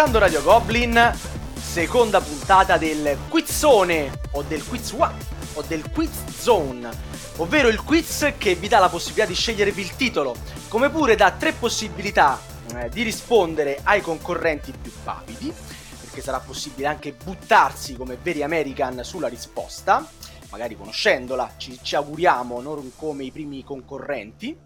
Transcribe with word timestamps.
aspettando 0.00 0.18
Radio 0.18 0.42
Goblin, 0.42 1.12
seconda 1.60 2.22
puntata 2.22 2.78
del 2.78 3.18
quizzone 3.28 4.10
o 4.30 4.42
del 4.42 4.66
quiz 4.66 4.92
one 4.92 5.14
o 5.52 5.62
del 5.62 5.90
quiz 5.90 6.24
zone, 6.40 6.88
ovvero 7.36 7.68
il 7.68 7.82
quiz 7.82 8.32
che 8.38 8.54
vi 8.54 8.66
dà 8.66 8.78
la 8.78 8.88
possibilità 8.88 9.26
di 9.26 9.34
scegliervi 9.34 9.82
il 9.82 9.96
titolo, 9.96 10.34
come 10.68 10.88
pure 10.88 11.16
dà 11.16 11.32
tre 11.32 11.52
possibilità 11.52 12.40
eh, 12.76 12.88
di 12.88 13.02
rispondere 13.02 13.78
ai 13.82 14.00
concorrenti 14.00 14.72
più 14.72 14.90
papidi, 15.04 15.52
perché 16.00 16.22
sarà 16.22 16.40
possibile 16.40 16.86
anche 16.86 17.12
buttarsi 17.12 17.94
come 17.94 18.16
veri 18.22 18.42
American 18.42 19.04
sulla 19.04 19.28
risposta, 19.28 20.08
magari 20.48 20.78
conoscendola, 20.78 21.52
ci, 21.58 21.78
ci 21.82 21.94
auguriamo, 21.94 22.62
non 22.62 22.92
come 22.96 23.24
i 23.24 23.30
primi 23.30 23.62
concorrenti. 23.62 24.56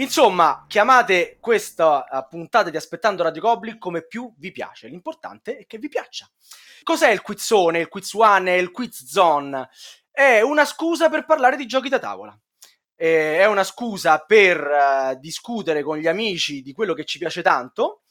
Insomma, 0.00 0.64
chiamate 0.68 1.38
questa 1.40 2.06
uh, 2.08 2.28
puntata 2.28 2.70
di 2.70 2.76
Aspettando 2.76 3.24
Radio 3.24 3.40
Goblin 3.40 3.78
come 3.78 4.06
più 4.06 4.32
vi 4.38 4.52
piace. 4.52 4.86
L'importante 4.86 5.58
è 5.58 5.66
che 5.66 5.78
vi 5.78 5.88
piaccia. 5.88 6.30
Cos'è 6.84 7.10
il 7.10 7.20
quizzone, 7.20 7.80
il 7.80 7.88
quiz 7.88 8.12
one 8.12 8.54
e 8.54 8.60
il 8.60 8.70
quiz 8.70 9.04
zone? 9.04 9.68
È 10.08 10.40
una 10.40 10.64
scusa 10.64 11.08
per 11.08 11.24
parlare 11.24 11.56
di 11.56 11.66
giochi 11.66 11.88
da 11.88 11.98
tavola. 11.98 12.38
è 12.94 13.44
una 13.46 13.64
scusa 13.64 14.18
per 14.20 14.60
uh, 14.60 15.18
discutere 15.18 15.82
con 15.82 15.98
gli 15.98 16.06
amici 16.06 16.62
di 16.62 16.72
quello 16.72 16.94
che 16.94 17.04
ci 17.04 17.18
piace 17.18 17.42
tanto, 17.42 18.02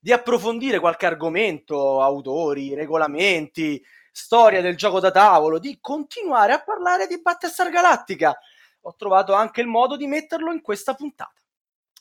di 0.00 0.12
approfondire 0.12 0.80
qualche 0.80 1.06
argomento, 1.06 2.02
autori, 2.02 2.74
regolamenti, 2.74 3.80
storia 4.10 4.60
del 4.60 4.76
gioco 4.76 4.98
da 4.98 5.12
tavolo, 5.12 5.60
di 5.60 5.78
continuare 5.80 6.52
a 6.52 6.62
parlare 6.62 7.06
di 7.06 7.20
Battlestar 7.20 7.70
Galactica 7.70 8.36
ho 8.86 8.94
trovato 8.94 9.32
anche 9.32 9.60
il 9.60 9.66
modo 9.66 9.96
di 9.96 10.06
metterlo 10.06 10.52
in 10.52 10.60
questa 10.60 10.94
puntata. 10.94 11.34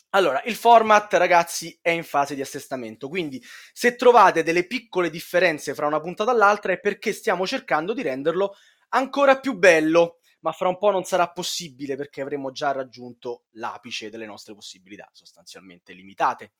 Allora, 0.09 0.41
il 0.43 0.55
format, 0.55 1.11
ragazzi, 1.15 1.77
è 1.81 1.89
in 1.89 2.03
fase 2.03 2.35
di 2.35 2.41
assestamento, 2.41 3.09
quindi 3.09 3.43
se 3.73 3.95
trovate 3.95 4.43
delle 4.43 4.65
piccole 4.65 5.09
differenze 5.09 5.73
fra 5.73 5.87
una 5.87 5.99
puntata 5.99 6.31
e 6.31 6.35
l'altra 6.35 6.71
è 6.71 6.79
perché 6.79 7.11
stiamo 7.11 7.45
cercando 7.47 7.93
di 7.93 8.03
renderlo 8.03 8.55
ancora 8.89 9.39
più 9.39 9.57
bello, 9.57 10.19
ma 10.41 10.51
fra 10.51 10.69
un 10.69 10.77
po' 10.77 10.91
non 10.91 11.03
sarà 11.03 11.31
possibile 11.31 11.95
perché 11.97 12.21
avremo 12.21 12.51
già 12.51 12.71
raggiunto 12.71 13.45
l'apice 13.53 14.11
delle 14.11 14.27
nostre 14.27 14.53
possibilità, 14.53 15.09
sostanzialmente 15.11 15.91
limitate. 15.91 16.53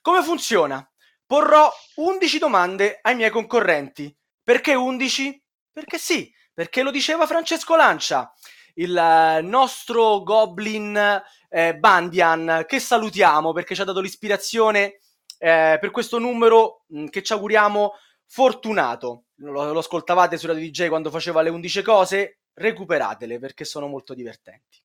Come 0.00 0.22
funziona? 0.22 0.90
Porrò 1.26 1.70
11 1.96 2.38
domande 2.38 2.98
ai 3.02 3.14
miei 3.14 3.30
concorrenti. 3.30 4.12
Perché 4.42 4.74
11? 4.74 5.44
Perché 5.70 5.98
sì, 5.98 6.32
perché 6.52 6.82
lo 6.82 6.90
diceva 6.90 7.26
Francesco 7.26 7.76
Lancia 7.76 8.34
il 8.80 8.96
eh, 8.96 9.40
nostro 9.42 10.22
Goblin 10.22 11.22
eh, 11.48 11.76
Bandian, 11.76 12.64
che 12.66 12.80
salutiamo 12.80 13.52
perché 13.52 13.74
ci 13.74 13.80
ha 13.80 13.84
dato 13.84 14.00
l'ispirazione 14.00 14.98
eh, 15.38 15.78
per 15.80 15.90
questo 15.90 16.18
numero 16.18 16.84
mh, 16.88 17.02
mm, 17.02 17.06
che 17.06 17.22
ci 17.22 17.32
auguriamo 17.32 17.92
fortunato. 18.26 19.24
Lo, 19.36 19.72
lo 19.72 19.78
ascoltavate 19.78 20.36
su 20.36 20.46
Radio 20.46 20.62
DJ 20.62 20.88
quando 20.88 21.10
faceva 21.10 21.42
le 21.42 21.50
11 21.50 21.82
cose? 21.82 22.38
Recuperatele 22.54 23.38
perché 23.38 23.64
sono 23.64 23.86
molto 23.86 24.14
divertenti. 24.14 24.78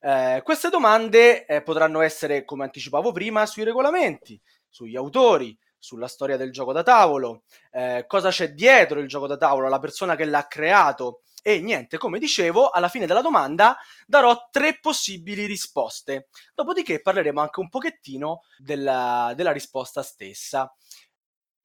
Eh, 0.00 0.42
queste 0.44 0.68
domande 0.68 1.44
eh, 1.46 1.62
potranno 1.62 2.00
essere, 2.00 2.44
come 2.44 2.64
anticipavo 2.64 3.12
prima, 3.12 3.46
sui 3.46 3.64
regolamenti, 3.64 4.40
sugli 4.68 4.96
autori, 4.96 5.56
sulla 5.76 6.08
storia 6.08 6.36
del 6.36 6.52
gioco 6.52 6.72
da 6.72 6.82
tavolo, 6.82 7.42
eh, 7.72 8.04
cosa 8.06 8.30
c'è 8.30 8.52
dietro 8.52 9.00
il 9.00 9.08
gioco 9.08 9.26
da 9.26 9.36
tavolo, 9.36 9.68
la 9.68 9.78
persona 9.78 10.16
che 10.16 10.24
l'ha 10.24 10.46
creato, 10.46 11.22
e 11.42 11.60
niente, 11.60 11.98
come 11.98 12.18
dicevo, 12.18 12.70
alla 12.70 12.88
fine 12.88 13.06
della 13.06 13.22
domanda 13.22 13.76
darò 14.06 14.48
tre 14.50 14.78
possibili 14.80 15.46
risposte. 15.46 16.28
Dopodiché 16.54 17.00
parleremo 17.00 17.40
anche 17.40 17.60
un 17.60 17.68
pochettino 17.68 18.42
della, 18.56 19.32
della 19.36 19.52
risposta 19.52 20.02
stessa. 20.02 20.72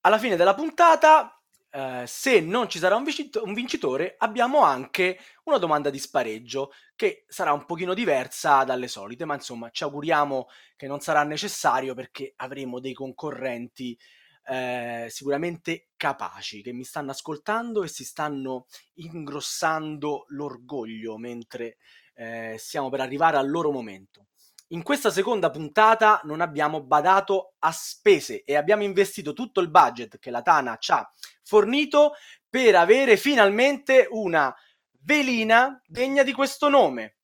Alla 0.02 0.18
fine 0.18 0.36
della 0.36 0.54
puntata, 0.54 1.40
eh, 1.72 2.04
se 2.06 2.40
non 2.40 2.70
ci 2.70 2.78
sarà 2.78 2.96
un, 2.96 3.04
vincit- 3.04 3.42
un, 3.44 3.54
vincitore, 3.54 4.16
abbiamo 4.20 4.62
anche 4.62 5.20
una 5.46 5.58
domanda 5.58 5.90
di 5.90 5.98
spareggio 5.98 6.72
che 6.96 7.26
sarà 7.28 7.52
un 7.52 7.66
pochino 7.66 7.94
diversa 7.94 8.64
dalle 8.64 8.88
solite, 8.88 9.26
ma 9.26 9.34
insomma 9.34 9.70
ci 9.72 9.84
auguriamo 9.84 10.48
che 10.76 10.88
non 10.88 11.00
sarà 11.00 11.24
necessario 11.24 11.96
perché 11.96 12.34
avremo 12.36 12.80
dei 12.80 12.94
concorrenti 12.94 13.98
eh, 14.46 15.08
sicuramente 15.10 15.90
capaci, 15.96 16.62
che 16.62 16.74
mi 16.74 16.84
stanno 16.84 17.12
ascoltando 17.12 17.84
e 17.84 17.88
si 17.88 18.04
stanno 18.04 18.66
ingrossando 18.96 20.26
l'orgoglio 20.30 21.18
mentre 21.18 21.78
eh, 22.16 22.56
stiamo 22.58 22.90
per 22.90 23.02
arrivare 23.02 23.38
al 23.38 23.50
loro 23.50 23.72
momento. 23.72 24.28
In 24.68 24.82
questa 24.82 25.12
seconda 25.12 25.52
puntata 25.52 26.22
non 26.24 26.42
abbiamo 26.42 26.82
badato 26.82 27.54
a 27.60 27.72
spese 27.72 28.44
e 28.44 28.56
abbiamo 28.56 28.84
investito 28.84 29.34
tutto 29.34 29.60
il 29.60 29.70
budget 29.70 30.18
che 30.18 30.32
la 30.32 30.42
Tana 30.42 30.78
ci 30.78 30.92
ha 30.92 31.08
fornito 31.44 32.14
per 32.50 32.76
avere 32.76 33.18
finalmente 33.18 34.08
una 34.10 34.54
velina 35.02 35.80
degna 35.86 36.24
di 36.24 36.34
questo 36.34 36.70
nome. 36.70 37.18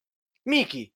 Miki. 0.43 0.91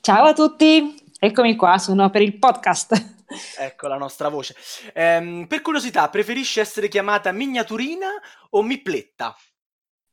Ciao 0.00 0.26
a 0.26 0.32
tutti, 0.32 0.94
eccomi 1.18 1.56
qua, 1.56 1.78
sono 1.78 2.10
per 2.10 2.22
il 2.22 2.38
podcast. 2.38 3.24
ecco 3.58 3.86
la 3.88 3.96
nostra 3.96 4.28
voce. 4.28 4.54
Ehm, 4.94 5.46
per 5.46 5.60
curiosità, 5.62 6.08
preferisci 6.08 6.60
essere 6.60 6.88
chiamata 6.88 7.32
miniaturina 7.32 8.08
o 8.50 8.62
mipletta? 8.62 9.34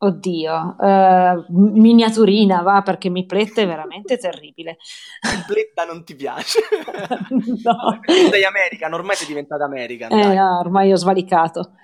Oddio, 0.03 0.75
uh, 0.79 1.45
miniaturina 1.47 2.61
va 2.61 2.81
perché 2.81 3.07
mipletta 3.07 3.61
è 3.61 3.65
veramente 3.65 4.17
terribile. 4.17 4.75
Mipletta 5.33 5.85
non 5.85 6.03
ti 6.03 6.13
piace? 6.13 6.59
no. 7.63 7.99
Sei 8.29 8.43
American, 8.43 8.91
ormai 8.91 9.15
sei 9.15 9.27
diventata 9.27 9.63
American. 9.63 10.11
Eh, 10.11 10.33
no, 10.33 10.59
ormai 10.59 10.91
ho 10.91 10.97
svalicato. 10.97 11.75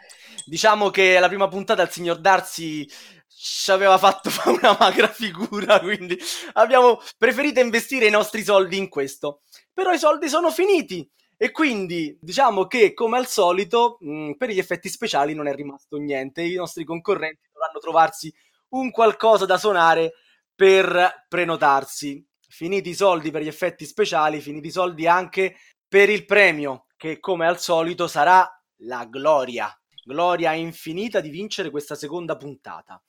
Diciamo 0.50 0.90
che 0.90 1.16
alla 1.16 1.28
prima 1.28 1.48
puntata 1.48 1.84
il 1.84 1.92
signor 1.92 2.18
Darcy 2.18 2.88
ci 3.28 3.70
aveva 3.70 4.00
fatto 4.00 4.32
una 4.50 4.76
magra 4.80 5.08
figura, 5.08 5.80
quindi 5.80 6.18
abbiamo 6.54 7.00
preferito 7.20 7.60
investire 7.60 8.08
i 8.08 8.10
nostri 8.10 8.44
soldi 8.44 8.76
in 8.76 8.90
questo. 8.90 9.42
Però 9.72 9.92
i 9.94 10.00
soldi 10.00 10.28
sono 10.28 10.50
finiti 10.50 11.08
e 11.38 11.52
quindi 11.52 12.18
diciamo 12.20 12.66
che 12.66 12.96
come 12.96 13.20
al 13.20 13.28
solito 13.28 13.98
mh, 14.00 14.32
per 14.34 14.50
gli 14.50 14.58
effetti 14.58 14.90
speciali 14.90 15.36
non 15.36 15.48
è 15.48 15.54
rimasto 15.54 15.98
niente, 15.98 16.42
i 16.42 16.56
nostri 16.56 16.84
concorrenti 16.84 17.48
dovranno 17.54 17.78
trovarsi 17.80 18.34
un 18.70 18.90
qualcosa 18.90 19.46
da 19.46 19.60
suonare 19.60 20.14
per 20.56 21.28
prenotarsi. 21.30 22.26
Finiti 22.48 22.90
i 22.90 22.96
soldi 22.96 23.30
per 23.30 23.44
gli 23.44 23.48
effetti 23.48 23.86
speciali, 23.86 24.42
finiti 24.42 24.70
i 24.70 24.72
soldi 24.72 25.06
anche 25.06 25.58
per 25.88 26.10
il 26.10 26.26
premio, 26.26 26.88
che 26.98 27.20
come 27.20 27.46
al 27.46 27.60
solito 27.60 28.08
sarà 28.08 28.50
la 28.78 29.06
gloria. 29.06 29.72
Gloria 30.04 30.54
infinita 30.54 31.20
di 31.20 31.30
vincere 31.30 31.70
questa 31.70 31.96
seconda 31.96 32.38
puntata. 32.38 33.02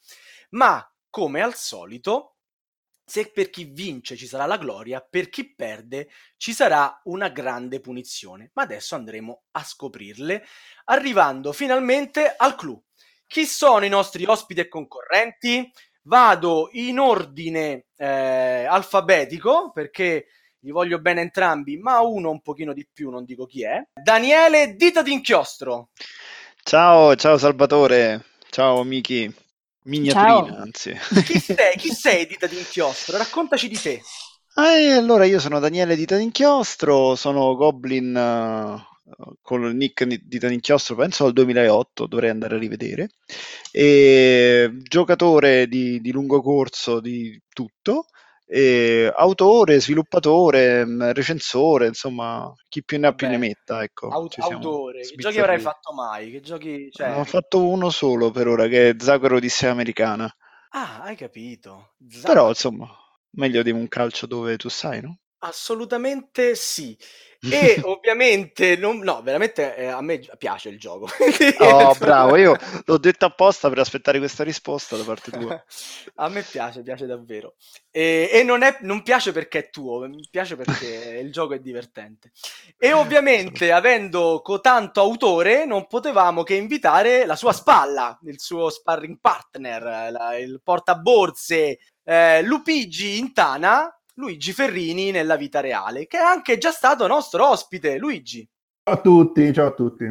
Ma 0.50 0.84
come 1.08 1.40
al 1.40 1.54
solito 1.54 2.36
se 3.10 3.32
per 3.32 3.50
chi 3.50 3.64
vince 3.64 4.14
ci 4.14 4.28
sarà 4.28 4.46
la 4.46 4.56
gloria, 4.56 5.00
per 5.00 5.30
chi 5.30 5.52
perde 5.52 6.10
ci 6.36 6.52
sarà 6.52 7.00
una 7.06 7.28
grande 7.28 7.80
punizione. 7.80 8.52
Ma 8.54 8.62
adesso 8.62 8.94
andremo 8.94 9.46
a 9.50 9.64
scoprirle, 9.64 10.44
arrivando 10.84 11.52
finalmente 11.52 12.32
al 12.36 12.54
clou. 12.54 12.80
Chi 13.26 13.46
sono 13.46 13.84
i 13.84 13.88
nostri 13.88 14.24
ospiti 14.26 14.60
e 14.60 14.68
concorrenti? 14.68 15.68
Vado 16.02 16.68
in 16.72 17.00
ordine 17.00 17.86
eh, 17.96 18.64
alfabetico 18.64 19.72
perché 19.72 20.26
li 20.60 20.70
voglio 20.70 21.00
bene 21.00 21.22
entrambi, 21.22 21.78
ma 21.78 22.00
uno 22.00 22.30
un 22.30 22.40
pochino 22.42 22.72
di 22.72 22.86
più, 22.92 23.10
non 23.10 23.24
dico 23.24 23.44
chi 23.44 23.64
è. 23.64 23.82
Daniele 23.92 24.76
Dita 24.76 25.02
d'Inchiostro. 25.02 25.90
Ciao, 26.62 27.14
ciao 27.16 27.36
Salvatore. 27.36 28.24
Ciao 28.50 28.82
Miki. 28.84 29.32
Miniaturina, 29.84 30.52
Ciao. 30.52 30.56
anzi. 30.56 30.94
Chi 31.22 31.38
sei? 31.38 31.76
Chi 31.76 31.90
sei 31.90 32.26
Dita 32.28 32.46
d'Inchiostro? 32.46 33.16
Raccontaci 33.16 33.68
di 33.68 33.78
te. 33.78 34.02
Eh, 34.54 34.92
allora, 34.92 35.24
io 35.24 35.38
sono 35.38 35.58
Daniele 35.60 35.96
Dita 35.96 36.16
d'Inchiostro, 36.16 37.14
sono 37.14 37.54
Goblin 37.54 38.14
uh, 38.14 39.36
con 39.40 39.64
il 39.64 39.74
nick 39.76 40.04
Dita 40.04 40.48
d'Inchiostro, 40.48 40.96
penso 40.96 41.24
dal 41.24 41.32
2008, 41.32 42.06
dovrei 42.06 42.30
andare 42.30 42.56
a 42.56 42.58
rivedere. 42.58 43.10
E, 43.70 44.70
giocatore 44.82 45.66
di, 45.68 46.00
di 46.00 46.12
lungo 46.12 46.42
corso 46.42 47.00
di 47.00 47.40
tutto 47.52 48.06
e 48.52 49.12
autore, 49.14 49.80
sviluppatore, 49.80 50.84
mm, 50.84 51.10
recensore, 51.12 51.86
insomma, 51.86 52.52
chi 52.68 52.82
più 52.82 52.98
ne 52.98 53.06
ha 53.06 53.14
più 53.14 53.28
ne 53.28 53.38
metta. 53.38 53.82
Ecco, 53.84 54.08
Aut- 54.08 54.40
autore, 54.40 55.02
che 55.02 55.14
giochi 55.16 55.38
avrai 55.38 55.60
fatto 55.60 55.92
mai? 55.92 56.32
Che 56.32 56.40
giochi, 56.40 56.90
cioè... 56.90 57.16
Ho 57.16 57.24
fatto 57.24 57.64
uno 57.64 57.90
solo 57.90 58.32
per 58.32 58.48
ora, 58.48 58.66
che 58.66 58.90
è 58.90 58.94
Zagoro 58.98 59.36
Odissea 59.36 59.70
Americana. 59.70 60.28
Ah, 60.70 61.02
hai 61.02 61.14
capito. 61.14 61.94
Zagoro. 62.08 62.32
Però, 62.32 62.48
insomma, 62.48 62.88
meglio 63.36 63.62
di 63.62 63.70
un 63.70 63.86
calcio 63.86 64.26
dove 64.26 64.56
tu 64.56 64.68
sai, 64.68 65.00
no? 65.00 65.18
Assolutamente 65.42 66.54
sì. 66.54 66.96
E 67.42 67.80
ovviamente, 67.84 68.76
non, 68.76 68.98
no, 68.98 69.22
veramente 69.22 69.74
eh, 69.74 69.86
a 69.86 70.02
me 70.02 70.20
piace 70.36 70.68
il 70.68 70.78
gioco. 70.78 71.08
oh, 71.60 71.94
bravo, 71.98 72.36
io 72.36 72.54
l'ho 72.84 72.98
detto 72.98 73.24
apposta 73.24 73.70
per 73.70 73.78
aspettare 73.78 74.18
questa 74.18 74.44
risposta 74.44 74.96
da 74.98 75.04
parte 75.04 75.30
tua. 75.30 75.64
a 76.16 76.28
me 76.28 76.42
piace, 76.42 76.82
piace 76.82 77.06
davvero. 77.06 77.54
E, 77.90 78.28
e 78.30 78.42
non, 78.42 78.62
è, 78.62 78.76
non, 78.82 79.02
piace 79.02 79.32
perché 79.32 79.58
è 79.58 79.70
tuo, 79.70 80.06
mi 80.06 80.28
piace 80.30 80.54
perché 80.54 81.18
il 81.22 81.32
gioco 81.32 81.54
è 81.54 81.60
divertente. 81.60 82.32
E 82.76 82.92
ovviamente, 82.92 83.72
avendo 83.72 84.42
tanto 84.60 85.00
autore, 85.00 85.64
non 85.64 85.86
potevamo 85.86 86.42
che 86.42 86.54
invitare 86.54 87.24
la 87.24 87.36
sua 87.36 87.54
spalla, 87.54 88.18
il 88.24 88.38
suo 88.38 88.68
sparring 88.68 89.18
partner, 89.18 90.10
la, 90.12 90.36
il 90.36 90.60
portaborse, 90.62 91.78
eh, 92.04 92.42
Lupigi 92.42 93.18
Intana, 93.18 93.94
Luigi 94.20 94.52
Ferrini 94.52 95.10
nella 95.10 95.36
vita 95.36 95.60
reale, 95.60 96.06
che 96.06 96.18
è 96.18 96.22
anche 96.22 96.58
già 96.58 96.70
stato 96.70 97.06
nostro 97.06 97.48
ospite. 97.48 97.96
Luigi. 97.96 98.46
Ciao 98.84 98.94
a 98.94 99.00
tutti, 99.00 99.50
ciao 99.54 99.68
a 99.68 99.72
tutti. 99.72 100.04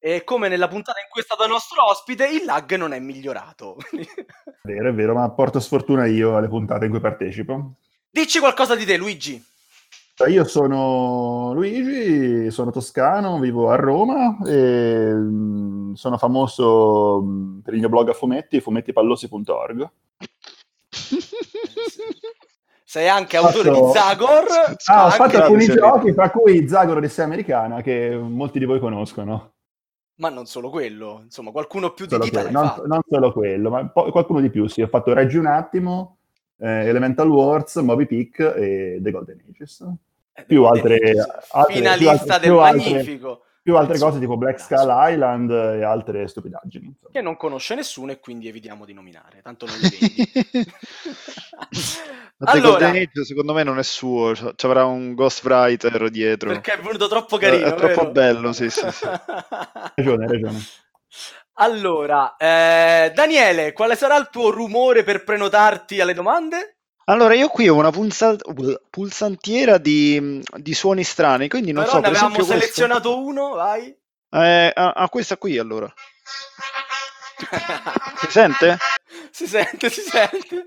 E 0.00 0.24
come 0.24 0.48
nella 0.48 0.66
puntata 0.66 0.98
in 0.98 1.06
cui 1.08 1.20
è 1.20 1.24
stato 1.24 1.46
nostro 1.46 1.84
ospite, 1.88 2.26
il 2.26 2.44
lag 2.44 2.74
non 2.74 2.92
è 2.92 2.98
migliorato. 2.98 3.76
È 3.92 4.06
vero, 4.64 4.88
è 4.88 4.92
vero, 4.92 5.14
ma 5.14 5.30
porto 5.30 5.60
sfortuna 5.60 6.06
io 6.06 6.36
alle 6.36 6.48
puntate 6.48 6.86
in 6.86 6.90
cui 6.90 7.00
partecipo. 7.00 7.74
Dici 8.10 8.40
qualcosa 8.40 8.74
di 8.74 8.84
te, 8.84 8.96
Luigi. 8.96 9.44
Io 10.28 10.44
sono 10.44 11.52
Luigi, 11.52 12.50
sono 12.50 12.70
toscano, 12.70 13.38
vivo 13.38 13.70
a 13.70 13.76
Roma 13.76 14.38
e 14.46 15.12
mm, 15.12 15.94
sono 15.94 16.18
famoso 16.18 17.22
mm, 17.22 17.60
per 17.60 17.74
il 17.74 17.80
mio 17.80 17.88
blog 17.88 18.08
a 18.08 18.12
fumetti, 18.12 18.60
fumettipallosi.org. 18.60 19.90
Sei 22.92 23.08
anche 23.08 23.38
autore 23.38 23.70
fatto... 23.70 23.86
di 23.86 23.92
Zagor. 23.94 24.44
Ah, 24.84 25.06
ho 25.06 25.10
fatto 25.12 25.38
alcuni 25.38 25.64
giochi, 25.64 26.12
tra 26.12 26.28
cui 26.28 26.68
Zagor 26.68 26.98
Odissea 26.98 27.24
Americana, 27.24 27.80
che 27.80 28.14
molti 28.14 28.58
di 28.58 28.66
voi 28.66 28.80
conoscono. 28.80 29.52
Ma 30.16 30.28
non 30.28 30.44
solo 30.44 30.68
quello, 30.68 31.20
insomma, 31.24 31.52
qualcuno 31.52 31.94
più 31.94 32.06
solo 32.06 32.24
di 32.24 32.30
te 32.30 32.50
non, 32.50 32.70
non, 32.84 33.00
solo 33.08 33.32
quello, 33.32 33.70
ma 33.70 33.88
po- 33.88 34.10
qualcuno 34.10 34.42
di 34.42 34.50
più, 34.50 34.66
sì. 34.66 34.82
Ho 34.82 34.88
fatto 34.88 35.14
Reggi 35.14 35.38
un 35.38 35.46
attimo, 35.46 36.18
eh, 36.58 36.86
Elemental 36.86 37.30
Wars, 37.30 37.76
Moby 37.76 38.04
Peak 38.04 38.40
e 38.58 38.98
The 39.00 39.10
Golden 39.10 39.42
Ages. 39.48 39.86
Eh, 40.34 40.44
più, 40.44 40.64
altre, 40.64 41.12
altre, 41.52 41.74
Finalista 41.74 42.38
più 42.38 42.58
altre, 42.58 42.78
del 42.78 42.92
Magnifico. 42.92 43.28
Altre, 43.30 43.46
più 43.62 43.76
altre 43.76 43.96
cose 43.98 44.18
tipo 44.18 44.36
Black 44.36 44.60
Skull 44.60 44.90
Island 44.90 45.50
e 45.50 45.84
altre 45.84 46.26
stupidaggini. 46.26 46.86
Insomma. 46.86 47.12
Che 47.12 47.20
non 47.22 47.36
conosce 47.36 47.76
nessuno 47.76 48.10
e 48.10 48.18
quindi 48.18 48.48
evitiamo 48.48 48.84
di 48.84 48.92
nominare, 48.92 49.40
tanto 49.40 49.66
non 49.66 49.76
le 49.78 49.88
vedi. 49.88 50.72
allora, 52.40 52.88
Age, 52.88 53.24
secondo 53.24 53.54
me 53.54 53.62
non 53.62 53.78
è 53.78 53.84
suo, 53.84 54.34
ci 54.34 54.66
avrà 54.66 54.84
un 54.84 55.14
ghostwriter 55.14 56.10
dietro. 56.10 56.50
Perché 56.50 56.74
è 56.74 56.80
venuto 56.80 57.06
troppo 57.06 57.36
carino. 57.36 57.66
È, 57.66 57.72
è 57.72 57.74
troppo 57.74 58.10
bello, 58.10 58.52
sì, 58.52 58.68
sì, 58.68 58.90
sì. 58.90 59.06
ragione, 59.94 60.26
ragione. 60.26 60.58
Allora, 61.56 62.36
eh, 62.36 63.12
Daniele, 63.14 63.72
quale 63.72 63.94
sarà 63.94 64.16
il 64.16 64.28
tuo 64.30 64.50
rumore 64.50 65.04
per 65.04 65.22
prenotarti 65.22 66.00
alle 66.00 66.14
domande? 66.14 66.78
Allora, 67.06 67.34
io 67.34 67.48
qui 67.48 67.68
ho 67.68 67.74
una 67.74 67.90
pulsa- 67.90 68.36
pulsantiera 68.88 69.78
di, 69.78 70.40
di 70.56 70.74
suoni 70.74 71.02
strani, 71.02 71.48
quindi 71.48 71.72
non 71.72 71.84
Però 71.84 71.96
so... 71.96 72.00
ne 72.00 72.06
avevamo 72.08 72.34
questo... 72.34 72.52
selezionato 72.52 73.18
uno, 73.24 73.50
vai. 73.50 73.94
Eh, 74.30 74.72
ah, 74.74 74.92
ah, 74.92 75.08
questa 75.08 75.36
qui 75.36 75.58
allora. 75.58 75.92
si 78.18 78.30
sente? 78.30 78.78
Si 79.30 79.46
sente, 79.46 79.90
si 79.90 80.00
sente. 80.00 80.66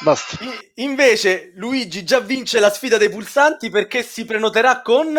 Basta. 0.00 0.42
I- 0.42 0.72
invece 0.82 1.52
Luigi 1.54 2.02
già 2.04 2.20
vince 2.20 2.60
la 2.60 2.70
sfida 2.70 2.96
dei 2.96 3.10
pulsanti 3.10 3.70
perché 3.70 4.02
si 4.02 4.24
prenoterà 4.24 4.80
con... 4.80 5.16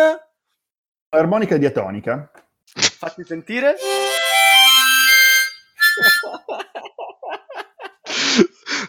Armonica 1.10 1.56
diatonica. 1.56 2.30
Fatti 2.64 3.24
sentire. 3.24 3.76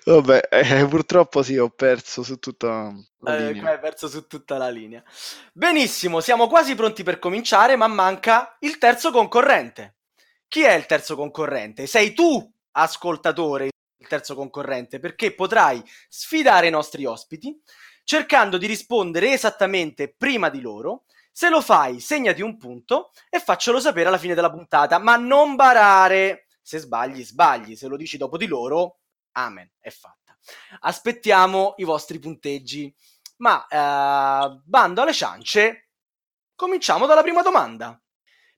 Vabbè, 0.06 0.50
eh, 0.52 0.86
purtroppo 0.88 1.42
sì, 1.42 1.58
ho 1.58 1.70
perso 1.70 2.22
su 2.22 2.38
tutta 2.38 2.94
la 3.20 3.38
eh, 3.38 3.52
linea. 3.54 3.72
hai 3.72 3.80
perso 3.80 4.08
su 4.08 4.28
tutta 4.28 4.58
la 4.58 4.70
linea. 4.70 5.04
Benissimo, 5.52 6.20
siamo 6.20 6.48
quasi 6.48 6.76
pronti 6.76 7.02
per 7.02 7.18
cominciare, 7.18 7.76
ma 7.76 7.88
manca 7.88 8.56
il 8.60 8.78
terzo 8.78 9.12
concorrente. 9.12 9.96
Chi 10.48 10.62
è 10.62 10.74
il 10.74 10.86
terzo 10.86 11.16
concorrente? 11.16 11.88
Sei 11.88 12.14
tu, 12.14 12.54
ascoltatore, 12.72 13.66
il 13.66 14.08
terzo 14.08 14.36
concorrente, 14.36 15.00
perché 15.00 15.34
potrai 15.34 15.84
sfidare 16.08 16.68
i 16.68 16.72
nostri 16.72 17.06
ospiti 17.06 17.60
cercando 18.06 18.58
di 18.58 18.68
rispondere 18.68 19.34
esattamente 19.34 20.14
prima 20.16 20.50
di 20.50 20.62
loro. 20.62 21.06
Se 21.32 21.50
lo 21.50 21.60
fai, 21.60 22.00
segnati 22.00 22.42
un 22.44 22.58
punto 22.58 23.12
e 23.30 23.40
faccelo 23.40 23.80
sapere 23.80 24.08
alla 24.08 24.20
fine 24.20 24.36
della 24.36 24.52
puntata, 24.52 25.00
ma 25.00 25.18
non 25.18 25.56
barare. 25.56 26.46
Se 26.62 26.78
sbagli, 26.78 27.26
sbagli. 27.26 27.76
Se 27.76 27.88
lo 27.88 27.98
dici 27.98 28.18
dopo 28.18 28.38
di 28.38 28.46
loro, 28.46 29.00
Amen, 29.38 29.70
è 29.80 29.90
fatta. 29.90 30.38
Aspettiamo 30.82 31.74
i 31.78 31.84
vostri 31.84 32.20
punteggi. 32.20 32.94
Ma 33.38 33.66
eh, 33.68 34.62
bando 34.64 35.02
alle 35.02 35.14
ciance, 35.14 35.90
cominciamo 36.56 37.06
dalla 37.06 37.22
prima 37.22 37.42
domanda. 37.42 38.00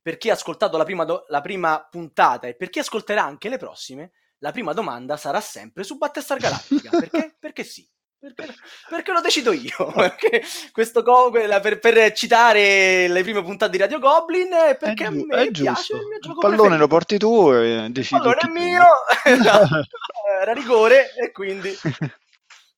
Per 0.01 0.17
chi 0.17 0.29
ha 0.29 0.33
ascoltato 0.33 0.77
la 0.77 0.83
prima, 0.83 1.03
do- 1.03 1.25
la 1.29 1.41
prima 1.41 1.85
puntata 1.89 2.47
e 2.47 2.55
per 2.55 2.69
chi 2.69 2.79
ascolterà 2.79 3.23
anche 3.23 3.49
le 3.49 3.57
prossime, 3.57 4.11
la 4.39 4.51
prima 4.51 4.73
domanda 4.73 5.17
sarà 5.17 5.41
sempre 5.41 5.83
su 5.83 5.97
Battlestar 5.97 6.37
Galactica. 6.37 6.91
Perché? 6.97 7.35
Perché 7.39 7.63
sì. 7.63 7.87
Perché, 8.19 8.55
perché, 8.89 9.11
lo 9.11 9.21
decido 9.21 9.51
io. 9.51 9.91
Perché 9.93 10.41
questo 10.71 11.03
co- 11.03 11.29
per, 11.29 11.79
per, 11.79 12.11
citare 12.13 13.07
le 13.07 13.21
prime 13.21 13.43
puntate 13.43 13.71
di 13.71 13.77
Radio 13.77 13.99
Goblin, 13.99 14.49
perché 14.79 15.03
è, 15.03 15.07
a 15.07 15.11
me 15.11 15.23
è 15.27 15.51
piace 15.51 15.93
il 15.95 16.05
mio 16.07 16.19
gioco 16.19 16.33
Il 16.33 16.39
pallone 16.39 16.77
preferito. 16.77 16.77
lo 16.77 16.87
porti 16.87 17.17
tu 17.19 17.51
e 17.51 17.87
decidi. 17.91 18.19
Pallone 18.19 18.39
è 18.39 18.49
mio, 18.49 18.83
era 20.41 20.53
rigore 20.53 21.13
e 21.13 21.31
quindi... 21.31 21.77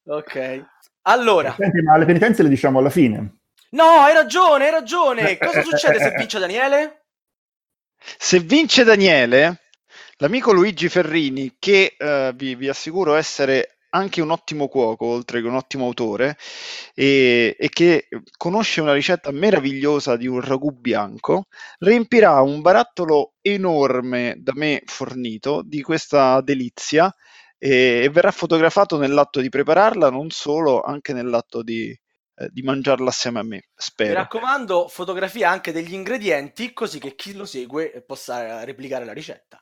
Ok. 0.07 0.65
Allora. 1.03 1.55
Senti, 1.57 1.81
ma 1.81 1.97
le 1.97 2.05
penitenze 2.05 2.43
le 2.43 2.49
diciamo 2.49 2.79
alla 2.79 2.89
fine. 2.89 3.39
No, 3.71 4.01
hai 4.01 4.13
ragione, 4.13 4.65
hai 4.65 4.71
ragione. 4.71 5.37
Cosa 5.37 5.61
succede 5.63 5.99
se 5.99 6.13
vince 6.17 6.39
Daniele? 6.39 7.05
Se 8.17 8.39
vince 8.39 8.83
Daniele, 8.83 9.61
l'amico 10.17 10.51
Luigi 10.51 10.89
Ferrini, 10.89 11.55
che 11.59 11.95
uh, 11.97 12.33
vi, 12.35 12.55
vi 12.55 12.67
assicuro 12.67 13.15
essere 13.15 13.78
anche 13.89 14.21
un 14.21 14.31
ottimo 14.31 14.67
cuoco, 14.67 15.05
oltre 15.05 15.41
che 15.41 15.47
un 15.47 15.55
ottimo 15.55 15.85
autore, 15.85 16.37
e, 16.93 17.55
e, 17.57 17.69
che 17.69 18.07
conosce 18.37 18.81
una 18.81 18.93
ricetta 18.93 19.31
meravigliosa 19.31 20.15
di 20.15 20.27
un 20.27 20.41
ragù 20.41 20.71
bianco, 20.71 21.45
riempirà 21.79 22.41
un 22.41 22.61
barattolo 22.61 23.33
enorme 23.41 24.35
da 24.37 24.53
me 24.55 24.81
fornito 24.85 25.61
di 25.63 25.81
questa 25.81 26.41
delizia 26.41 27.13
e, 27.57 28.01
e 28.03 28.09
verrà 28.09 28.31
fotografato 28.31 28.97
nell'atto 28.97 29.41
di 29.41 29.49
prepararla, 29.49 30.09
non 30.09 30.29
solo, 30.29 30.81
anche 30.81 31.13
nell'atto 31.13 31.63
di, 31.63 31.89
eh, 31.89 32.49
di 32.51 32.61
mangiarla 32.61 33.09
assieme 33.09 33.39
a 33.39 33.43
me, 33.43 33.69
spero. 33.75 34.09
Mi 34.09 34.15
raccomando, 34.15 34.87
fotografia 34.87 35.49
anche 35.49 35.71
degli 35.71 35.93
ingredienti, 35.93 36.73
così 36.73 36.99
che 36.99 37.15
chi 37.15 37.33
lo 37.33 37.45
segue 37.45 38.03
possa 38.05 38.63
replicare 38.63 39.05
la 39.05 39.13
ricetta 39.13 39.61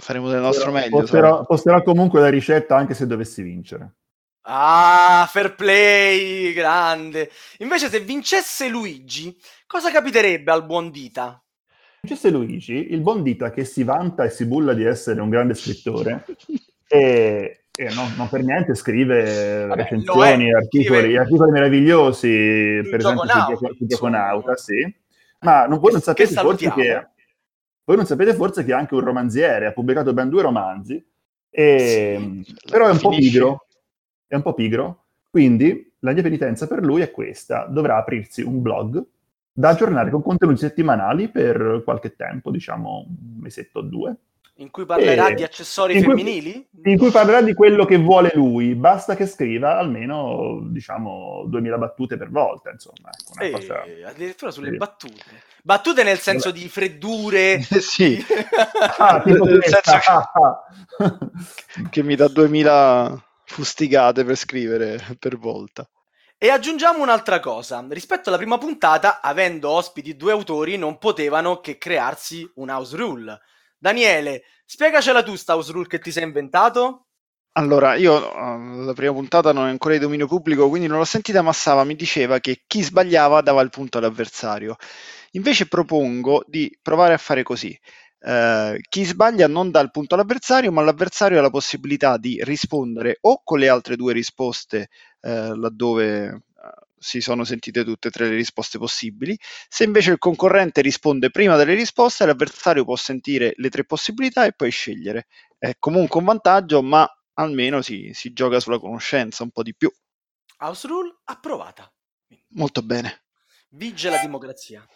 faremo 0.00 0.28
del 0.28 0.40
nostro 0.40 0.72
meglio. 0.72 0.98
Posterò, 0.98 1.44
posterò, 1.44 1.82
comunque 1.82 2.20
la 2.20 2.28
ricetta 2.28 2.76
anche 2.76 2.94
se 2.94 3.06
dovessi 3.06 3.42
vincere. 3.42 3.94
Ah, 4.42 5.28
fair 5.30 5.54
play, 5.54 6.52
grande. 6.52 7.30
Invece 7.58 7.88
se 7.88 8.00
vincesse 8.00 8.68
Luigi, 8.68 9.36
cosa 9.66 9.90
capiterebbe 9.90 10.50
al 10.50 10.64
buon 10.64 10.90
Dita? 10.90 11.42
Vincesse 12.00 12.30
Luigi, 12.30 12.92
il 12.92 13.00
buon 13.00 13.22
Dita 13.22 13.50
che 13.50 13.64
si 13.64 13.84
vanta 13.84 14.24
e 14.24 14.30
si 14.30 14.46
bulla 14.46 14.72
di 14.72 14.84
essere 14.84 15.20
un 15.20 15.28
grande 15.28 15.54
scrittore 15.54 16.24
e, 16.88 17.64
e 17.70 17.94
no, 17.94 18.10
non 18.16 18.28
per 18.30 18.42
niente 18.42 18.74
scrive 18.74 19.66
Vabbè, 19.66 19.82
recensioni, 19.82 20.52
articoli, 20.52 21.00
scrive... 21.00 21.18
articoli 21.18 21.50
meravigliosi, 21.50 22.28
il 22.28 22.88
per 22.88 23.00
esempio 23.00 23.56
su 23.76 23.86
Gioconauta, 23.86 24.56
sì. 24.56 24.94
Ma 25.40 25.66
non, 25.66 25.78
voi 25.78 25.92
non 25.92 26.00
sapete 26.00 26.34
forse 26.34 26.70
che 26.72 27.08
voi 27.90 27.98
non 27.98 28.06
sapete 28.06 28.34
forse 28.34 28.64
che 28.64 28.70
è 28.70 28.74
anche 28.74 28.94
un 28.94 29.00
romanziere, 29.00 29.66
ha 29.66 29.72
pubblicato 29.72 30.12
ben 30.12 30.28
due 30.28 30.42
romanzi, 30.42 31.04
e, 31.50 32.42
sì, 32.44 32.54
però 32.70 32.86
è 32.86 32.92
un 32.92 33.00
po' 33.00 33.08
pigro, 33.08 33.66
è 34.28 34.36
un 34.36 34.42
po' 34.42 34.54
pigro, 34.54 35.06
quindi 35.28 35.92
la 35.98 36.12
mia 36.12 36.22
penitenza 36.22 36.68
per 36.68 36.84
lui 36.84 37.00
è 37.00 37.10
questa, 37.10 37.64
dovrà 37.64 37.96
aprirsi 37.96 38.42
un 38.42 38.62
blog 38.62 39.04
da 39.52 39.70
aggiornare 39.70 40.10
con 40.10 40.22
contenuti 40.22 40.60
settimanali 40.60 41.30
per 41.30 41.82
qualche 41.84 42.14
tempo, 42.14 42.52
diciamo 42.52 43.06
un 43.08 43.40
mesetto 43.40 43.80
o 43.80 43.82
due. 43.82 44.16
In 44.60 44.70
cui 44.70 44.84
parlerà 44.84 45.28
e... 45.28 45.34
di 45.34 45.42
accessori 45.42 45.96
in 45.96 46.04
femminili? 46.04 46.68
Cui, 46.70 46.92
in 46.92 46.98
cui 46.98 47.10
parlerà 47.10 47.40
di 47.40 47.54
quello 47.54 47.86
che 47.86 47.96
vuole 47.96 48.30
lui, 48.34 48.74
basta 48.74 49.16
che 49.16 49.26
scriva 49.26 49.78
almeno, 49.78 50.60
diciamo, 50.64 51.44
2000 51.46 51.78
battute 51.78 52.18
per 52.18 52.28
volta, 52.30 52.70
insomma. 52.70 53.08
Ecco, 53.38 53.42
e... 53.42 53.50
cosa... 53.52 53.82
Addirittura 54.06 54.50
sulle 54.50 54.70
sì. 54.72 54.76
battute. 54.76 55.42
Battute 55.62 56.02
nel 56.02 56.18
senso 56.18 56.50
di 56.50 56.68
freddure. 56.68 57.62
sì. 57.80 58.22
ah, 58.98 59.22
tipo 59.22 59.44
nel 59.44 59.64
senso 59.64 59.98
che... 60.98 61.88
che 61.88 62.02
mi 62.02 62.14
dà 62.14 62.28
2000 62.28 63.24
fustigate 63.44 64.24
per 64.24 64.36
scrivere 64.36 65.16
per 65.18 65.38
volta. 65.38 65.88
E 66.36 66.50
aggiungiamo 66.50 67.02
un'altra 67.02 67.40
cosa, 67.40 67.82
rispetto 67.88 68.28
alla 68.28 68.38
prima 68.38 68.58
puntata, 68.58 69.22
avendo 69.22 69.70
ospiti 69.70 70.16
due 70.16 70.32
autori, 70.32 70.76
non 70.76 70.98
potevano 70.98 71.60
che 71.60 71.78
crearsi 71.78 72.50
un 72.56 72.68
house 72.68 72.96
rule. 72.96 73.40
Daniele, 73.80 74.42
spiegacela 74.66 75.22
tu 75.22 75.36
sta 75.36 75.54
house 75.54 75.72
rule 75.72 75.86
che 75.86 76.00
ti 76.00 76.12
sei 76.12 76.24
inventato? 76.24 77.06
Allora, 77.52 77.94
io 77.94 78.14
uh, 78.14 78.84
la 78.84 78.92
prima 78.92 79.14
puntata 79.14 79.52
non 79.52 79.66
è 79.66 79.70
ancora 79.70 79.94
di 79.94 80.00
dominio 80.00 80.26
pubblico, 80.26 80.68
quindi 80.68 80.86
non 80.86 80.98
l'ho 80.98 81.04
sentita, 81.04 81.40
ma 81.40 81.52
Sava 81.54 81.82
mi 81.84 81.96
diceva 81.96 82.40
che 82.40 82.62
chi 82.66 82.82
sbagliava 82.82 83.40
dava 83.40 83.62
il 83.62 83.70
punto 83.70 83.96
all'avversario. 83.96 84.76
Invece 85.32 85.66
propongo 85.66 86.44
di 86.46 86.78
provare 86.82 87.14
a 87.14 87.18
fare 87.18 87.42
così. 87.42 87.76
Uh, 88.20 88.76
chi 88.86 89.04
sbaglia 89.04 89.48
non 89.48 89.70
dà 89.70 89.80
il 89.80 89.90
punto 89.90 90.14
all'avversario, 90.14 90.70
ma 90.70 90.82
l'avversario 90.82 91.38
ha 91.38 91.42
la 91.42 91.48
possibilità 91.48 92.18
di 92.18 92.38
rispondere 92.44 93.16
o 93.22 93.40
con 93.42 93.58
le 93.58 93.70
altre 93.70 93.96
due 93.96 94.12
risposte 94.12 94.90
uh, 95.22 95.54
laddove 95.54 96.42
si 97.02 97.22
sono 97.22 97.44
sentite 97.44 97.82
tutte 97.82 98.08
e 98.08 98.10
tre 98.10 98.28
le 98.28 98.34
risposte 98.34 98.78
possibili. 98.78 99.36
Se 99.68 99.84
invece 99.84 100.10
il 100.10 100.18
concorrente 100.18 100.82
risponde 100.82 101.30
prima 101.30 101.56
delle 101.56 101.72
risposte, 101.72 102.26
l'avversario 102.26 102.84
può 102.84 102.94
sentire 102.94 103.54
le 103.56 103.70
tre 103.70 103.84
possibilità 103.84 104.44
e 104.44 104.52
poi 104.52 104.70
scegliere. 104.70 105.26
È 105.56 105.72
comunque 105.78 106.20
un 106.20 106.26
vantaggio, 106.26 106.82
ma 106.82 107.08
almeno 107.34 107.80
si, 107.80 108.10
si 108.12 108.34
gioca 108.34 108.60
sulla 108.60 108.78
conoscenza 108.78 109.42
un 109.42 109.50
po' 109.50 109.62
di 109.62 109.74
più. 109.74 109.90
House 110.58 110.86
Rule 110.86 111.20
approvata. 111.24 111.90
Molto 112.48 112.82
bene. 112.82 113.24
Vige 113.70 114.10
la 114.10 114.20
democrazia. 114.20 114.86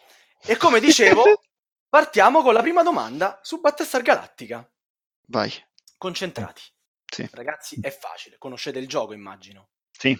E 0.45 0.57
come 0.57 0.79
dicevo, 0.79 1.23
partiamo 1.89 2.43
con 2.43 2.53
la 2.53 2.61
prima 2.61 2.83
domanda 2.83 3.39
su 3.41 3.59
Battlestar 3.59 4.03
Galactica. 4.03 4.71
Vai. 5.27 5.51
Concentrati. 5.97 6.61
Sì. 7.11 7.27
Ragazzi, 7.31 7.79
è 7.81 7.89
facile. 7.89 8.37
Conoscete 8.37 8.77
il 8.77 8.87
gioco, 8.87 9.13
immagino. 9.13 9.69
Sì. 9.89 10.15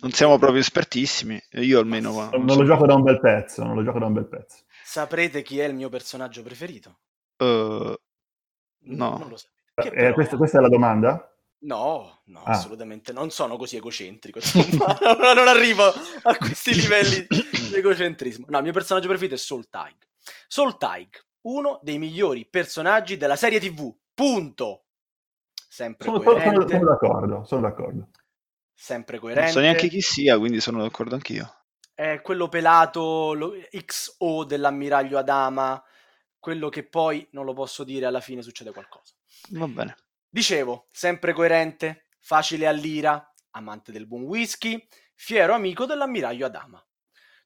Non 0.00 0.12
siamo 0.12 0.38
proprio 0.38 0.60
espertissimi, 0.60 1.40
io 1.52 1.80
almeno. 1.80 2.12
Non, 2.12 2.28
non, 2.30 2.44
non 2.44 2.56
lo 2.58 2.64
gioco 2.64 2.86
da 2.86 2.94
un 2.94 3.02
bel 3.02 3.20
pezzo, 3.20 3.64
non 3.64 3.74
lo 3.74 3.82
gioco 3.82 3.98
da 3.98 4.06
un 4.06 4.12
bel 4.12 4.26
pezzo. 4.26 4.58
Saprete 4.84 5.42
chi 5.42 5.58
è 5.58 5.66
il 5.66 5.74
mio 5.74 5.88
personaggio 5.88 6.42
preferito? 6.42 6.98
Uh, 7.38 7.94
no. 8.84 9.18
Non 9.18 9.28
lo 9.28 9.36
sapete. 9.36 9.94
Eh, 9.96 10.12
questa, 10.12 10.36
questa, 10.36 10.58
è 10.58 10.60
la 10.60 10.68
domanda? 10.68 11.32
No, 11.62 12.22
no, 12.24 12.42
ah. 12.42 12.52
assolutamente 12.52 13.12
non 13.12 13.30
sono 13.30 13.56
così 13.56 13.76
egocentrico. 13.76 14.40
non 15.36 15.48
arrivo 15.48 15.84
a 15.84 16.36
questi 16.36 16.74
livelli 16.74 17.26
di 17.28 17.74
egocentrismo. 17.74 18.46
No, 18.48 18.58
il 18.58 18.64
mio 18.64 18.72
personaggio 18.72 19.08
preferito 19.08 19.34
è 19.34 19.38
Soul 19.38 19.68
Tig. 19.68 19.96
Soul 20.46 20.76
Tig, 20.78 21.08
uno 21.42 21.78
dei 21.82 21.98
migliori 21.98 22.46
personaggi 22.46 23.16
della 23.16 23.36
serie 23.36 23.60
TV. 23.60 23.94
Punto. 24.14 24.84
Sempre 25.68 26.06
sono, 26.06 26.20
sono, 26.20 26.68
sono 26.68 26.84
d'accordo, 26.84 27.44
sono 27.44 27.60
d'accordo. 27.60 28.08
Sempre 28.82 29.18
coerente. 29.18 29.42
Non 29.42 29.52
so 29.52 29.60
neanche 29.60 29.88
chi 29.88 30.00
sia, 30.00 30.38
quindi 30.38 30.58
sono 30.58 30.80
d'accordo 30.80 31.14
anch'io. 31.14 31.66
È 31.94 32.22
quello 32.22 32.48
pelato, 32.48 33.34
lo 33.34 33.52
XO 33.70 34.44
dell'ammiraglio 34.44 35.18
Adama, 35.18 35.80
quello 36.38 36.70
che 36.70 36.88
poi 36.88 37.28
non 37.32 37.44
lo 37.44 37.52
posso 37.52 37.84
dire, 37.84 38.06
alla 38.06 38.22
fine 38.22 38.40
succede 38.40 38.72
qualcosa. 38.72 39.14
Va 39.50 39.66
bene. 39.66 39.96
Dicevo, 40.30 40.88
sempre 40.90 41.34
coerente, 41.34 42.06
facile 42.20 42.66
all'ira, 42.66 43.30
amante 43.50 43.92
del 43.92 44.06
buon 44.06 44.22
whisky, 44.22 44.88
fiero 45.14 45.52
amico 45.52 45.84
dell'ammiraglio 45.84 46.46
Adama. 46.46 46.82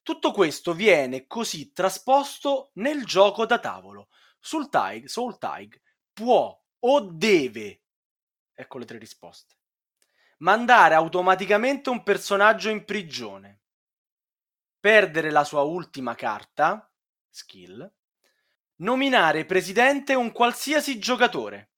Tutto 0.03 0.31
questo 0.31 0.73
viene 0.73 1.27
così 1.27 1.73
trasposto 1.73 2.71
nel 2.75 3.03
gioco 3.03 3.45
da 3.45 3.59
tavolo. 3.59 4.07
Sul 4.39 4.69
Tig, 4.69 5.07
Soul 5.07 5.37
Tig 5.37 5.81
può 6.13 6.57
o 6.79 7.01
deve, 7.01 7.81
ecco 8.53 8.77
le 8.77 8.85
tre 8.85 8.99
risposte, 8.99 9.55
mandare 10.37 10.95
automaticamente 10.95 11.89
un 11.89 12.03
personaggio 12.03 12.69
in 12.69 12.85
prigione, 12.85 13.61
perdere 14.79 15.31
la 15.31 15.43
sua 15.43 15.61
ultima 15.61 16.15
carta, 16.15 16.91
skill, 17.29 17.91
nominare 18.77 19.45
presidente 19.45 20.13
un 20.13 20.31
qualsiasi 20.31 20.99
giocatore 20.99 21.69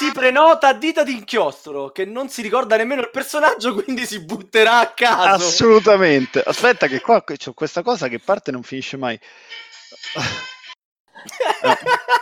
si 0.00 0.12
prenota 0.12 0.68
a 0.68 0.74
dita 0.74 1.02
d'inchiostro 1.02 1.90
che 1.90 2.04
non 2.04 2.28
si 2.28 2.42
ricorda 2.42 2.76
nemmeno 2.76 3.00
il 3.00 3.10
personaggio, 3.10 3.74
quindi 3.82 4.06
si 4.06 4.20
butterà 4.20 4.78
a 4.78 4.92
caso. 4.92 5.46
Assolutamente. 5.46 6.40
Aspetta, 6.40 6.86
che 6.86 7.00
qua 7.00 7.22
c'è 7.22 7.54
questa 7.54 7.82
cosa 7.82 8.08
che 8.08 8.18
parte 8.18 8.50
e 8.50 8.52
non 8.52 8.62
finisce 8.62 8.96
mai. 8.96 9.18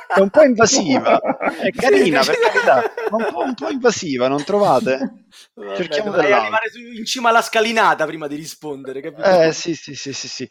È 0.08 0.20
un 0.20 0.30
po' 0.30 0.42
invasiva, 0.42 1.20
è 1.60 1.70
carina 1.70 2.24
per 2.24 2.38
carità, 2.38 2.92
ma 3.10 3.16
un 3.16 3.32
po', 3.32 3.40
un 3.40 3.54
po 3.54 3.68
invasiva, 3.68 4.26
non 4.26 4.42
trovate? 4.42 5.26
Vabbè, 5.54 5.76
Cerchiamo 5.76 6.12
di 6.12 6.18
arrivare 6.32 6.70
in 6.96 7.04
cima 7.04 7.28
alla 7.28 7.42
scalinata 7.42 8.04
prima 8.06 8.26
di 8.26 8.36
rispondere, 8.36 9.00
capito? 9.00 9.22
Eh 9.22 9.52
sì, 9.52 9.74
sì, 9.74 9.94
sì, 9.94 10.12
sì, 10.12 10.28
sì. 10.28 10.48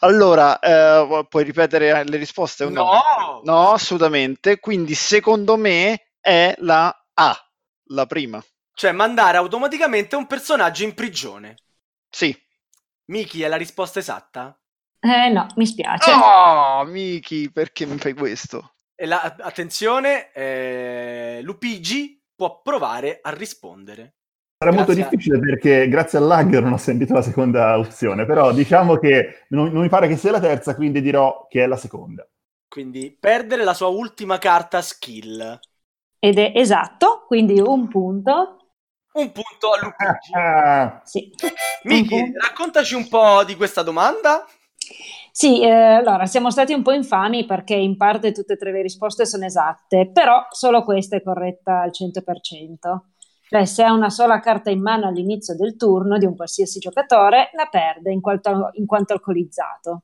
Allora, 0.00 0.58
eh, 0.58 1.26
puoi 1.28 1.44
ripetere 1.44 2.04
le 2.04 2.16
risposte? 2.16 2.64
No! 2.64 2.70
no, 2.70 3.40
no 3.44 3.72
assolutamente. 3.72 4.58
Quindi 4.58 4.94
secondo 4.94 5.56
me 5.56 6.12
è 6.20 6.54
la 6.58 6.94
A, 7.14 7.50
la 7.86 8.06
prima. 8.06 8.42
Cioè 8.74 8.92
mandare 8.92 9.38
automaticamente 9.38 10.14
un 10.14 10.26
personaggio 10.26 10.84
in 10.84 10.94
prigione. 10.94 11.56
Sì. 12.08 12.36
Miki, 13.06 13.42
è 13.42 13.48
la 13.48 13.56
risposta 13.56 13.98
esatta? 13.98 14.56
Eh 15.00 15.28
no, 15.30 15.46
mi 15.56 15.66
spiace. 15.66 16.10
Oh, 16.10 16.84
Miki, 16.84 17.50
perché 17.52 17.86
mi 17.86 17.98
fai 17.98 18.14
questo? 18.14 18.74
E 18.94 19.06
la, 19.06 19.36
attenzione, 19.38 20.32
eh, 20.32 21.40
Lupigi 21.42 22.20
può 22.34 22.60
provare 22.62 23.20
a 23.22 23.30
rispondere. 23.30 24.14
Sarà 24.58 24.74
molto 24.74 24.92
difficile 24.92 25.38
perché 25.38 25.88
grazie 25.88 26.18
al 26.18 26.24
lag 26.24 26.58
non 26.58 26.72
ho 26.72 26.78
sentito 26.78 27.14
la 27.14 27.22
seconda 27.22 27.78
opzione, 27.78 28.26
però 28.26 28.52
diciamo 28.52 28.96
che 28.96 29.44
non, 29.50 29.70
non 29.70 29.82
mi 29.82 29.88
pare 29.88 30.08
che 30.08 30.16
sia 30.16 30.32
la 30.32 30.40
terza, 30.40 30.74
quindi 30.74 31.00
dirò 31.00 31.46
che 31.48 31.62
è 31.62 31.66
la 31.68 31.76
seconda. 31.76 32.28
Quindi 32.68 33.16
perdere 33.18 33.62
la 33.62 33.72
sua 33.72 33.86
ultima 33.86 34.38
carta 34.38 34.82
skill. 34.82 35.60
Ed 36.18 36.38
è 36.38 36.52
esatto, 36.56 37.24
quindi 37.28 37.60
un 37.60 37.86
punto. 37.86 38.56
Un 39.12 39.30
punto 39.30 39.70
a 39.72 39.80
Luigi. 39.80 41.00
sì. 41.08 41.32
Miki, 41.84 42.32
raccontaci 42.36 42.94
un 42.94 43.08
po' 43.08 43.44
di 43.44 43.54
questa 43.54 43.82
domanda. 43.84 44.44
Sì, 45.32 45.62
eh, 45.62 45.68
allora 45.70 46.26
siamo 46.26 46.50
stati 46.50 46.72
un 46.72 46.82
po' 46.82 46.92
infami 46.92 47.44
perché 47.46 47.74
in 47.74 47.96
parte 47.96 48.32
tutte 48.32 48.54
e 48.54 48.56
tre 48.56 48.72
le 48.72 48.82
risposte 48.82 49.24
sono 49.26 49.44
esatte, 49.44 50.10
però 50.12 50.46
solo 50.50 50.82
questa 50.82 51.16
è 51.16 51.22
corretta 51.22 51.80
al 51.82 51.92
100%. 51.92 53.12
Cioè, 53.48 53.64
se 53.64 53.82
ha 53.82 53.92
una 53.92 54.10
sola 54.10 54.40
carta 54.40 54.70
in 54.70 54.80
mano 54.82 55.06
all'inizio 55.06 55.54
del 55.56 55.76
turno 55.76 56.18
di 56.18 56.26
un 56.26 56.36
qualsiasi 56.36 56.78
giocatore, 56.80 57.50
la 57.54 57.66
perde 57.70 58.12
in 58.12 58.20
quanto, 58.20 58.70
in 58.74 58.86
quanto 58.86 59.12
alcolizzato. 59.14 60.02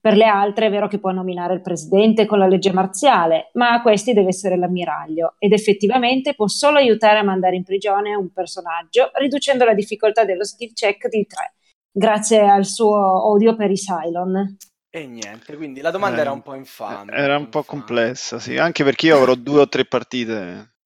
Per 0.00 0.16
le 0.16 0.24
altre 0.26 0.66
è 0.66 0.70
vero 0.70 0.88
che 0.88 0.98
può 0.98 1.10
nominare 1.10 1.54
il 1.54 1.60
presidente 1.60 2.24
con 2.24 2.38
la 2.38 2.46
legge 2.46 2.72
marziale, 2.72 3.50
ma 3.54 3.72
a 3.72 3.82
questi 3.82 4.12
deve 4.12 4.28
essere 4.28 4.56
l'ammiraglio 4.56 5.34
ed 5.38 5.52
effettivamente 5.52 6.34
può 6.34 6.46
solo 6.48 6.78
aiutare 6.78 7.18
a 7.18 7.24
mandare 7.24 7.56
in 7.56 7.64
prigione 7.64 8.14
un 8.14 8.30
personaggio, 8.32 9.10
riducendo 9.14 9.64
la 9.64 9.74
difficoltà 9.74 10.24
dello 10.24 10.44
skill 10.44 10.72
check 10.72 11.08
di 11.08 11.26
3, 11.26 11.54
grazie 11.90 12.48
al 12.48 12.64
suo 12.64 13.30
odio 13.30 13.56
per 13.56 13.70
i 13.70 13.76
Cylon. 13.76 14.56
E 14.90 15.06
niente, 15.06 15.56
quindi 15.56 15.80
la 15.80 15.90
domanda 15.90 16.18
eh, 16.18 16.20
era 16.20 16.32
un 16.32 16.42
po' 16.42 16.54
infame. 16.54 17.12
Era 17.12 17.36
un 17.36 17.48
po' 17.48 17.58
infame. 17.58 17.78
complessa, 17.78 18.38
sì, 18.38 18.56
anche 18.56 18.84
perché 18.84 19.06
io 19.06 19.16
avrò 19.16 19.34
due 19.34 19.60
o 19.60 19.68
tre 19.68 19.84
partite 19.84 20.76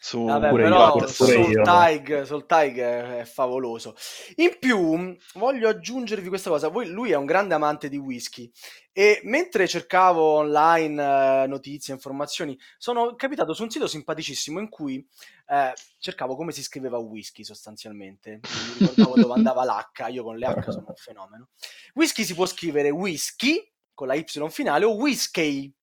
su 0.00 0.24
Vabbè, 0.24 0.52
però 0.52 0.96
io, 0.96 1.06
Soul, 1.08 1.62
Tig, 1.62 2.22
Soul 2.22 2.46
Tig 2.46 2.78
è, 2.78 3.18
è, 3.18 3.24
favoloso. 3.24 3.96
In 4.36 4.56
più, 4.60 5.16
voglio 5.34 5.68
aggiungervi 5.68 6.28
questa 6.28 6.50
cosa: 6.50 6.68
Voi, 6.68 6.88
lui 6.88 7.10
è 7.10 7.16
un 7.16 7.26
grande 7.26 7.54
amante 7.54 7.88
di 7.88 7.96
whisky. 7.96 8.50
E 8.92 9.20
mentre 9.24 9.66
cercavo 9.66 10.22
online 10.22 11.42
eh, 11.42 11.46
notizie, 11.48 11.94
informazioni, 11.94 12.56
sono 12.78 13.16
capitato 13.16 13.54
su 13.54 13.64
un 13.64 13.70
sito 13.70 13.88
simpaticissimo 13.88 14.60
in 14.60 14.68
cui 14.68 15.04
eh, 15.48 15.72
cercavo 15.98 16.36
come 16.36 16.52
si 16.52 16.62
scriveva 16.62 16.98
whisky 16.98 17.42
sostanzialmente. 17.42 18.40
Mi 18.42 18.86
ricordavo 18.86 19.14
dove 19.16 19.34
andava 19.38 19.64
l'H, 19.64 20.12
io 20.12 20.22
con 20.22 20.36
le 20.36 20.46
H 20.46 20.70
sono 20.70 20.86
un 20.88 20.94
fenomeno. 20.94 21.48
Whisky 21.94 22.22
si 22.22 22.34
può 22.34 22.46
scrivere 22.46 22.90
whisky 22.90 23.68
con 23.94 24.06
la 24.06 24.14
Y 24.14 24.24
finale 24.48 24.84
o 24.84 24.94
whisky, 24.94 25.74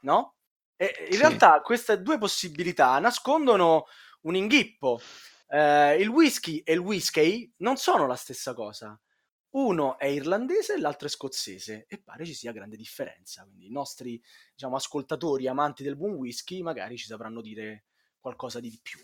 no? 0.00 0.34
E 0.76 1.06
in 1.06 1.12
sì. 1.12 1.18
realtà 1.18 1.60
queste 1.60 2.02
due 2.02 2.18
possibilità 2.18 2.98
nascondono 2.98 3.86
un 4.22 4.34
inghippo. 4.34 5.00
Eh, 5.48 5.96
il 6.00 6.08
whisky 6.08 6.58
e 6.58 6.72
il 6.72 6.78
whisky 6.78 7.52
non 7.58 7.76
sono 7.76 8.06
la 8.06 8.16
stessa 8.16 8.54
cosa. 8.54 8.98
Uno 9.50 9.98
è 9.98 10.06
irlandese 10.06 10.74
e 10.74 10.78
l'altro 10.78 11.08
è 11.08 11.10
scozzese 11.10 11.84
e 11.86 12.00
pare 12.02 12.24
ci 12.24 12.32
sia 12.32 12.52
grande 12.52 12.76
differenza. 12.76 13.44
Quindi 13.44 13.66
i 13.66 13.70
nostri 13.70 14.20
diciamo, 14.54 14.76
ascoltatori 14.76 15.46
amanti 15.46 15.82
del 15.82 15.96
buon 15.96 16.14
whisky 16.14 16.62
magari 16.62 16.96
ci 16.96 17.06
sapranno 17.06 17.42
dire 17.42 17.84
qualcosa 18.18 18.60
di 18.60 18.78
più. 18.80 18.98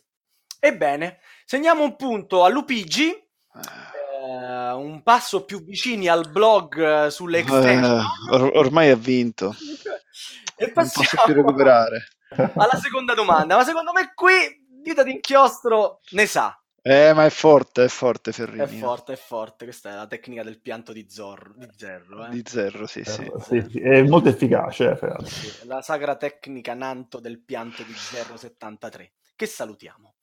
Ebbene, 0.61 1.21
segniamo 1.45 1.85
un 1.85 1.97
punto 1.97 2.45
a 2.45 2.49
Lupigi, 2.49 3.11
eh, 3.11 4.73
un 4.73 5.03
passo 5.03 5.45
più 5.45 5.63
vicini 5.63 6.09
al 6.09 6.31
blog 6.31 7.07
eh, 7.07 7.11
sulle 7.11 7.39
extension. 7.39 8.01
Eh, 8.01 8.35
or- 8.35 8.57
ormai 8.57 8.91
ha 8.91 8.97
vinto. 8.97 9.55
E 10.59 10.73
passiamo 10.73 11.09
non 11.11 11.17
posso 11.17 11.25
più 11.25 11.35
recuperare. 11.35 12.09
alla 12.57 12.77
seconda 12.81 13.15
domanda. 13.15 13.57
Ma 13.57 13.65
secondo 13.65 13.93
me 13.93 14.13
qui 14.15 14.67
Dita 14.81 15.03
d'inchiostro 15.03 16.01
ne 16.11 16.27
sa. 16.27 16.61
Eh, 16.81 17.13
ma 17.13 17.27
è 17.27 17.31
forte, 17.31 17.85
è 17.85 17.89
forte 17.89 18.33
Ferrini. 18.33 18.63
È 18.63 18.67
forte, 18.67 19.13
è 19.13 19.17
forte. 19.17 19.65
Questa 19.65 19.91
è 19.91 19.95
la 19.95 20.07
tecnica 20.07 20.43
del 20.43 20.61
pianto 20.61 20.93
di 20.93 21.07
Zorro. 21.11 21.53
Di 21.57 21.69
Zerro, 21.77 22.25
eh? 22.25 22.31
Di 22.31 22.43
Zerro, 22.47 22.87
sì, 22.87 23.05
sì. 23.05 23.31
Sì, 23.41 23.67
sì. 23.69 23.81
È 23.81 24.03
molto 24.05 24.29
efficace. 24.29 24.99
Eh, 24.99 25.25
sì, 25.27 25.67
la 25.67 25.83
sagra 25.83 26.17
tecnica 26.17 26.75
Nanto 26.75 27.21
del 27.21 27.43
pianto 27.43 27.83
di 27.83 27.93
Zerro 27.93 28.37
73, 28.37 29.13
che 29.35 29.47
salutiamo. 29.47 30.15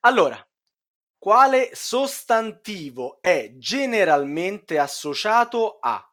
Allora, 0.00 0.44
quale 1.16 1.70
sostantivo 1.72 3.18
è 3.22 3.52
generalmente 3.56 4.78
associato 4.78 5.78
a 5.80 6.11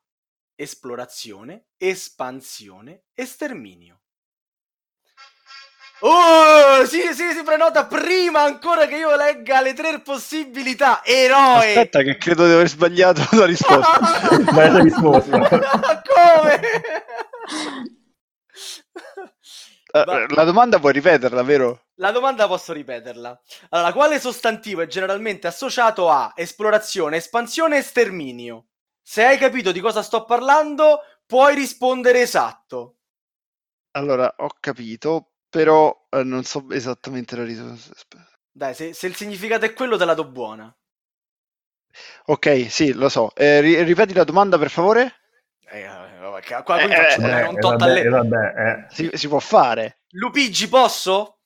esplorazione, 0.59 1.67
espansione, 1.77 3.03
esterminio? 3.13 4.01
Oh, 6.01 6.85
sì, 6.85 7.13
sì, 7.13 7.31
si 7.33 7.43
prenota 7.43 7.85
prima 7.85 8.41
ancora 8.41 8.85
che 8.85 8.97
io 8.97 9.15
legga 9.15 9.61
le 9.61 9.73
tre 9.73 10.01
possibilità. 10.01 11.01
Eroe! 11.03 11.69
Aspetta, 11.69 12.01
che 12.01 12.17
credo 12.17 12.45
di 12.45 12.53
aver 12.53 12.67
sbagliato 12.67 13.21
la 13.37 13.45
risposta. 13.45 13.99
Sbagliata 14.35 14.79
risposta. 14.79 15.39
Come? 16.03 16.59
Uh, 19.91 20.33
la 20.35 20.43
domanda 20.43 20.79
puoi 20.79 20.93
ripeterla, 20.93 21.41
vero? 21.43 21.87
La 21.95 22.11
domanda 22.11 22.47
posso 22.47 22.71
ripeterla. 22.71 23.41
Allora, 23.69 23.91
quale 23.91 24.19
sostantivo 24.19 24.81
è 24.81 24.87
generalmente 24.87 25.47
associato 25.47 26.09
a 26.09 26.31
esplorazione, 26.35 27.17
espansione 27.17 27.77
e 27.77 27.81
sterminio? 27.81 28.68
Se 29.09 29.25
hai 29.25 29.39
capito 29.39 29.71
di 29.71 29.79
cosa 29.79 30.03
sto 30.03 30.23
parlando, 30.23 30.99
puoi 31.25 31.55
rispondere 31.55 32.21
esatto. 32.21 32.97
Allora, 33.93 34.31
ho 34.37 34.49
capito, 34.59 35.31
però 35.49 36.05
eh, 36.11 36.21
non 36.21 36.43
so 36.43 36.69
esattamente 36.69 37.35
la 37.35 37.43
risposta. 37.43 38.23
Dai, 38.51 38.75
se, 38.75 38.93
se, 38.93 39.07
il 39.07 39.15
significato 39.15 39.65
è 39.65 39.73
quello, 39.73 39.97
te 39.97 40.05
la 40.05 40.13
do 40.13 40.27
buona. 40.27 40.71
Ok, 42.25 42.69
sì, 42.69 42.93
lo 42.93 43.09
so. 43.09 43.33
Eh, 43.33 43.61
ri- 43.61 43.81
ripeti 43.81 44.13
la 44.13 44.23
domanda, 44.23 44.59
per 44.59 44.69
favore? 44.69 45.15
Eh, 45.65 45.87
vabbè, 45.87 46.63
qua 46.63 46.77
qui 46.77 46.93
faccio 46.93 47.21
eh, 47.21 47.47
un 47.47 47.59
tot 47.59 47.79
vabbè, 47.79 48.09
vabbè, 48.09 48.85
si, 48.91 49.09
si 49.13 49.27
può 49.27 49.39
fare. 49.39 50.01
Lupigi, 50.09 50.69
posso? 50.69 51.39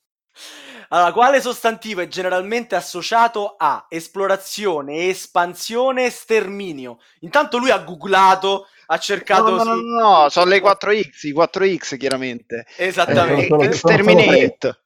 Allora, 0.94 1.12
quale 1.12 1.42
sostantivo 1.42 2.02
è 2.02 2.08
generalmente 2.08 2.76
associato 2.76 3.56
a 3.58 3.88
esplorazione, 3.90 5.08
espansione 5.08 6.06
e 6.06 6.12
sterminio? 6.12 7.00
Intanto 7.22 7.58
lui 7.58 7.72
ha 7.72 7.80
googlato, 7.80 8.68
ha 8.86 9.00
cercato... 9.00 9.50
No, 9.50 9.64
no, 9.64 9.74
no, 9.74 9.82
no, 9.82 10.00
no 10.00 10.30
sono 10.30 10.46
le 10.46 10.62
4X, 10.62 11.26
i 11.28 11.34
4X 11.34 11.98
chiaramente. 11.98 12.68
Esattamente. 12.78 13.56
Eh, 13.56 13.66
exterminate. 13.66 14.84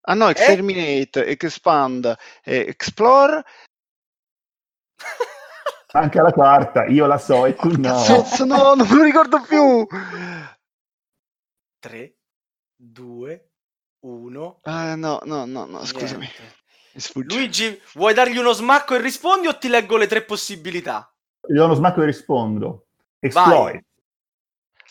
Ah 0.00 0.14
no, 0.14 0.28
exterminate, 0.28 1.24
eh? 1.24 1.38
expand, 1.40 2.16
eh, 2.42 2.66
explore... 2.66 3.44
Anche 5.94 6.20
la 6.20 6.32
quarta, 6.32 6.86
io 6.86 7.06
la 7.06 7.18
so 7.18 7.46
e 7.46 7.54
tu 7.54 7.70
no. 7.78 8.02
Cazzo, 8.02 8.44
no, 8.44 8.74
non 8.74 8.88
lo 8.88 9.02
ricordo 9.04 9.40
più. 9.42 9.86
3, 11.78 12.16
2, 12.74 13.51
1. 14.02 14.60
Ah, 14.62 14.94
no, 14.94 15.20
no, 15.24 15.44
no, 15.44 15.64
no, 15.66 15.84
scusami. 15.84 16.28
Luigi, 17.14 17.80
vuoi 17.94 18.14
dargli 18.14 18.36
uno 18.36 18.52
smacco 18.52 18.94
e 18.94 19.00
rispondi 19.00 19.46
o 19.46 19.56
ti 19.56 19.68
leggo 19.68 19.96
le 19.96 20.06
tre 20.06 20.22
possibilità? 20.22 21.10
Gli 21.46 21.54
do 21.54 21.64
uno 21.64 21.74
smacco 21.74 22.02
e 22.02 22.06
rispondo. 22.06 22.86
Exploit. 23.18 23.82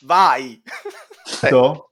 Vai. 0.02 0.62
Vai. 1.42 1.82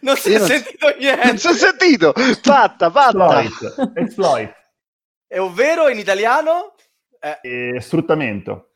Non 0.00 0.16
si 0.16 0.32
è 0.32 0.40
sentito 0.40 0.88
niente. 0.98 1.26
Non 1.26 1.38
si 1.38 1.48
è 1.48 1.52
sentito. 1.52 2.12
Fatta, 2.12 2.90
fatta. 2.90 3.42
Exploit. 3.42 3.92
Exploit. 3.96 4.54
E 5.28 5.38
ovvero 5.38 5.88
in 5.88 5.98
italiano? 5.98 6.74
Eh. 7.20 7.80
sfruttamento. 7.80 8.70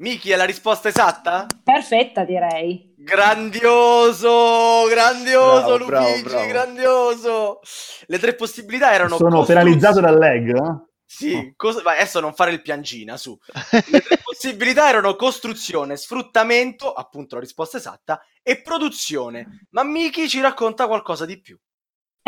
Miki, 0.00 0.30
è 0.30 0.36
la 0.36 0.44
risposta 0.44 0.88
esatta? 0.88 1.46
Perfetta, 1.64 2.24
direi. 2.24 2.94
Grandioso, 2.96 4.86
grandioso, 4.88 5.76
bravo, 5.76 5.76
Luigi, 5.76 6.22
bravo, 6.22 6.22
bravo. 6.22 6.46
grandioso. 6.46 7.60
Le 8.06 8.18
tre 8.18 8.34
possibilità 8.34 8.92
erano... 8.92 9.16
Sono 9.16 9.44
penalizzato 9.44 10.00
dal 10.00 10.16
lag? 10.16 10.54
Eh? 10.54 10.86
Sì, 11.04 11.52
cos- 11.56 11.82
vai, 11.82 11.96
adesso 11.96 12.20
non 12.20 12.32
fare 12.32 12.52
il 12.52 12.62
piangina, 12.62 13.16
su. 13.16 13.36
Le 13.90 14.00
tre 14.00 14.20
possibilità 14.22 14.88
erano 14.88 15.16
costruzione, 15.16 15.96
sfruttamento, 15.96 16.92
appunto 16.92 17.34
la 17.34 17.40
risposta 17.40 17.78
esatta, 17.78 18.20
e 18.40 18.62
produzione. 18.62 19.66
Ma 19.70 19.82
Miki 19.82 20.28
ci 20.28 20.40
racconta 20.40 20.86
qualcosa 20.86 21.24
di 21.24 21.40
più. 21.40 21.58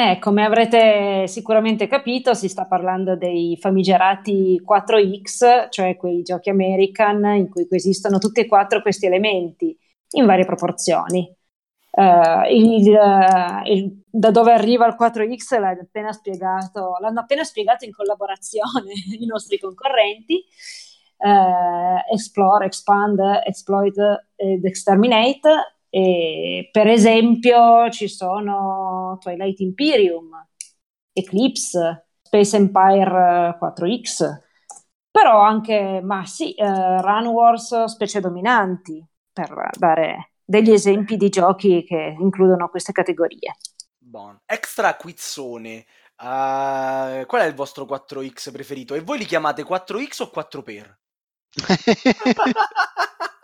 Eh, 0.00 0.18
come 0.18 0.46
avrete 0.46 1.26
sicuramente 1.26 1.86
capito, 1.86 2.32
si 2.32 2.48
sta 2.48 2.64
parlando 2.64 3.16
dei 3.16 3.58
famigerati 3.60 4.58
4X, 4.66 5.68
cioè 5.68 5.94
quei 5.96 6.22
giochi 6.22 6.48
American 6.48 7.22
in 7.36 7.50
cui 7.50 7.68
coesistono 7.68 8.16
tutti 8.16 8.40
e 8.40 8.46
quattro 8.46 8.80
questi 8.80 9.04
elementi 9.04 9.76
in 10.12 10.24
varie 10.24 10.46
proporzioni. 10.46 11.30
Uh, 11.90 12.48
il, 12.48 12.86
il, 13.66 14.02
da 14.08 14.30
dove 14.30 14.52
arriva 14.54 14.86
il 14.86 14.96
4X 14.98 15.60
l'hanno 15.60 15.82
appena 15.82 16.12
spiegato, 16.12 16.96
l'hanno 16.98 17.20
appena 17.20 17.44
spiegato 17.44 17.84
in 17.84 17.92
collaborazione 17.92 18.94
i 19.20 19.26
nostri 19.26 19.58
concorrenti. 19.58 20.42
Uh, 21.18 21.98
explore, 22.10 22.64
expand, 22.64 23.20
exploit 23.44 23.98
ed 24.34 24.64
exterminate 24.64 25.80
e, 25.90 26.68
per 26.70 26.87
esempio 26.87 27.90
ci 27.90 28.09
sono 28.09 29.18
Twilight 29.20 29.59
Imperium, 29.61 30.31
Eclipse, 31.12 32.07
Space 32.22 32.57
Empire 32.57 33.59
4X, 33.61 34.40
però 35.11 35.40
anche, 35.40 36.00
ma 36.03 36.24
sì, 36.24 36.55
uh, 36.57 37.00
Run 37.00 37.26
Wars 37.26 37.85
Specie 37.85 38.20
Dominanti, 38.20 39.05
per 39.33 39.70
dare 39.76 40.31
degli 40.44 40.70
esempi 40.70 41.16
di 41.16 41.29
giochi 41.29 41.83
che 41.85 42.16
includono 42.18 42.68
queste 42.68 42.92
categorie. 42.92 43.57
Bon. 43.98 44.38
Extra 44.46 44.94
quizzone. 44.94 45.85
Uh, 46.16 47.26
qual 47.26 47.40
è 47.42 47.46
il 47.46 47.55
vostro 47.55 47.85
4X 47.85 48.53
preferito? 48.53 48.94
E 48.94 49.00
voi 49.00 49.18
li 49.18 49.24
chiamate 49.24 49.64
4X 49.64 50.22
o 50.22 50.31
4 50.31 50.62
per? 50.62 50.98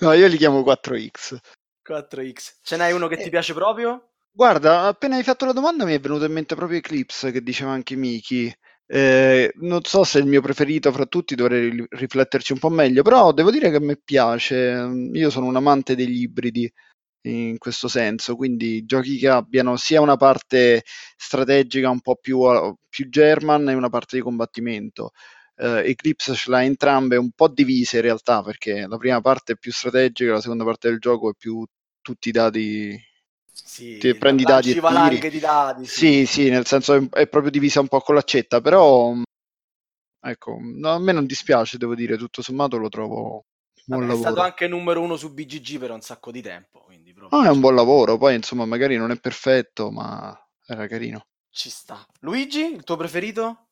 No, 0.00 0.12
io 0.12 0.26
li 0.26 0.36
chiamo 0.36 0.60
4X. 0.60 1.38
4X. 1.86 2.58
Ce 2.62 2.76
n'hai 2.76 2.92
uno 2.92 3.08
che 3.08 3.14
eh, 3.14 3.22
ti 3.22 3.30
piace 3.30 3.54
proprio? 3.54 4.10
Guarda, 4.30 4.82
appena 4.82 5.16
hai 5.16 5.22
fatto 5.22 5.44
la 5.44 5.52
domanda 5.52 5.84
mi 5.84 5.94
è 5.94 6.00
venuto 6.00 6.24
in 6.24 6.32
mente 6.32 6.54
proprio 6.54 6.78
Eclipse, 6.78 7.30
che 7.30 7.42
diceva 7.42 7.70
anche 7.70 7.96
Miki. 7.96 8.52
Eh, 8.86 9.52
non 9.56 9.82
so 9.84 10.04
se 10.04 10.18
è 10.18 10.22
il 10.22 10.28
mio 10.28 10.40
preferito 10.42 10.92
fra 10.92 11.06
tutti, 11.06 11.34
dovrei 11.34 11.84
rifletterci 11.88 12.52
un 12.52 12.58
po' 12.58 12.68
meglio, 12.68 13.02
però 13.02 13.32
devo 13.32 13.50
dire 13.50 13.70
che 13.70 13.76
a 13.76 13.80
me 13.80 13.96
piace. 14.02 14.88
Io 15.12 15.30
sono 15.30 15.46
un 15.46 15.56
amante 15.56 15.94
degli 15.94 16.22
ibridi 16.22 16.70
in 17.24 17.58
questo 17.58 17.88
senso, 17.88 18.34
quindi 18.36 18.84
giochi 18.84 19.16
che 19.18 19.28
abbiano 19.28 19.76
sia 19.76 20.00
una 20.00 20.16
parte 20.16 20.82
strategica 21.16 21.88
un 21.88 22.00
po' 22.00 22.16
più, 22.16 22.40
più 22.88 23.08
German 23.08 23.68
e 23.68 23.74
una 23.74 23.88
parte 23.88 24.16
di 24.16 24.22
combattimento 24.22 25.12
eh, 25.56 25.90
Eclipse 25.90 26.34
ce 26.34 26.50
l'ha 26.50 26.64
entrambe 26.64 27.16
un 27.16 27.30
po' 27.32 27.48
divise 27.48 27.96
in 27.96 28.02
realtà 28.02 28.42
perché 28.42 28.86
la 28.86 28.96
prima 28.96 29.20
parte 29.20 29.52
è 29.52 29.56
più 29.56 29.72
strategica, 29.72 30.32
la 30.32 30.40
seconda 30.40 30.64
parte 30.64 30.88
del 30.88 30.98
gioco 30.98 31.30
è 31.30 31.34
più 31.36 31.64
tutti 32.00 32.28
i 32.28 32.32
dati 32.32 33.10
sì, 33.52 33.98
ti 33.98 34.14
prendi 34.14 34.42
i 34.42 34.44
dati 34.46 34.70
e 34.70 34.80
tiri. 34.80 35.30
di 35.30 35.38
dati. 35.38 35.84
Sì. 35.84 36.24
sì, 36.24 36.26
sì, 36.26 36.48
nel 36.50 36.66
senso 36.66 36.94
è, 36.94 37.08
è, 37.10 37.28
proprio 37.28 37.50
divisa 37.50 37.80
un 37.80 37.88
po' 37.88 38.00
con 38.00 38.14
l'accetta, 38.14 38.60
però 38.60 39.14
ecco, 40.20 40.58
no, 40.60 40.90
a 40.90 40.98
me 40.98 41.12
non 41.12 41.26
dispiace, 41.26 41.78
devo 41.78 41.94
dire, 41.94 42.16
tutto 42.16 42.42
sommato 42.42 42.76
lo 42.76 42.88
trovo 42.88 43.44
buon 43.84 44.06
Vabbè, 44.06 44.18
È 44.18 44.20
stato 44.20 44.40
anche 44.40 44.68
numero 44.68 45.00
uno 45.00 45.16
su 45.16 45.32
BGG 45.32 45.78
per 45.78 45.90
un 45.90 46.00
sacco 46.00 46.30
di 46.30 46.42
tempo, 46.42 46.80
quindi 46.80 47.12
proprio... 47.12 47.38
ah, 47.38 47.46
è 47.46 47.50
un 47.50 47.60
buon 47.60 47.74
lavoro, 47.74 48.16
poi 48.16 48.34
insomma 48.34 48.64
magari 48.64 48.96
non 48.96 49.10
è 49.10 49.18
perfetto, 49.18 49.90
ma 49.90 50.36
era 50.66 50.86
carino. 50.86 51.26
Ci 51.50 51.68
sta. 51.68 52.04
Luigi, 52.20 52.74
il 52.74 52.84
tuo 52.84 52.96
preferito? 52.96 53.68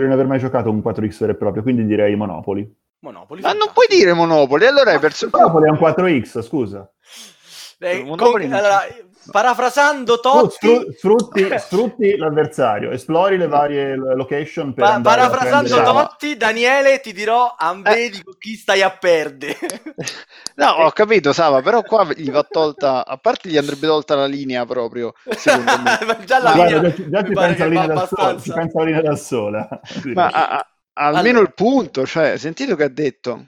Non 0.00 0.12
aver 0.12 0.26
mai 0.26 0.38
giocato 0.38 0.70
un 0.70 0.78
4X 0.78 1.18
vero 1.20 1.32
e 1.32 1.36
proprio, 1.36 1.62
quindi 1.62 1.84
direi 1.84 2.14
Monopoli. 2.16 2.80
Monopoli. 3.00 3.42
Ma 3.42 3.52
non 3.52 3.70
puoi 3.72 3.86
dire 3.88 4.12
Monopoli, 4.14 4.66
allora 4.66 4.92
hai 4.92 4.98
perso 4.98 5.28
Monopoli 5.30 5.66
è 5.66 5.70
un 5.70 5.78
4X, 5.78 6.42
scusa. 6.42 6.90
Eh, 7.78 8.04
con, 8.16 8.40
allora, 8.42 8.86
parafrasando 9.30 10.20
Totti. 10.20 10.94
Sfrutti, 10.96 11.58
sfrutti, 11.58 12.16
l'avversario 12.16 12.90
esplori 12.90 13.36
le 13.36 13.46
varie 13.46 13.96
location 13.96 14.74
per 14.74 14.84
pa- 14.84 15.00
parafrasando 15.00 15.82
Totti 15.82 16.36
Daniele 16.36 17.00
ti 17.00 17.12
dirò 17.12 17.54
vedi 17.82 18.18
eh. 18.18 18.36
chi 18.38 18.54
stai 18.54 18.82
a 18.82 18.90
perdere 18.90 19.56
no 20.56 20.66
ho 20.66 20.90
capito 20.90 21.32
Sava 21.32 21.62
però 21.62 21.82
qua 21.82 22.06
gli 22.14 22.30
va 22.30 22.42
tolta 22.48 23.06
a 23.06 23.16
parte 23.16 23.48
gli 23.48 23.56
andrebbe 23.56 23.86
tolta 23.86 24.14
la 24.14 24.26
linea 24.26 24.64
proprio 24.66 25.14
secondo 25.36 25.72
me. 25.82 26.00
Già 26.24 26.40
la 26.40 26.52
linea 26.52 26.80
già, 26.80 27.08
già 27.08 27.22
ti 27.22 27.32
pensa 27.32 27.66
linea 27.66 27.86
da 27.86 28.06
sola, 28.06 28.34
pensa 28.34 28.78
la 28.78 28.84
linea 28.84 29.02
da 29.02 29.16
sola. 29.16 29.68
Ma 30.14 30.26
a, 30.28 30.48
a, 30.48 30.68
almeno 30.94 31.38
allora. 31.38 31.42
il 31.42 31.54
punto 31.54 32.06
cioè 32.06 32.36
sentito 32.36 32.76
che 32.76 32.84
ha 32.84 32.88
detto 32.88 33.46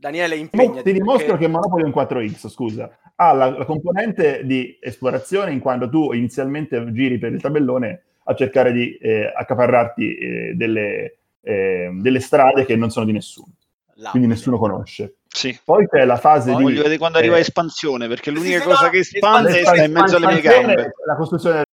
Daniele 0.00 0.36
impegnati 0.36 0.82
ti 0.82 0.92
dimostro 0.94 1.32
perché... 1.32 1.44
che 1.44 1.50
Monopoly 1.50 1.82
è 1.82 1.86
un 1.86 1.92
4X 1.94 2.48
scusa 2.48 2.90
ha 3.16 3.32
la, 3.32 3.50
la, 3.50 3.64
componente 3.66 4.40
di 4.44 4.78
esplorazione 4.80 5.52
in 5.52 5.60
quando 5.60 5.90
tu 5.90 6.12
inizialmente 6.12 6.90
giri 6.92 7.18
per 7.18 7.32
il 7.32 7.40
tabellone 7.40 8.02
a 8.24 8.34
cercare 8.34 8.72
di 8.72 8.96
eh, 8.96 9.30
accaparrarti 9.34 10.16
eh, 10.16 10.52
delle, 10.54 11.18
eh, 11.42 11.90
delle, 11.92 12.20
strade 12.20 12.64
che 12.64 12.76
non 12.76 12.90
sono 12.90 13.04
di 13.04 13.12
nessuno. 13.12 13.52
Là, 13.96 14.10
quindi 14.10 14.28
nessuno 14.28 14.56
conosce. 14.56 15.16
Sì. 15.26 15.58
Poi 15.62 15.86
c'è 15.86 16.06
la 16.06 16.16
fase 16.16 16.52
Poi 16.52 16.56
di... 16.58 16.62
Voglio 16.62 16.82
vedere 16.82 16.98
quando 16.98 17.18
arriva 17.18 17.36
eh, 17.36 17.40
espansione, 17.40 18.08
perché 18.08 18.30
l'unica 18.30 18.60
sì, 18.60 18.64
cosa 18.64 18.84
no, 18.84 18.90
che 18.90 18.98
espande 18.98 19.52
sta 19.52 19.84
in 19.84 19.92
mezzo 19.92 20.16
alle 20.16 20.26
mie 20.26 20.40
gambe. 20.40 20.92
La 21.04 21.16
costruzione 21.16 21.64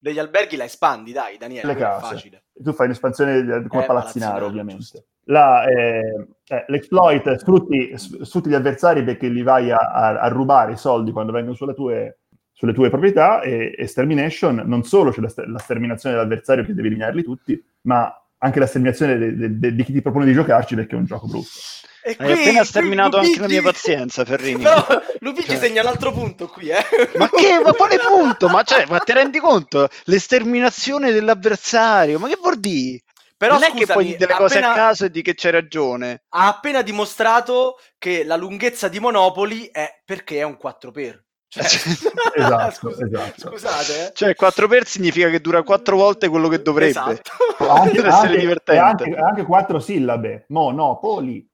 degli 0.00 0.18
alberghi 0.18 0.56
la 0.56 0.64
espandi, 0.64 1.12
dai, 1.12 1.36
Daniele. 1.36 1.74
Le 1.74 1.78
case. 1.78 2.42
Tu 2.60 2.72
fai 2.72 2.86
un'espansione 2.86 3.66
come 3.68 3.84
eh, 3.84 3.86
palazzinaro, 3.86 4.46
ovviamente. 4.46 5.04
La, 5.28 5.66
eh, 5.66 6.26
eh, 6.46 6.64
l'exploit 6.68 7.36
sfrutti, 7.36 7.92
sfrutti, 7.96 8.48
gli 8.48 8.54
avversari 8.54 9.04
perché 9.04 9.28
li 9.28 9.42
vai 9.42 9.70
a, 9.70 9.76
a, 9.76 10.20
a 10.20 10.28
rubare 10.28 10.72
i 10.72 10.76
soldi 10.78 11.12
quando 11.12 11.32
vengono 11.32 11.54
sulle 11.54 11.74
tue, 11.74 12.20
sulle 12.52 12.72
tue 12.72 12.88
proprietà 12.88 13.42
e 13.42 13.74
Extermination 13.76 14.62
non 14.64 14.84
solo 14.84 15.10
c'è 15.10 15.20
la, 15.20 15.32
la 15.46 15.58
sterminazione 15.58 16.14
dell'avversario 16.14 16.64
che 16.64 16.72
devi 16.72 16.88
eliminarli 16.88 17.22
tutti, 17.22 17.62
ma 17.82 18.10
anche 18.38 18.58
la 18.58 18.66
sterminazione 18.66 19.18
di 19.18 19.84
chi 19.84 19.92
ti 19.92 20.02
propone 20.02 20.24
di 20.24 20.32
giocarci 20.32 20.74
perché 20.74 20.94
è 20.94 20.98
un 20.98 21.04
gioco 21.04 21.26
brutto. 21.26 21.48
E 22.02 22.16
Hai 22.18 22.32
qui, 22.32 22.40
appena 22.40 22.64
sterminato 22.64 23.18
Luigi... 23.18 23.32
anche 23.32 23.40
la 23.42 23.48
mia 23.48 23.62
pazienza, 23.62 24.24
Ferrini. 24.24 24.62
Però 24.62 24.86
Luigi 25.18 25.42
cioè... 25.42 25.56
segna 25.56 25.82
un 25.82 25.88
altro 25.88 26.12
punto 26.12 26.46
qui, 26.46 26.68
eh. 26.68 26.84
Ma 27.18 27.28
che? 27.28 27.60
Ma 27.62 27.72
quale 27.72 27.98
punto? 27.98 28.48
Ma, 28.48 28.62
cioè, 28.62 28.86
ma 28.88 28.98
ti 28.98 29.12
rendi 29.12 29.38
conto? 29.40 29.88
L'esterminazione 30.04 31.12
dell'avversario, 31.12 32.18
ma 32.18 32.28
che 32.28 32.38
vuol 32.40 32.58
dire? 32.58 33.02
Però 33.38 33.52
non 33.52 33.62
scusami, 33.62 33.80
è 33.80 33.86
che 33.86 33.92
poi 33.92 34.04
delle 34.16 34.32
appena... 34.32 34.36
cose 34.36 34.58
a 34.58 34.74
caso 34.74 35.04
e 35.04 35.10
di 35.10 35.22
che 35.22 35.34
c'è 35.34 35.52
ragione. 35.52 36.24
Ha 36.30 36.48
appena 36.48 36.82
dimostrato 36.82 37.78
che 37.96 38.24
la 38.24 38.34
lunghezza 38.34 38.88
di 38.88 38.98
Monopoli 38.98 39.66
è 39.66 40.02
perché 40.04 40.38
è 40.38 40.42
un 40.42 40.56
4 40.56 40.90
per. 40.90 41.24
Cioè... 41.46 41.62
esatto, 42.34 42.90
esatto. 42.90 43.50
Scusate, 43.50 44.08
eh? 44.08 44.12
cioè 44.12 44.34
4 44.34 44.66
per 44.66 44.86
significa 44.86 45.30
che 45.30 45.40
dura 45.40 45.62
4 45.62 45.96
volte 45.96 46.28
quello 46.28 46.48
che 46.48 46.62
dovrebbe. 46.62 46.90
Esatto. 46.90 47.30
anche, 47.64 48.00
anche, 48.00 48.38
divertente. 48.38 49.04
Anche, 49.04 49.14
anche 49.14 49.42
4 49.44 49.78
sillabe. 49.78 50.46
Monopoli. 50.48 51.48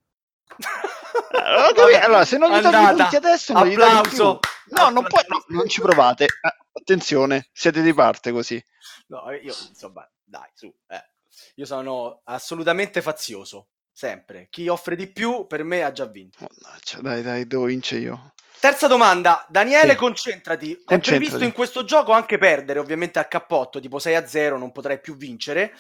Vabbè, 1.33 1.99
allora, 2.01 2.25
se 2.25 2.39
non 2.39 2.51
gli 2.51 2.63
togli 2.63 2.83
i 2.83 2.95
punti 2.95 3.17
adesso, 3.17 3.53
non 3.53 3.69
applauso. 3.71 4.41
No, 4.71 4.89
non, 4.89 5.05
puoi, 5.05 5.23
no, 5.29 5.45
non 5.49 5.69
ci 5.69 5.83
provate. 5.83 6.25
Eh, 6.25 6.57
attenzione, 6.73 7.51
siete 7.53 7.83
di 7.83 7.93
parte 7.93 8.33
così. 8.33 8.63
No, 9.09 9.31
io 9.31 9.55
insomma, 9.69 10.09
dai, 10.25 10.49
su. 10.55 10.73
Eh. 10.89 11.13
Io 11.57 11.67
sono 11.67 12.21
assolutamente 12.25 13.03
fazioso, 13.03 13.69
sempre. 13.93 14.49
Chi 14.51 14.69
offre 14.69 14.97
di 14.97 15.07
più 15.07 15.47
per 15.47 15.65
me 15.65 15.83
ha 15.83 15.93
già 15.93 16.07
vinto. 16.07 16.39
Mannaggia, 16.41 17.01
dai, 17.01 17.23
dai, 17.23 17.47
devo 17.47 17.65
vincere 17.65 18.01
io. 18.01 18.35
Terza 18.65 18.87
domanda, 18.87 19.45
Daniele, 19.51 19.91
sì. 19.91 19.97
concentrati. 19.97 20.83
È 20.87 20.99
previsto 20.99 21.45
in 21.45 21.53
questo 21.53 21.85
gioco 21.85 22.13
anche 22.13 22.39
perdere, 22.39 22.79
ovviamente 22.79 23.19
a 23.19 23.27
cappotto, 23.27 23.79
tipo 23.79 23.99
6 23.99 24.15
a 24.15 24.27
0, 24.27 24.57
non 24.57 24.73
potrai 24.73 25.01
più 25.01 25.17
vincere, 25.17 25.75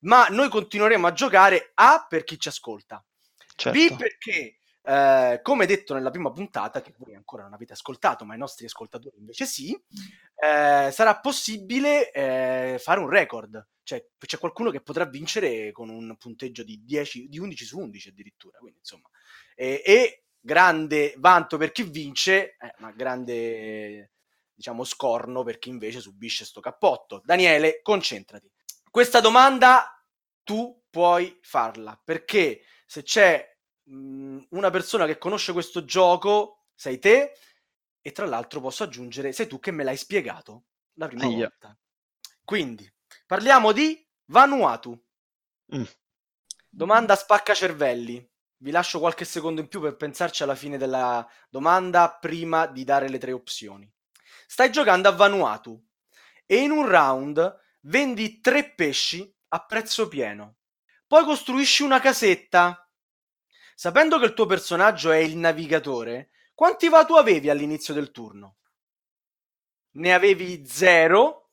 ma 0.00 0.26
noi 0.28 0.50
continueremo 0.50 1.06
a 1.06 1.12
giocare 1.12 1.70
A 1.74 2.04
per 2.06 2.24
chi 2.24 2.38
ci 2.38 2.48
ascolta. 2.48 3.02
Certo. 3.54 3.78
B 3.78 3.96
perché, 3.96 4.58
eh, 4.82 5.40
come 5.42 5.64
detto 5.64 5.94
nella 5.94 6.10
prima 6.10 6.30
puntata, 6.30 6.82
che 6.82 6.92
voi 6.98 7.14
ancora 7.14 7.44
non 7.44 7.54
avete 7.54 7.72
ascoltato, 7.72 8.26
ma 8.26 8.34
i 8.34 8.38
nostri 8.38 8.66
ascoltatori 8.66 9.16
invece 9.16 9.46
sì, 9.46 9.72
eh, 9.72 10.90
sarà 10.92 11.18
possibile 11.20 12.10
eh, 12.10 12.78
fare 12.78 13.00
un 13.00 13.08
record. 13.08 13.66
Cioè, 13.86 14.04
c'è 14.18 14.38
qualcuno 14.38 14.72
che 14.72 14.80
potrà 14.80 15.04
vincere 15.04 15.70
con 15.70 15.88
un 15.90 16.16
punteggio 16.16 16.64
di, 16.64 16.82
10, 16.82 17.28
di 17.28 17.38
11 17.38 17.64
su 17.64 17.78
11 17.78 18.08
addirittura. 18.08 18.58
Quindi, 18.58 18.80
insomma, 18.80 19.08
e, 19.54 19.80
e 19.86 20.24
grande 20.40 21.14
vanto 21.18 21.56
per 21.56 21.70
chi 21.70 21.84
vince, 21.84 22.56
eh, 22.56 22.74
ma 22.78 22.90
grande 22.90 24.10
diciamo 24.52 24.82
scorno 24.82 25.44
per 25.44 25.58
chi 25.60 25.68
invece 25.68 26.00
subisce 26.00 26.44
sto 26.44 26.60
cappotto. 26.60 27.22
Daniele, 27.24 27.80
concentrati. 27.80 28.50
Questa 28.90 29.20
domanda 29.20 30.04
tu 30.42 30.82
puoi 30.90 31.38
farla 31.40 32.00
perché 32.02 32.62
se 32.86 33.04
c'è 33.04 33.56
mh, 33.84 34.46
una 34.50 34.70
persona 34.70 35.06
che 35.06 35.16
conosce 35.16 35.52
questo 35.52 35.84
gioco, 35.84 36.64
sei 36.74 36.98
te 36.98 37.34
e 38.00 38.10
tra 38.10 38.26
l'altro 38.26 38.60
posso 38.60 38.82
aggiungere 38.82 39.30
sei 39.30 39.46
tu 39.46 39.60
che 39.60 39.70
me 39.70 39.84
l'hai 39.84 39.96
spiegato 39.96 40.64
la 40.94 41.06
prima 41.06 41.26
Aia. 41.26 41.52
volta. 41.52 41.78
Quindi, 42.42 42.90
parliamo 43.26 43.72
di 43.72 44.02
Vanuatu. 44.26 44.98
Mm. 45.74 45.84
Domanda 46.68 47.16
spacca 47.16 47.54
cervelli. 47.54 48.24
Vi 48.58 48.70
lascio 48.70 48.98
qualche 48.98 49.24
secondo 49.24 49.60
in 49.60 49.68
più 49.68 49.80
per 49.80 49.96
pensarci 49.96 50.42
alla 50.42 50.54
fine 50.54 50.78
della 50.78 51.28
domanda 51.50 52.16
prima 52.18 52.66
di 52.66 52.84
dare 52.84 53.08
le 53.08 53.18
tre 53.18 53.32
opzioni. 53.32 53.90
Stai 54.46 54.70
giocando 54.70 55.08
a 55.08 55.12
Vanuatu 55.12 55.84
e 56.46 56.56
in 56.56 56.70
un 56.70 56.86
round 56.88 57.60
vendi 57.82 58.40
tre 58.40 58.72
pesci 58.72 59.34
a 59.48 59.64
prezzo 59.64 60.08
pieno. 60.08 60.58
Poi 61.06 61.24
costruisci 61.24 61.82
una 61.82 62.00
casetta. 62.00 62.88
Sapendo 63.74 64.18
che 64.18 64.24
il 64.24 64.34
tuo 64.34 64.46
personaggio 64.46 65.10
è 65.10 65.18
il 65.18 65.36
navigatore, 65.36 66.30
quanti 66.54 66.88
Vatu 66.88 67.14
avevi 67.14 67.50
all'inizio 67.50 67.92
del 67.92 68.10
turno? 68.10 68.56
Ne 69.96 70.14
avevi 70.14 70.66
zero, 70.66 71.45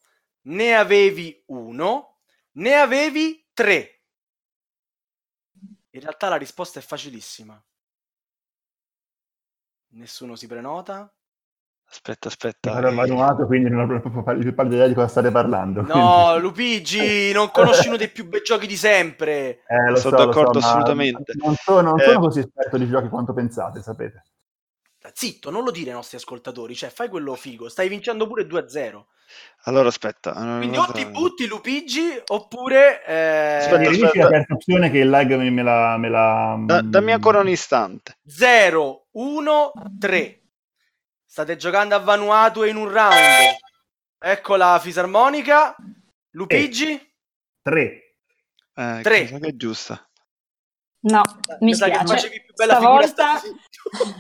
ne 0.44 0.76
avevi 0.76 1.44
uno, 1.48 2.20
ne 2.54 2.76
avevi 2.76 3.50
tre. 3.54 4.02
In 5.92 6.02
realtà 6.02 6.30
la 6.30 6.38
risposta 6.38 6.80
è 6.80 6.84
facilissima. 6.84 7.62
Nessuno 9.90 10.36
si 10.36 10.48
prenota. 10.48 11.14
Aspetta, 11.88 12.28
aspetta. 12.28 12.76
Era 12.76 12.90
manuato, 12.90 13.46
quindi 13.46 13.70
non 13.70 13.82
ho 13.82 14.00
proprio 14.00 14.40
più 14.40 14.56
pallida 14.56 14.76
idea 14.76 14.88
di 14.88 14.96
cosa 14.96 15.08
state 15.08 15.30
parlando. 15.30 15.82
No, 15.84 16.38
Lupigi, 16.40 17.32
non 17.32 17.52
conosci 17.52 17.88
uno 17.88 17.98
dei 17.98 18.10
più 18.10 18.28
bei 18.28 18.42
giochi 18.42 18.66
di 18.66 18.76
sempre. 18.76 19.62
Eh, 19.68 19.90
lo 19.92 19.98
sono 19.98 20.18
so, 20.18 20.26
d'accordo 20.26 20.60
so, 20.60 20.66
assolutamente. 20.66 21.34
Non 21.36 21.54
sono, 21.56 21.92
non 21.92 22.00
eh. 22.00 22.06
sono 22.06 22.20
così 22.20 22.40
esperto 22.40 22.78
di 22.78 22.88
giochi 22.88 23.10
quanto 23.10 23.34
pensate, 23.34 23.84
sapete. 23.84 24.24
Zitto, 25.12 25.50
non 25.50 25.64
lo 25.64 25.72
dire 25.72 25.90
ai 25.90 25.96
nostri 25.96 26.18
ascoltatori, 26.18 26.76
cioè 26.76 26.90
fai 26.90 27.10
quello 27.10 27.36
figo, 27.36 27.68
stai 27.68 27.90
vincendo 27.90 28.26
pure 28.28 28.44
2-0. 28.44 29.04
Allora 29.64 29.88
aspetta. 29.88 30.34
Quindi 30.34 30.78
o 30.78 30.86
ti 30.92 31.06
butti 31.06 31.48
Lupigi 31.48 32.22
oppure... 32.28 33.04
Eh... 33.06 33.58
Aspetta, 33.58 33.90
aspetta. 33.90 34.24
la 34.24 34.30
terza 34.30 34.54
opzione 34.54 34.92
che 34.92 35.00
il 35.00 35.10
lag 35.10 35.34
me 35.34 35.64
la... 35.64 35.98
Me 35.98 36.10
la... 36.10 36.56
Da, 36.60 36.82
dammi 36.82 37.12
ancora 37.12 37.40
un 37.40 37.50
istante. 37.50 38.18
0, 38.26 39.08
1, 39.12 39.72
3. 40.00 40.42
State 41.26 41.56
giocando 41.56 41.96
a 41.96 42.00
Vanuatu 42.00 42.64
in 42.64 42.76
un 42.76 42.90
round. 42.90 43.16
Ecco 44.20 44.56
la 44.56 44.80
fisarmonica. 44.82 45.76
Lupigi? 46.32 47.14
3. 47.62 48.16
Eh, 48.76 49.00
3. 49.02 49.26
Che 49.26 49.36
è 49.38 49.56
giusta. 49.56 50.08
No, 51.06 51.22
mi 51.60 51.74
spiace. 51.74 52.00
Che 52.00 52.06
facevi 52.06 52.42
più 52.44 52.54
bella 52.54 52.76
Stavolta... 52.76 53.38
figura 53.38 53.60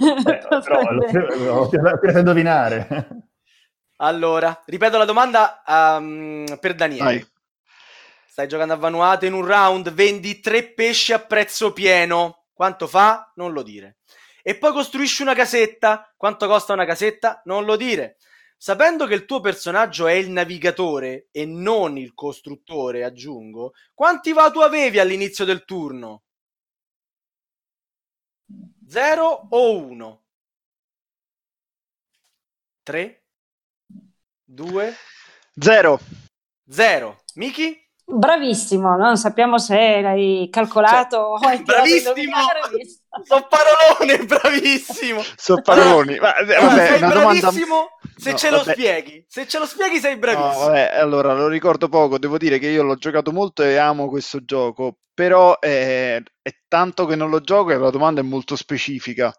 eh, 0.02 0.38
però 0.64 1.98
preso 2.00 2.18
a 2.18 2.20
indovinare. 2.20 3.08
Allora, 3.98 4.62
ripeto 4.66 4.98
la 4.98 5.06
domanda 5.06 5.62
um, 5.66 6.46
per 6.60 6.76
Daniele. 6.76 7.04
Vai. 7.04 7.28
Stai 8.28 8.48
giocando 8.48 8.74
a 8.74 8.78
Vanuatu 8.78 9.26
in 9.26 9.34
un 9.34 9.46
round, 9.46 9.92
vendi 9.92 10.40
tre 10.40 10.74
pesci 10.74 11.14
a 11.14 11.20
prezzo 11.20 11.72
pieno. 11.72 12.46
Quanto 12.54 12.88
fa? 12.88 13.32
Non 13.36 13.54
lo 13.54 13.62
dire 13.62 13.98
e 14.46 14.58
poi 14.58 14.74
costruisci 14.74 15.22
una 15.24 15.34
casetta. 15.34 16.14
Quanto 16.16 16.48
costa 16.48 16.74
una 16.74 16.86
casetta? 16.86 17.42
Non 17.46 17.64
lo 17.64 17.78
dire. 17.78 18.18
Sapendo 18.58 19.08
che 19.08 19.16
il 19.16 19.26
tuo 19.26 19.40
personaggio 19.40 20.06
è 20.06 20.14
il 20.14 20.30
navigatore 20.30 21.28
e 21.32 21.46
non 21.46 21.98
il 21.98 22.14
costruttore, 22.14 23.04
aggiungo, 23.04 23.72
quanti 23.94 24.32
va 24.32 24.52
tu 24.52 24.60
avevi 24.60 25.00
all'inizio 25.00 25.44
del 25.44 25.66
turno? 25.66 26.23
Zero 28.94 29.48
o 29.50 29.76
uno? 29.76 30.22
Tre? 32.84 33.24
Due? 34.44 34.94
Zero. 35.60 36.00
Zero. 36.70 37.24
Miki? 37.34 37.76
Bravissimo, 38.06 38.96
non 38.96 39.18
sappiamo 39.18 39.58
se 39.58 40.00
l'hai 40.00 40.48
calcolato 40.52 41.40
cioè, 41.42 41.56
o 41.56 41.64
Bravissimo! 41.64 42.36
So 43.26 43.48
parolone, 43.48 44.26
bravissimo! 44.26 45.24
So 45.38 45.62
paroloni. 45.62 46.20
Ma, 46.20 46.36
eh, 46.36 46.46
vabbè, 46.46 46.88
sei 46.88 47.00
bravissimo 47.00 47.76
domanda... 47.76 48.12
se 48.16 48.32
no, 48.32 48.38
ce 48.38 48.50
vabbè. 48.52 48.64
lo 48.64 48.72
spieghi. 48.72 49.26
Se 49.28 49.48
ce 49.48 49.58
lo 49.58 49.66
spieghi 49.66 49.98
sei 49.98 50.18
bravissimo. 50.18 50.54
No, 50.54 50.68
vabbè, 50.68 50.92
allora, 50.94 51.34
lo 51.34 51.48
ricordo 51.48 51.90
poco, 51.90 52.20
devo 52.20 52.38
dire 52.38 52.60
che 52.60 52.68
io 52.68 52.84
l'ho 52.84 52.96
giocato 52.96 53.32
molto 53.32 53.64
e 53.64 53.78
amo 53.78 54.08
questo 54.08 54.44
gioco, 54.46 54.98
però 55.14 55.60
è, 55.60 56.22
è 56.42 56.56
tanto 56.68 57.06
che 57.06 57.16
non 57.16 57.30
lo 57.30 57.42
gioco 57.42 57.72
e 57.72 57.78
la 57.78 57.90
domanda 57.90 58.22
è 58.22 58.24
molto 58.24 58.56
specifica. 58.56 59.34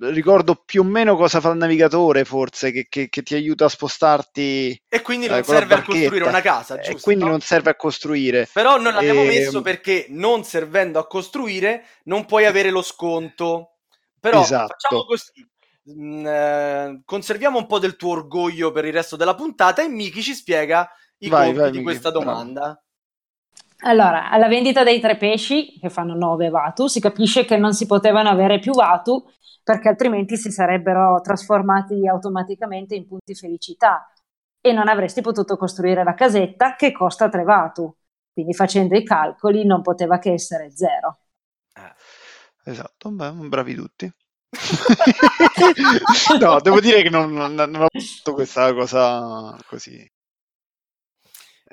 Ricordo 0.00 0.62
più 0.66 0.82
o 0.82 0.84
meno 0.84 1.16
cosa 1.16 1.40
fa 1.40 1.48
il 1.48 1.56
navigatore 1.56 2.26
forse 2.26 2.70
che, 2.72 2.88
che, 2.90 3.08
che 3.08 3.22
ti 3.22 3.34
aiuta 3.34 3.64
a 3.64 3.70
spostarti 3.70 4.82
e 4.86 5.00
quindi 5.00 5.28
non 5.28 5.38
eh, 5.38 5.44
serve 5.44 5.74
a 5.74 5.82
costruire 5.82 6.28
una 6.28 6.42
casa 6.42 6.76
giusto? 6.76 6.90
e 6.90 7.00
quindi 7.00 7.24
non 7.24 7.40
serve 7.40 7.70
a 7.70 7.74
costruire. 7.74 8.46
Però 8.52 8.78
non 8.78 8.92
l'abbiamo 8.92 9.22
e... 9.22 9.26
messo 9.26 9.62
perché 9.62 10.06
non 10.10 10.44
servendo 10.44 10.98
a 10.98 11.06
costruire 11.06 11.86
non 12.04 12.26
puoi 12.26 12.44
avere 12.44 12.68
lo 12.68 12.82
sconto. 12.82 13.76
Però 14.20 14.42
esatto. 14.42 14.74
facciamo 14.78 15.04
così. 15.06 15.48
Mm, 15.90 16.26
eh, 16.26 17.02
conserviamo 17.04 17.58
un 17.58 17.66
po' 17.66 17.78
del 17.78 17.96
tuo 17.96 18.10
orgoglio 18.10 18.72
per 18.72 18.84
il 18.84 18.92
resto 18.92 19.16
della 19.16 19.34
puntata 19.34 19.82
e 19.82 19.88
Miki 19.88 20.20
ci 20.20 20.34
spiega 20.34 20.86
i 21.18 21.28
vai, 21.28 21.54
vai, 21.54 21.70
di 21.70 21.82
questa 21.82 22.10
domanda. 22.10 22.78
Allora, 23.86 24.30
alla 24.30 24.48
vendita 24.48 24.82
dei 24.82 24.98
tre 24.98 25.16
pesci, 25.16 25.78
che 25.78 25.90
fanno 25.90 26.14
9 26.14 26.48
Vatu, 26.50 26.88
si 26.88 26.98
capisce 27.00 27.44
che 27.44 27.56
non 27.56 27.72
si 27.72 27.86
potevano 27.86 28.28
avere 28.28 28.58
più 28.58 28.72
Vatu 28.72 29.24
perché 29.62 29.88
altrimenti 29.88 30.36
si 30.36 30.50
sarebbero 30.50 31.20
trasformati 31.20 32.06
automaticamente 32.08 32.96
in 32.96 33.06
punti 33.06 33.36
felicità 33.36 34.12
e 34.60 34.72
non 34.72 34.88
avresti 34.88 35.20
potuto 35.20 35.56
costruire 35.56 36.02
la 36.02 36.14
casetta 36.14 36.74
che 36.74 36.90
costa 36.90 37.28
3 37.28 37.44
Vatu. 37.44 37.96
Quindi 38.32 38.54
facendo 38.54 38.96
i 38.96 39.04
calcoli 39.04 39.64
non 39.64 39.82
poteva 39.82 40.18
che 40.18 40.32
essere 40.32 40.72
zero. 40.74 41.18
Eh. 41.74 42.70
Esatto, 42.70 43.10
beh, 43.10 43.30
bravi 43.30 43.74
tutti. 43.76 44.12
no, 46.40 46.60
devo 46.60 46.80
dire 46.80 47.02
che 47.02 47.10
non, 47.10 47.32
non, 47.32 47.54
non 47.54 47.82
ho 47.82 47.88
fatto 47.88 48.32
questa 48.32 48.74
cosa 48.74 49.56
così. 49.68 50.04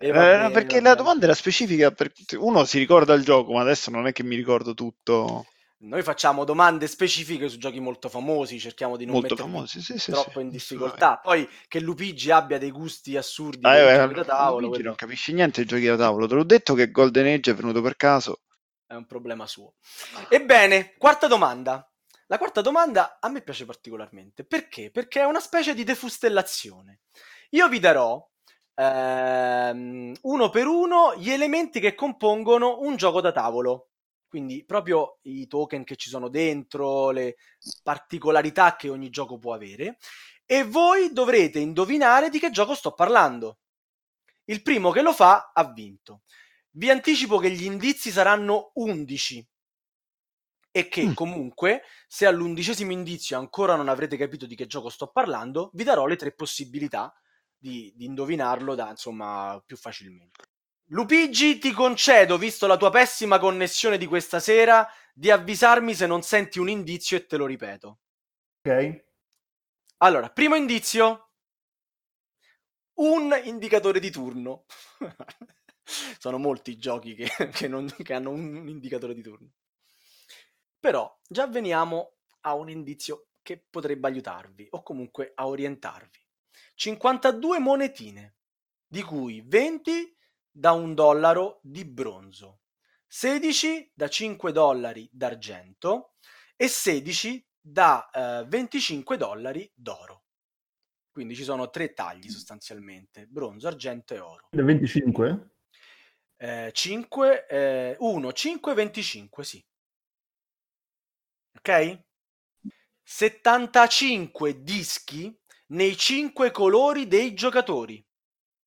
Eh, 0.03 0.11
bene, 0.11 0.51
perché 0.51 0.81
la 0.81 0.95
domanda 0.95 1.23
era 1.23 1.33
specifica, 1.33 1.91
per... 1.91 2.11
uno 2.37 2.65
si 2.65 2.77
ricorda 2.77 3.13
il 3.13 3.23
gioco, 3.23 3.53
ma 3.53 3.61
adesso 3.61 3.89
non 3.89 4.05
è 4.05 4.11
che 4.11 4.23
mi 4.23 4.35
ricordo 4.35 4.73
tutto. 4.73 5.45
Noi 5.83 6.03
facciamo 6.03 6.43
domande 6.43 6.87
specifiche 6.87 7.47
su 7.47 7.57
giochi 7.57 7.79
molto 7.79 8.09
famosi, 8.09 8.59
cerchiamo 8.59 8.97
di 8.97 9.05
non 9.05 9.15
molto 9.15 9.35
famosi, 9.35 9.81
sì, 9.81 9.97
sì, 9.97 10.11
troppo 10.11 10.39
sì, 10.39 10.41
in 10.41 10.49
difficoltà. 10.49 11.19
Poi 11.23 11.47
che 11.69 11.79
Luigi 11.79 12.31
abbia 12.31 12.57
dei 12.57 12.71
gusti 12.71 13.15
assurdi 13.15 13.65
ah, 13.65 13.75
eh, 13.75 13.95
giochi 13.95 14.13
da 14.13 14.25
tavolo. 14.25 14.69
Quello... 14.69 14.83
non 14.83 14.95
capisci 14.95 15.31
niente 15.31 15.61
dei 15.61 15.69
giochi 15.69 15.85
da 15.85 15.95
tavolo. 15.95 16.27
Te 16.27 16.35
l'ho 16.35 16.43
detto 16.43 16.73
che 16.73 16.91
Golden 16.91 17.25
Age 17.25 17.51
è 17.51 17.53
venuto 17.53 17.81
per 17.81 17.95
caso. 17.95 18.41
È 18.85 18.95
un 18.95 19.05
problema 19.05 19.47
suo. 19.47 19.75
Ebbene, 20.29 20.95
quarta 20.97 21.27
domanda. 21.27 21.89
La 22.27 22.37
quarta 22.37 22.61
domanda 22.61 23.19
a 23.21 23.29
me 23.29 23.41
piace 23.41 23.65
particolarmente. 23.65 24.43
Perché? 24.43 24.91
Perché 24.91 25.21
è 25.21 25.25
una 25.25 25.39
specie 25.39 25.73
di 25.73 25.83
defustellazione. 25.83 27.01
Io 27.51 27.69
vi 27.69 27.79
darò 27.79 28.25
ehm, 28.75 30.13
uno 30.21 30.49
per 30.49 30.67
uno 30.67 31.15
gli 31.15 31.31
elementi 31.31 31.79
che 31.79 31.95
compongono 31.95 32.79
un 32.81 32.95
gioco 32.95 33.21
da 33.21 33.31
tavolo. 33.31 33.89
Quindi 34.27 34.65
proprio 34.65 35.19
i 35.23 35.45
token 35.47 35.83
che 35.83 35.95
ci 35.95 36.09
sono 36.09 36.27
dentro, 36.27 37.12
le 37.12 37.36
particolarità 37.83 38.75
che 38.75 38.89
ogni 38.89 39.09
gioco 39.09 39.38
può 39.38 39.53
avere. 39.53 39.97
E 40.45 40.63
voi 40.63 41.13
dovrete 41.13 41.59
indovinare 41.59 42.29
di 42.29 42.39
che 42.39 42.49
gioco 42.49 42.73
sto 42.73 42.93
parlando. 42.93 43.59
Il 44.45 44.62
primo 44.62 44.91
che 44.91 45.01
lo 45.01 45.13
fa 45.13 45.51
ha 45.53 45.71
vinto. 45.71 46.23
Vi 46.71 46.89
anticipo 46.89 47.38
che 47.38 47.51
gli 47.51 47.65
indizi 47.65 48.09
saranno 48.09 48.71
11 48.73 49.47
e 50.75 50.88
che 50.88 51.05
mm. 51.05 51.13
comunque, 51.13 51.83
se 52.07 52.25
all'undicesimo 52.25 52.91
indizio 52.91 53.38
ancora 53.38 53.75
non 53.75 53.88
avrete 53.88 54.17
capito 54.17 54.47
di 54.47 54.55
che 54.55 54.65
gioco 54.65 54.89
sto 54.89 55.12
parlando, 55.12 55.69
vi 55.73 55.83
darò 55.83 56.07
le 56.07 56.15
tre 56.15 56.33
possibilità 56.33 57.13
di, 57.63 57.93
di 57.95 58.04
indovinarlo 58.04 58.76
da, 58.76 58.89
insomma, 58.89 59.62
più 59.65 59.78
facilmente. 59.78 60.41
Lupigi, 60.88 61.60
ti 61.60 61.71
concedo, 61.71 62.38
visto 62.38 62.67
la 62.67 62.76
tua 62.76 62.89
pessima 62.89 63.39
connessione 63.39 63.97
di 63.97 64.06
questa 64.06 64.41
sera, 64.41 64.86
di 65.13 65.32
avvisarmi 65.32 65.95
se 65.95 66.06
non 66.06 66.23
senti 66.23 66.60
un 66.60 66.67
indizio 66.67 67.15
e 67.15 67.26
te 67.26 67.38
lo 67.38 67.45
ripeto. 67.45 67.99
Ok. 68.63 69.06
Allora, 69.99 70.30
primo 70.30 70.56
indizio. 70.56 71.30
Un 72.95 73.34
indicatore 73.45 74.02
di 74.02 74.12
turno. 74.12 74.65
Sono 76.19 76.38
molti 76.38 76.71
i 76.71 76.78
giochi 76.78 77.15
che, 77.15 77.30
che, 77.49 77.69
non, 77.69 77.88
che 78.04 78.13
hanno 78.13 78.32
un, 78.32 78.56
un 78.56 78.67
indicatore 78.67 79.13
di 79.13 79.21
turno. 79.21 79.52
Però 80.82 81.17
già 81.26 81.47
veniamo 81.47 82.17
a 82.41 82.56
un 82.56 82.69
indizio 82.69 83.28
che 83.41 83.65
potrebbe 83.69 84.10
aiutarvi 84.10 84.67
o 84.71 84.84
comunque 84.84 85.32
a 85.34 85.47
orientarvi. 85.47 86.22
52 86.75 87.59
monetine, 87.59 88.36
di 88.88 89.01
cui 89.01 89.43
20 89.45 90.15
da 90.49 90.71
un 90.71 90.93
dollaro 90.93 91.59
di 91.63 91.86
bronzo, 91.86 92.62
16 93.07 93.91
da 93.93 94.07
5 94.07 94.51
dollari 94.51 95.09
d'argento 95.12 96.15
e 96.55 96.67
16 96.67 97.47
da 97.59 98.09
eh, 98.09 98.45
25 98.47 99.17
dollari 99.17 99.71
d'oro. 99.73 100.25
Quindi 101.12 101.36
ci 101.36 101.43
sono 101.43 101.69
tre 101.69 101.93
tagli 101.93 102.29
sostanzialmente, 102.29 103.27
bronzo, 103.27 103.67
argento 103.67 104.13
e 104.13 104.19
oro. 104.19 104.47
25? 104.51 105.51
Eh, 106.38 106.71
5, 106.73 107.47
eh, 107.47 107.95
1, 107.99 108.33
5, 108.33 108.73
25, 108.73 109.43
sì 109.43 109.63
ok? 111.63 112.03
75 113.03 114.63
dischi 114.63 115.39
nei 115.73 115.97
5 115.97 116.51
colori 116.51 117.07
dei 117.07 117.33
giocatori 117.33 118.05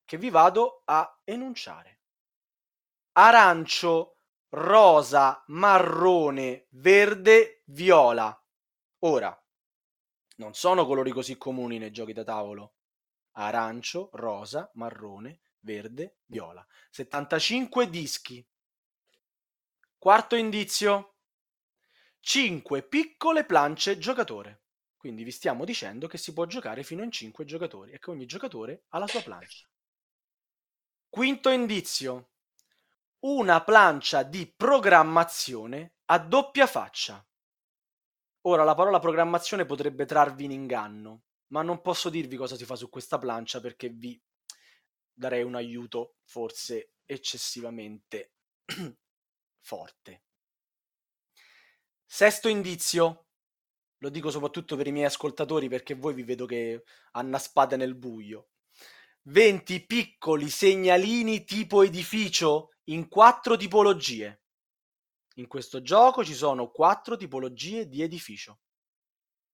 che 0.05 0.19
vi 0.19 0.29
vado 0.31 0.83
a 0.85 1.21
enunciare. 1.25 2.01
Arancio, 3.13 4.19
rosa, 4.51 5.43
marrone, 5.49 6.67
verde, 6.71 7.63
viola. 7.67 8.37
Ora, 9.01 9.45
non 10.37 10.55
sono 10.55 10.85
colori 10.85 11.11
così 11.13 11.37
comuni 11.37 11.79
nei 11.79 11.93
giochi 11.93 12.13
da 12.13 12.25
tavolo. 12.25 12.75
Arancio, 13.33 14.11
rosa, 14.13 14.71
marrone, 14.75 15.41
verde, 15.61 16.19
viola. 16.27 16.65
75 16.91 17.89
dischi. 17.89 18.47
Quarto 19.97 20.35
indizio. 20.35 21.15
5 22.21 22.83
piccole 22.83 23.45
plance 23.45 23.97
giocatore. 23.99 24.66
Quindi 25.07 25.23
vi 25.23 25.31
stiamo 25.31 25.65
dicendo 25.65 26.09
che 26.09 26.19
si 26.19 26.33
può 26.33 26.47
giocare 26.47 26.83
fino 26.83 27.05
in 27.05 27.13
5 27.13 27.45
giocatori 27.45 27.93
e 27.93 28.01
che 28.01 28.11
ogni 28.11 28.27
giocatore 28.27 28.87
ha 28.89 28.99
la 28.99 29.07
sua 29.07 29.23
plancia. 29.23 29.65
Quinto 31.09 31.49
indizio. 31.49 32.31
Una 33.21 33.63
plancia 33.63 34.25
di 34.25 34.53
programmazione 34.53 35.99
a 36.07 36.19
doppia 36.19 36.67
faccia. 36.67 37.25
Ora 38.49 38.65
la 38.65 38.75
parola 38.75 38.99
programmazione 38.99 39.65
potrebbe 39.65 40.07
trarvi 40.07 40.43
in 40.43 40.51
inganno, 40.51 41.27
ma 41.53 41.63
non 41.63 41.83
posso 41.83 42.11
dirvi 42.11 42.35
cosa 42.35 42.57
si 42.57 42.65
fa 42.65 42.75
su 42.75 42.89
questa 42.89 43.17
plancia 43.17 43.61
perché 43.61 43.91
vi 43.91 44.21
darei 45.13 45.45
un 45.45 45.55
aiuto 45.55 46.17
forse 46.25 46.95
eccessivamente 47.05 48.33
forte. 49.63 50.25
Sesto 52.05 52.49
indizio, 52.49 53.26
lo 53.99 54.09
dico 54.09 54.31
soprattutto 54.31 54.77
per 54.77 54.87
i 54.87 54.93
miei 54.93 55.07
ascoltatori 55.07 55.69
perché 55.69 55.95
voi 55.95 56.15
vi 56.15 56.23
vedo 56.23 56.47
che 56.47 56.85
annaspate 57.13 57.77
nel 57.77 57.95
buio. 57.95 58.49
20 59.23 59.87
piccoli 59.87 60.49
segnalini 60.49 61.45
tipo 61.45 61.83
edificio 61.83 62.71
in 62.85 63.09
quattro 63.09 63.57
tipologie. 63.57 64.43
In 65.37 65.49
questo 65.49 65.83
gioco 65.83 66.25
ci 66.25 66.35
sono 66.35 66.71
quattro 66.71 67.17
tipologie 67.17 67.89
di 67.89 68.03
edificio. 68.03 68.61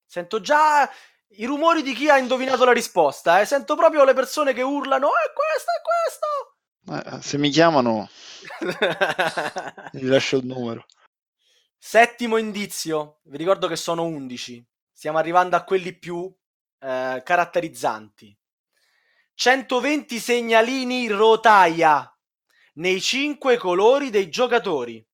Sento 0.04 0.40
già 0.40 0.88
i 1.36 1.46
rumori 1.46 1.82
di 1.82 1.94
chi 1.94 2.10
ha 2.10 2.18
indovinato 2.18 2.64
la 2.64 2.72
risposta, 2.72 3.40
eh? 3.40 3.46
sento 3.46 3.74
proprio 3.74 4.04
le 4.04 4.12
persone 4.12 4.52
che 4.52 4.62
urlano: 4.62 5.08
È 5.08 5.32
questo, 5.32 5.70
è 5.70 5.80
questo! 5.82 7.18
Eh, 7.18 7.22
se 7.22 7.38
mi 7.38 7.48
chiamano, 7.48 8.10
gli 9.92 10.06
lascio 10.06 10.36
il 10.36 10.46
numero. 10.46 10.84
Settimo 11.84 12.36
indizio, 12.36 13.18
vi 13.24 13.38
ricordo 13.38 13.66
che 13.66 13.74
sono 13.74 14.04
11, 14.04 14.64
stiamo 14.92 15.18
arrivando 15.18 15.56
a 15.56 15.64
quelli 15.64 15.98
più 15.98 16.32
eh, 16.78 17.20
caratterizzanti. 17.24 18.38
120 19.34 20.18
segnalini 20.20 21.08
rotaia 21.08 22.08
nei 22.74 23.00
5 23.00 23.56
colori 23.56 24.10
dei 24.10 24.30
giocatori, 24.30 25.04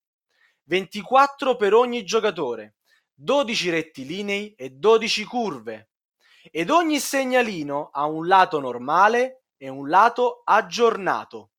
24 0.65 1.55
per 1.55 1.73
ogni 1.73 2.05
giocatore, 2.05 2.75
12 3.15 3.69
rettilinei 3.71 4.53
e 4.53 4.69
12 4.69 5.23
curve. 5.23 5.89
Ed 6.51 6.69
ogni 6.69 6.99
segnalino 6.99 7.89
ha 7.91 8.05
un 8.05 8.27
lato 8.27 8.59
normale 8.59 9.45
e 9.57 9.69
un 9.69 9.89
lato 9.89 10.43
aggiornato. 10.45 11.49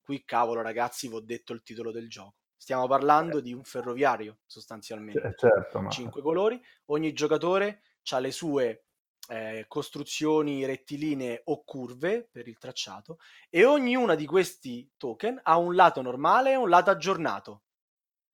Qui 0.00 0.22
cavolo 0.24 0.62
ragazzi, 0.62 1.08
vi 1.08 1.14
ho 1.14 1.20
detto 1.20 1.52
il 1.52 1.64
titolo 1.64 1.90
del 1.90 2.08
gioco. 2.08 2.43
Stiamo 2.64 2.86
parlando 2.86 3.40
di 3.40 3.52
un 3.52 3.62
ferroviario 3.62 4.38
sostanzialmente. 4.46 5.34
Certo, 5.36 5.82
ma... 5.82 5.90
Cinque 5.90 6.22
colori. 6.22 6.58
Ogni 6.86 7.12
giocatore 7.12 7.82
ha 8.12 8.18
le 8.18 8.30
sue 8.30 8.86
eh, 9.28 9.66
costruzioni 9.68 10.64
rettilinee 10.64 11.42
o 11.44 11.62
curve 11.62 12.26
per 12.32 12.48
il 12.48 12.56
tracciato 12.56 13.18
e 13.50 13.66
ognuna 13.66 14.14
di 14.14 14.24
questi 14.24 14.90
token 14.96 15.40
ha 15.42 15.58
un 15.58 15.74
lato 15.74 16.00
normale 16.00 16.52
e 16.52 16.56
un 16.56 16.70
lato 16.70 16.88
aggiornato. 16.88 17.64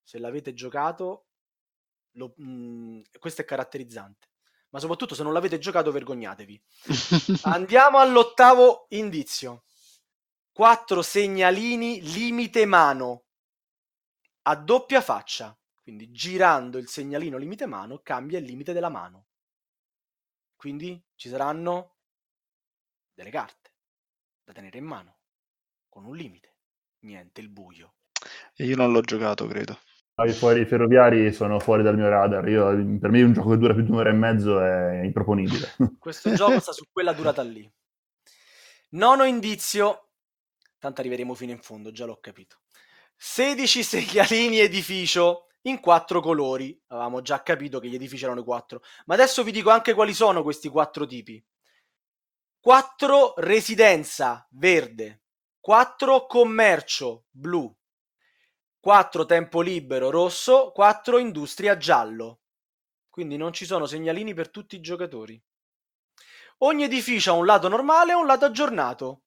Se 0.01 0.21
l'avete 0.21 0.55
giocato, 0.55 1.25
lo, 2.13 2.33
mh, 2.37 2.45
mm, 2.45 3.01
questo 3.19 3.43
è 3.43 3.45
caratterizzante. 3.45 4.29
Ma 4.69 4.79
soprattutto 4.79 5.17
se 5.17 5.25
non 5.25 5.33
l'avete 5.33 5.59
giocato, 5.59 5.91
vergognatevi. 5.91 6.63
Andiamo 7.51 7.99
all'ottavo 7.99 8.87
indizio. 8.91 9.65
Quattro 10.53 11.03
segnalini 11.03 12.01
limite 12.01 12.65
mano 12.65 13.25
a 14.43 14.57
doppia 14.57 15.01
faccia, 15.01 15.57
quindi 15.83 16.11
girando 16.11 16.79
il 16.79 16.89
segnalino 16.89 17.37
limite 17.37 17.67
mano 17.67 18.01
cambia 18.03 18.39
il 18.39 18.45
limite 18.45 18.73
della 18.73 18.89
mano. 18.89 19.27
Quindi 20.57 21.03
ci 21.15 21.29
saranno 21.29 21.97
delle 23.15 23.31
carte 23.31 23.73
da 24.45 24.53
tenere 24.53 24.79
in 24.79 24.85
mano. 24.85 25.19
con 25.89 26.05
un 26.05 26.15
limite. 26.15 26.55
Niente, 27.01 27.41
il 27.41 27.49
buio. 27.49 27.95
E 28.55 28.65
io 28.65 28.77
non 28.77 28.93
l'ho 28.93 29.01
giocato, 29.01 29.47
credo. 29.47 29.79
I 30.25 30.33
fuori 30.33 30.65
ferroviari 30.67 31.33
sono 31.33 31.59
fuori 31.59 31.83
dal 31.83 31.97
mio 31.97 32.09
radar. 32.09 32.47
Io, 32.49 32.67
per 32.99 33.11
me 33.11 33.23
un 33.23 33.33
gioco 33.33 33.51
che 33.51 33.57
dura 33.57 33.75
più 33.75 33.83
di 33.83 33.91
un'ora 33.91 34.11
e 34.11 34.13
mezzo 34.13 34.61
è 34.61 35.03
improponibile. 35.03 35.75
Questo 35.99 36.33
gioco 36.35 36.61
sta 36.61 36.73
su 36.73 36.85
quella 36.93 37.13
durata 37.13 37.43
lì. 37.43 37.69
Nono 38.91 39.25
indizio. 39.25 40.11
Tanto 40.79 41.01
arriveremo 41.01 41.35
fino 41.35 41.53
in 41.53 41.61
fondo, 41.61 41.91
già 41.91 42.05
l'ho 42.05 42.19
capito. 42.21 42.60
16 43.23 43.83
segnalini 43.83 44.61
edificio 44.61 45.49
in 45.65 45.79
quattro 45.81 46.23
colori. 46.23 46.81
Avevamo 46.87 47.21
già 47.21 47.43
capito 47.43 47.79
che 47.79 47.89
gli 47.89 47.95
edifici 47.95 48.25
erano 48.25 48.43
quattro. 48.43 48.81
Ma 49.05 49.13
adesso 49.13 49.45
vi 49.45 49.53
dico 49.53 49.69
anche 49.69 49.93
quali 49.93 50.15
sono 50.15 50.43
questi 50.43 50.71
quattro 50.71 51.05
tipi. 51.05 51.45
4 52.61 53.35
residenza 53.37 54.49
verde, 54.53 55.25
4 55.61 56.25
commercio 56.25 57.27
blu, 57.29 57.71
4 58.81 59.27
tempo 59.27 59.61
libero 59.61 60.09
rosso, 60.09 60.73
4 60.73 61.19
industria 61.19 61.77
giallo. 61.77 62.41
Quindi 63.11 63.37
non 63.37 63.53
ci 63.53 63.67
sono 63.67 63.85
segnalini 63.85 64.33
per 64.33 64.49
tutti 64.49 64.77
i 64.77 64.81
giocatori. 64.81 65.39
Ogni 66.63 66.85
edificio 66.85 67.33
ha 67.33 67.37
un 67.37 67.45
lato 67.45 67.69
normale 67.69 68.13
e 68.13 68.15
un 68.15 68.25
lato 68.25 68.47
aggiornato. 68.47 69.25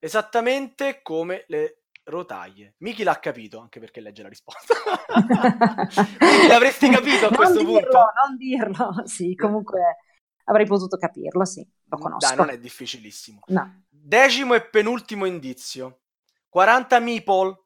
Esattamente 0.00 1.02
come 1.02 1.44
le 1.46 1.79
rotaie. 2.04 2.74
Miki 2.78 3.02
l'ha 3.02 3.18
capito, 3.18 3.58
anche 3.58 3.80
perché 3.80 4.00
legge 4.00 4.22
la 4.22 4.28
risposta. 4.28 4.74
l'avresti 6.48 6.88
capito 6.88 7.26
a 7.26 7.28
non 7.28 7.36
questo 7.36 7.58
dirlo, 7.58 7.72
punto? 7.72 7.98
Non 7.98 8.36
dirlo, 8.36 9.02
sì, 9.06 9.34
comunque 9.34 9.96
avrei 10.44 10.66
potuto 10.66 10.96
capirlo, 10.96 11.44
sì, 11.44 11.66
lo 11.84 11.98
conosco. 11.98 12.26
Dai, 12.26 12.36
non 12.36 12.50
è 12.50 12.58
difficilissimo. 12.58 13.40
No. 13.46 13.84
Decimo 13.88 14.54
e 14.54 14.68
penultimo 14.68 15.24
indizio. 15.24 16.00
40 16.48 16.98
meeple 16.98 17.64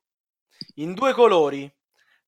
in 0.76 0.92
due 0.92 1.12
colori, 1.14 1.72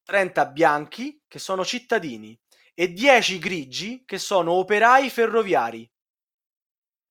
30 0.05 0.47
bianchi 0.47 1.23
che 1.29 1.39
sono 1.39 1.65
cittadini 1.65 2.39
e 2.75 2.93
10 2.93 3.39
grigi 3.39 4.05
che 4.05 4.19
sono 4.19 4.53
operai 4.53 5.11
ferroviari. 5.11 5.91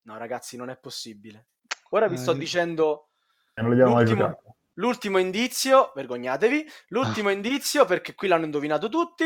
No, 0.03 0.17
ragazzi, 0.17 0.55
non 0.57 0.69
è 0.69 0.77
possibile. 0.77 1.47
Ora 1.89 2.07
vi 2.07 2.17
sto 2.17 2.31
Eh, 2.31 2.37
dicendo 2.37 3.09
non 3.55 3.69
l'abbiamo 3.69 3.93
mai 3.93 4.05
giocato. 4.05 4.54
L'ultimo 4.75 5.17
indizio, 5.17 5.91
vergognatevi, 5.95 6.65
l'ultimo 6.87 7.29
indizio 7.29 7.85
perché 7.85 8.15
qui 8.15 8.27
l'hanno 8.27 8.45
indovinato 8.45 8.89
tutti. 8.89 9.25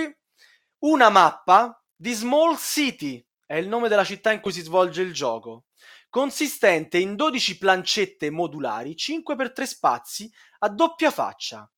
Una 0.79 1.09
mappa 1.09 1.83
di 1.95 2.13
Small 2.13 2.55
City, 2.57 3.25
è 3.45 3.55
il 3.55 3.67
nome 3.67 3.89
della 3.89 4.03
città 4.03 4.31
in 4.31 4.39
cui 4.39 4.51
si 4.51 4.62
svolge 4.62 5.01
il 5.01 5.13
gioco, 5.13 5.65
consistente 6.09 6.97
in 6.97 7.15
12 7.15 7.57
plancette 7.57 8.29
modulari, 8.29 8.95
5 8.95 9.35
per 9.35 9.51
3 9.51 9.65
spazi, 9.65 10.31
a 10.59 10.69
doppia 10.69 11.12
faccia. 11.12 11.69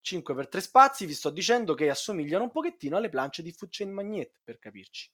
5 0.00 0.34
per 0.34 0.48
3 0.48 0.60
spazi, 0.60 1.06
vi 1.06 1.14
sto 1.14 1.30
dicendo 1.30 1.74
che 1.74 1.90
assomigliano 1.90 2.44
un 2.44 2.50
pochettino 2.50 2.96
alle 2.96 3.10
planche 3.10 3.42
di 3.42 3.52
Food 3.52 3.70
Chain 3.70 3.92
Magnet, 3.92 4.40
per 4.42 4.58
capirci. 4.58 5.10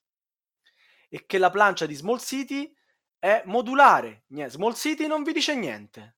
E 1.08 1.26
che 1.26 1.38
la 1.38 1.50
plancia 1.50 1.84
di 1.84 1.94
Small 1.94 2.18
City 2.18 2.72
è 3.18 3.42
modulare. 3.46 4.24
Small 4.46 4.74
City 4.74 5.06
non 5.06 5.22
vi 5.22 5.32
dice 5.32 5.54
niente. 5.54 6.16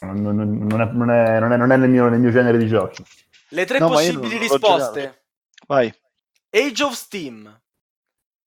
Non, 0.00 0.20
non- 0.20 0.36
non 0.66 0.80
è, 0.80 0.84
non 0.92 1.10
è- 1.10 1.38
non 1.40 1.52
è- 1.52 1.56
non 1.56 1.72
è 1.72 1.76
nel, 1.76 1.88
mio, 1.88 2.08
nel 2.08 2.20
mio 2.20 2.30
genere 2.30 2.58
di 2.58 2.66
giochi. 2.66 3.02
Le 3.50 3.64
tre 3.64 3.78
No, 3.78 3.88
possibili 3.88 4.36
risposte. 4.38 5.24
Vai. 5.66 5.92
Age 6.50 6.82
of 6.82 6.92
Steam, 6.94 7.62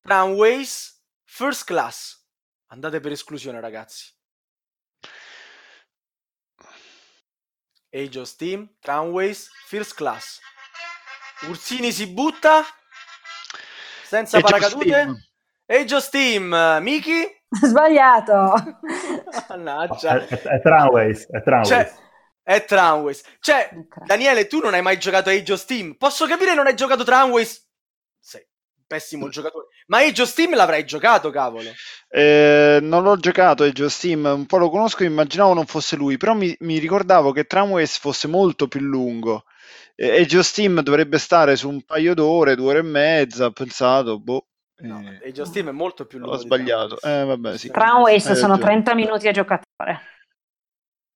Tramways, 0.02 1.02
First 1.26 1.64
Class. 1.66 2.18
Andate 2.68 3.00
per 3.00 3.12
esclusione, 3.12 3.60
ragazzi. 3.60 4.14
Age 7.92 8.20
of 8.20 8.28
Steam, 8.28 8.76
Tramways, 8.80 9.50
First 9.66 9.96
Class. 9.96 10.40
Ursini 11.48 11.92
si 11.92 12.06
butta 12.08 12.64
senza 14.06 14.38
Age 14.38 14.46
of 14.46 14.52
paracadute. 14.52 14.86
Steam. 14.86 15.28
Age 15.66 15.96
of 15.96 16.04
Steam, 16.04 16.78
Miki. 16.82 17.39
Sbagliato. 17.64 18.54
Mannaggia. 19.50 20.26
È, 20.26 20.28
è, 20.28 20.42
è 20.42 20.62
Tramways, 20.62 21.28
è 21.30 21.42
Tramways. 21.42 21.68
Cioè, 21.68 21.92
è 22.44 22.66
Tramways. 22.66 23.24
Cioè. 23.40 23.70
Daniele, 24.06 24.48
tu 24.48 24.60
non 24.60 24.74
hai 24.74 24.82
mai 24.82 25.00
giocato 25.00 25.30
a 25.30 25.34
Age 25.34 25.54
of 25.54 25.60
Steam. 25.60 25.96
Posso 25.96 26.28
capire 26.28 26.54
non 26.54 26.68
hai 26.68 26.76
giocato 26.76 27.04
Tramways? 27.04 27.68
Sei 28.20 28.46
un 28.78 28.84
pessimo 28.86 29.30
giocatore. 29.30 29.68
Ma 29.88 30.00
Age 30.00 30.22
of 30.22 30.30
Steam 30.30 30.56
l'avrai 30.56 30.86
giocato, 30.86 31.32
cavolo. 31.32 31.72
Eh, 32.08 32.80
non 32.82 33.02
l'ho 33.02 33.18
giocato 33.18 33.64
Age 33.64 33.84
of 33.84 33.92
Steam, 33.92 34.26
un 34.26 34.46
po' 34.46 34.58
lo 34.58 34.70
conosco, 34.70 35.04
immaginavo 35.04 35.54
non 35.56 35.66
fosse 35.66 35.96
lui, 35.96 36.18
però 36.18 36.34
mi, 36.34 36.56
mi 36.60 36.78
ricordavo 36.78 37.32
che 37.32 37.46
Tramways 37.46 37.98
fosse 37.98 38.28
molto 38.28 38.68
più 38.68 38.82
lungo. 38.82 39.46
Eh, 39.96 40.22
Age 40.22 40.38
of 40.38 40.46
Steam 40.46 40.82
dovrebbe 40.82 41.18
stare 41.18 41.56
su 41.56 41.68
un 41.68 41.82
paio 41.84 42.14
d'ore, 42.14 42.56
due 42.56 42.70
ore 42.70 42.80
e 42.80 42.84
mezza, 42.84 43.46
ho 43.46 43.52
pensato, 43.52 44.20
boh, 44.20 44.49
No, 44.82 45.02
eh, 45.22 45.30
Age 45.30 45.42
of 45.42 45.48
Steam 45.48 45.70
è 45.70 45.72
molto 45.72 46.06
più 46.06 46.20
lungo. 46.20 46.34
ho 46.34 46.38
sbagliato. 46.38 46.96
Tramways. 46.96 47.22
Eh, 47.22 47.26
vabbè, 47.26 47.58
sì. 47.58 47.70
Tramways 47.72 48.26
Hai 48.28 48.36
sono 48.36 48.54
ragione. 48.54 48.72
30 48.72 48.96
minuti 48.96 49.28
a 49.28 49.32
giocatore. 49.32 50.00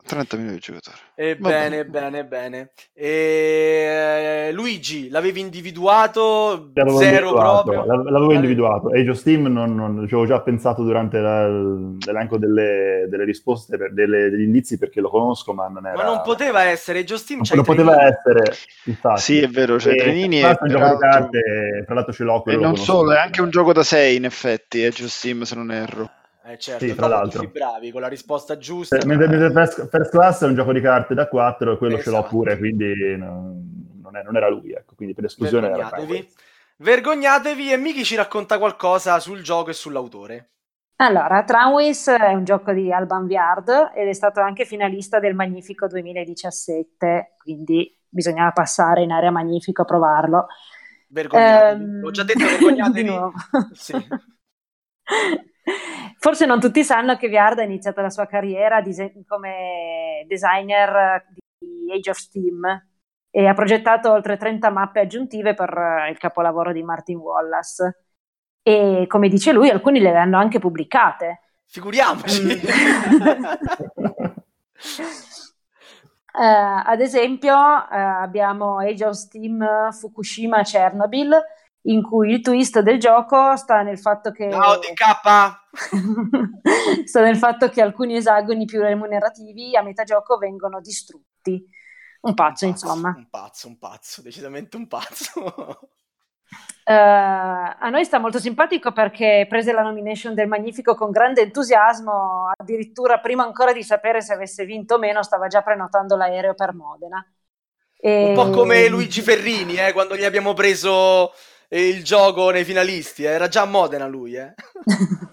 30 0.06 0.36
minuti 0.38 0.54
di 0.56 0.60
giocatore. 0.60 0.96
Ebbene, 1.16 1.86
bene, 1.86 2.26
bene. 2.26 2.72
E... 2.94 4.50
Luigi, 4.54 5.10
l'avevi 5.10 5.40
individuato? 5.40 6.72
L'avevo 6.74 6.98
Zero 6.98 7.28
individuato, 7.30 7.72
proprio? 7.72 7.86
l'av- 7.96 8.08
l'avevo 8.10 8.34
individuato. 8.34 8.88
Age 8.90 9.10
of 9.10 9.18
Steam 9.18 9.46
non, 9.48 9.76
non- 9.76 9.98
ci 10.08 10.14
avevo 10.14 10.26
già 10.26 10.42
pensato 10.42 10.84
durante 10.84 11.20
la- 11.20 11.48
l'elenco 11.48 12.38
delle, 12.38 13.08
delle 13.10 13.24
risposte, 13.26 13.78
per- 13.78 13.94
delle- 13.94 14.30
degli 14.30 14.42
indizi 14.44 14.78
perché 14.78 15.02
lo 15.02 15.10
conosco, 15.10 15.54
ma 15.54 15.68
non 15.68 15.86
era... 15.88 15.96
Ma 15.96 16.04
non 16.04 16.22
poteva 16.24 16.64
essere 16.64 17.00
Age 17.00 17.14
of 17.14 17.20
Steam. 17.20 17.40
non- 17.40 17.48
c'hai 17.48 17.58
non 17.58 17.66
poteva 17.66 17.96
minuti. 17.96 18.14
essere, 18.14 18.58
infatti. 18.86 19.22
Sì, 19.22 19.40
è 19.42 19.48
vero, 19.48 19.76
c'è 19.78 19.92
E 19.92 19.96
Trenini 19.96 20.40
tra 20.40 20.48
e 20.50 20.50
l'altro 20.50 20.66
è 20.66 20.70
un 20.70 20.76
gioco 20.78 20.92
di 20.92 20.98
peraltro- 20.98 21.30
carte, 21.32 21.84
tra 21.86 21.94
l'altro 21.96 22.14
ce 22.14 22.24
l'ho, 22.24 22.46
E 22.46 22.56
non 22.58 22.78
solo, 22.78 23.12
è 23.14 23.18
anche 23.18 23.42
un 23.42 23.50
gioco 23.50 23.74
da 23.74 23.84
6 23.84 24.16
in 24.16 24.26
effetti, 24.26 24.84
Age 24.84 25.04
of 25.04 25.10
Steam 25.10 25.42
se 25.44 25.56
non 25.56 25.72
erro. 25.72 26.10
Eh 26.46 26.58
certo, 26.58 26.86
Sì, 26.86 26.94
tra 26.94 27.08
l'altro. 27.08 27.40
tutti 27.40 27.52
bravi, 27.58 27.92
con 27.92 28.02
la 28.02 28.08
risposta 28.10 28.58
giusta. 28.58 28.98
Eh, 28.98 29.06
Mentre 29.06 29.28
mentre 29.28 29.52
First, 29.52 29.88
First 29.88 30.12
Class 30.12 30.44
è 30.44 30.48
un 30.48 30.56
gioco 30.56 30.74
di 30.74 30.82
carte 30.82 31.14
da 31.14 31.28
4 31.28 31.74
e 31.74 31.78
quello 31.78 31.98
ce 32.00 32.10
l'ho 32.10 32.18
Esatto. 32.18 32.30
pure, 32.36 32.58
quindi 32.58 33.16
no- 33.18 33.62
non, 34.02 34.18
è- 34.18 34.24
non 34.24 34.36
era 34.36 34.50
lui, 34.50 34.72
ecco, 34.74 34.94
quindi 34.96 35.14
per 35.14 35.24
esclusione 35.26 35.68
era 35.70 35.90
Vergognatevi. 35.90 36.34
Vergognatevi 36.78 37.72
e 37.72 37.78
Miki 37.78 38.04
ci 38.04 38.16
racconta 38.16 38.58
qualcosa 38.58 39.20
sul 39.20 39.42
gioco 39.42 39.70
e 39.70 39.74
sull'autore. 39.74 40.50
Allora, 40.98 41.44
Tramways 41.44 42.08
è 42.10 42.34
un 42.34 42.44
gioco 42.44 42.72
di 42.72 42.92
Alban 42.92 43.26
Viard 43.26 43.92
ed 43.96 44.08
è 44.08 44.14
stato 44.14 44.40
anche 44.42 44.66
finalista 44.66 45.20
del 45.20 45.36
Magnifico 45.36 45.88
2017, 45.88 47.36
quindi 47.38 47.98
bisognava 48.08 48.52
passare 48.52 49.02
in 49.04 49.12
area 49.12 49.32
Magnifico 49.32 49.82
a 49.82 49.86
provarlo. 49.86 50.48
Vergognatevi. 51.08 51.84
Ehm, 51.84 52.00
L'ho 52.00 52.12
già 52.12 52.24
detto, 52.24 52.40
di 52.46 52.46
vergognatevi. 52.46 53.04
nuovo. 53.04 53.34
Sì. 53.74 53.94
Forse 56.20 56.46
non 56.46 56.60
tutti 56.60 56.84
sanno 56.84 57.16
che 57.16 57.28
Viard 57.28 57.60
ha 57.60 57.64
iniziato 57.64 58.02
la 58.02 58.10
sua 58.10 58.26
carriera 58.26 58.82
dise- 58.82 59.14
come 59.28 60.26
designer 60.28 61.26
di 61.58 61.92
Age 61.92 62.10
of 62.10 62.18
Steam 62.18 62.88
e 63.30 63.48
ha 63.48 63.54
progettato 63.54 64.12
oltre 64.12 64.38
30 64.38 64.70
mappe 64.70 65.00
aggiuntive 65.00 65.54
per 65.54 65.76
eh, 65.76 66.12
il 66.12 66.18
capolavoro 66.18 66.72
di 66.72 66.84
Martin 66.84 67.18
Wallace. 67.18 68.04
E 68.62 69.06
come 69.08 69.28
dice 69.28 69.52
lui, 69.52 69.70
alcuni 69.70 70.00
le 70.00 70.16
hanno 70.16 70.38
anche 70.38 70.60
pubblicate. 70.60 71.42
Figuriamoci. 71.66 72.60
Eh, 76.36 76.44
ad 76.44 77.00
esempio, 77.00 77.54
eh, 77.54 77.96
abbiamo 77.96 78.80
Age 78.80 79.06
of 79.06 79.14
Steam 79.14 79.92
Fukushima 79.92 80.64
Chernobyl, 80.64 81.32
in 81.86 82.02
cui 82.02 82.32
il 82.32 82.42
twist 82.42 82.80
del 82.80 83.00
gioco 83.00 83.56
sta 83.56 83.82
nel 83.82 84.00
fatto 84.00 84.32
che 84.32 84.50
Ciao 84.52 84.78
DK. 84.78 85.62
sta 87.06 87.22
nel 87.22 87.38
fatto 87.38 87.70
che 87.70 87.82
alcuni 87.82 88.16
esagoni 88.16 88.66
più 88.66 88.82
remunerativi 88.82 89.76
a 89.76 89.82
metà 89.82 90.04
gioco 90.04 90.38
vengono 90.38 90.80
distrutti. 90.80 91.66
Un 92.22 92.34
pazzo, 92.36 92.66
insomma. 92.66 93.14
Un 93.16 93.28
pazzo, 93.30 93.68
un 93.68 93.78
pazzo, 93.78 94.22
decisamente 94.22 94.78
un 94.78 94.88
pazzo. 94.88 95.90
Eh, 96.86 96.94
a 96.94 97.90
noi 97.90 98.06
sta 98.06 98.20
molto 98.20 98.40
simpatico 98.40 98.92
perché 98.92 99.46
prese 99.50 99.74
la 99.74 99.82
nomination 99.82 100.34
del 100.34 100.48
Magnifico 100.48 100.96
con 100.96 101.12
grande 101.12 101.42
entusiasmo, 101.42 102.50
addirittura 102.58 103.20
prima 103.20 103.44
ancora 103.44 103.74
di 103.74 103.84
sapere 103.84 104.22
se 104.22 104.34
avesse 104.34 104.66
vinto 104.66 104.96
o 104.96 105.00
meno, 105.00 105.24
stava 105.24 105.48
già 105.48 105.62
prenotando 105.62 106.16
l'aereo 106.16 106.54
per 106.54 106.74
Modena. 106.74 107.26
E- 108.00 108.28
Un 108.30 108.34
po' 108.36 108.50
come 108.50 108.88
Luigi 108.88 109.22
Ferrini, 109.22 109.76
eh, 109.76 109.94
quando 109.94 110.16
gli 110.16 110.26
abbiamo 110.26 110.54
preso 110.54 111.32
il 111.80 112.04
gioco 112.04 112.50
nei 112.52 112.64
finalisti. 112.64 113.24
eh. 113.24 113.30
Era 113.30 113.48
già 113.48 113.62
a 113.62 113.66
Modena 113.66 114.08
lui, 114.08 114.36
eh. 114.36 114.54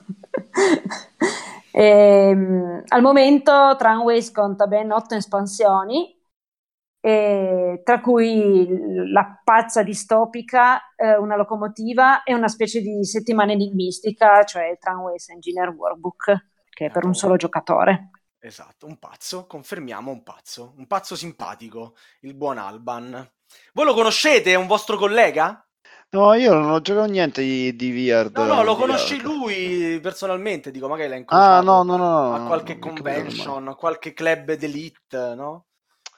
Ehm, 1.72 2.82
al 2.88 3.00
momento 3.00 3.76
Tramways 3.78 4.32
conta 4.32 4.66
ben 4.66 4.90
otto 4.90 5.14
espansioni, 5.14 6.20
e 7.00 7.80
tra 7.82 8.00
cui 8.00 8.68
la 9.10 9.40
pazza 9.42 9.82
distopica, 9.82 10.94
eh, 10.96 11.16
una 11.16 11.36
locomotiva 11.36 12.22
e 12.24 12.34
una 12.34 12.48
specie 12.48 12.80
di 12.80 13.04
settimana 13.04 13.52
enigmistica, 13.52 14.44
cioè 14.44 14.70
il 14.70 14.78
Tramways 14.78 15.28
Engineer 15.30 15.70
Workbook, 15.70 16.46
che 16.70 16.86
è 16.86 16.90
per 16.90 17.04
un 17.04 17.14
solo 17.14 17.36
giocatore. 17.36 18.10
Esatto, 18.38 18.86
un 18.86 18.98
pazzo, 18.98 19.46
confermiamo 19.46 20.10
un 20.10 20.22
pazzo, 20.22 20.74
un 20.76 20.86
pazzo 20.86 21.14
simpatico, 21.14 21.94
il 22.20 22.34
buon 22.34 22.58
Alban. 22.58 23.30
Voi 23.72 23.84
lo 23.84 23.94
conoscete? 23.94 24.52
È 24.52 24.56
un 24.56 24.66
vostro 24.66 24.96
collega? 24.96 25.64
No, 26.12 26.34
io 26.34 26.52
non 26.54 26.70
ho 26.70 26.80
giocato 26.80 27.10
niente 27.10 27.40
di, 27.42 27.74
di 27.76 27.92
VR. 27.92 28.30
No, 28.32 28.44
no, 28.44 28.62
lo 28.64 28.74
conosci 28.76 29.20
lui 29.20 29.98
personalmente, 30.00 30.70
dico, 30.72 30.88
magari 30.88 31.08
l'hai 31.08 31.18
Ah, 31.28 31.60
incrociato 31.60 31.62
no, 31.62 31.82
no, 31.84 31.96
no. 31.96 31.96
no, 31.96 32.34
a 32.34 32.46
qualche 32.46 32.78
non 32.78 32.80
mi 32.80 32.88
è 32.88 32.92
capitato 32.92 33.02
convention, 33.02 33.68
a 33.68 33.74
qualche 33.76 34.12
club 34.12 34.52
d'elite, 34.54 35.34
no? 35.36 35.66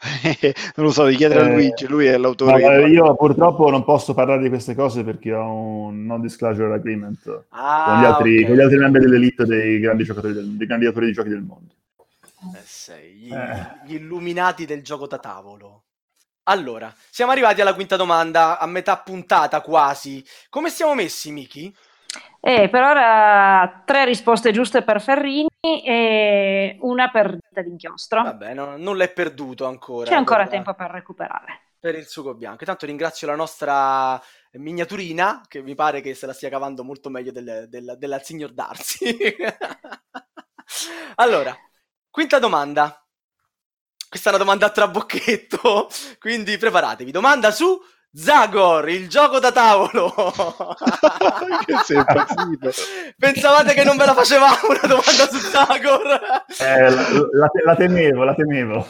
non 0.77 0.87
lo 0.87 0.91
so, 0.91 1.05
devi 1.05 1.17
chiedere 1.17 1.41
a 1.41 1.45
Eh, 1.45 1.53
Luigi, 1.55 1.87
lui 1.87 2.07
è 2.07 2.17
No, 2.17 2.19
l'autore. 2.23 2.61
che- 2.61 2.89
io 2.89 3.15
purtroppo 3.17 3.71
non 3.71 3.85
posso 3.85 4.15
parlare 4.15 4.43
di 4.43 4.49
queste 4.49 4.75
cose 4.75 5.05
perché 5.05 5.33
ho 5.33 5.53
un 5.53 6.05
non 6.07 6.21
disclosure 6.21 6.75
agreement 6.75 7.45
Ah, 7.51 7.85
con, 7.85 8.01
gli 8.01 8.05
altri, 8.05 8.41
ok. 8.41 8.47
con 8.47 8.57
gli 8.57 8.61
altri 8.61 8.79
membri 8.79 9.01
dell'elite 9.01 9.45
dei 9.45 9.79
grandi 9.79 10.05
giocatori 10.05 10.33
del, 10.33 10.57
dei 10.57 10.67
grandi 10.67 10.87
autori 10.87 11.07
di 11.07 11.13
giochi 11.13 11.29
del 11.29 11.43
mondo. 11.43 11.75
Eh, 12.55 12.63
sei, 12.65 13.15
gli, 13.15 13.31
Eh. 13.35 13.81
gli 13.85 13.95
illuminati 13.95 14.65
del 14.67 14.83
gioco 14.83 15.07
da 15.07 15.19
tavolo. 15.19 15.85
Allora, 16.45 16.93
siamo 17.11 17.31
arrivati 17.31 17.61
alla 17.61 17.75
quinta 17.75 17.97
domanda, 17.97 18.59
a 18.59 18.67
metà 18.67 18.99
puntata 18.99 19.61
quasi. 19.61 20.25
Come 20.49 20.71
siamo 20.71 20.95
messi, 20.95 21.31
Miki? 21.31 21.75
E 22.41 22.69
per 22.69 22.83
ora 22.83 23.83
tre 23.87 24.05
risposte 24.05 24.51
giuste 24.51 24.83
per 24.83 25.01
Ferrini 25.01 25.49
e 25.61 26.77
una 26.81 27.11
per 27.11 27.37
Dita 27.37 27.63
d'inchiostro. 27.63 28.23
Vabbè, 28.23 28.55
no- 28.55 28.77
nulla 28.77 29.05
è 29.05 29.13
perduto 29.13 29.67
ancora. 29.67 30.11
C'è 30.11 30.17
ancora 30.17 30.43
per- 30.43 30.51
tempo 30.51 30.75
per 30.75 30.91
recuperare. 30.91 31.61
per 31.79 31.95
il 31.97 32.07
sugo 32.07 32.35
bianco. 32.35 32.59
Intanto 32.61 32.87
ringrazio 32.87 33.27
la 33.29 33.35
nostra 33.37 34.21
miniaturina, 34.53 35.43
che 35.49 35.63
mi 35.63 35.75
pare 35.75 36.01
che 36.01 36.15
se 36.15 36.27
la 36.27 36.33
stia 36.33 36.49
cavando 36.49 36.85
molto 36.85 37.09
meglio 37.09 37.33
del, 37.33 37.67
del- 37.69 37.97
della 37.99 38.19
signor 38.21 38.53
Darcy. 38.53 39.17
allora, 41.17 41.57
quinta 42.11 42.39
domanda. 42.39 43.02
Questa 44.13 44.29
è 44.29 44.35
una 44.35 44.43
domanda 44.45 44.67
a 44.67 44.71
trabocchetto, 44.71 45.89
quindi 46.21 46.59
preparatevi. 46.59 47.11
Domanda 47.11 47.51
su 47.51 47.81
Zagor, 48.13 48.91
il 48.91 49.09
gioco 49.09 49.39
da 49.39 49.51
tavolo. 49.53 50.13
Che 51.65 51.75
sei 51.83 51.97
impazzito. 51.97 52.71
Pensavate 53.17 53.73
che 53.73 53.85
non 53.85 53.97
ve 53.97 54.05
la 54.05 54.13
facevamo 54.13 54.69
una 54.69 54.81
domanda 54.83 55.27
su 55.31 55.39
Zagor? 55.39 56.45
Eh, 56.59 56.91
la, 56.91 57.09
la- 57.09 57.51
la 57.65 57.75
temevo, 57.75 58.25
la 58.25 58.35
temevo. 58.35 58.87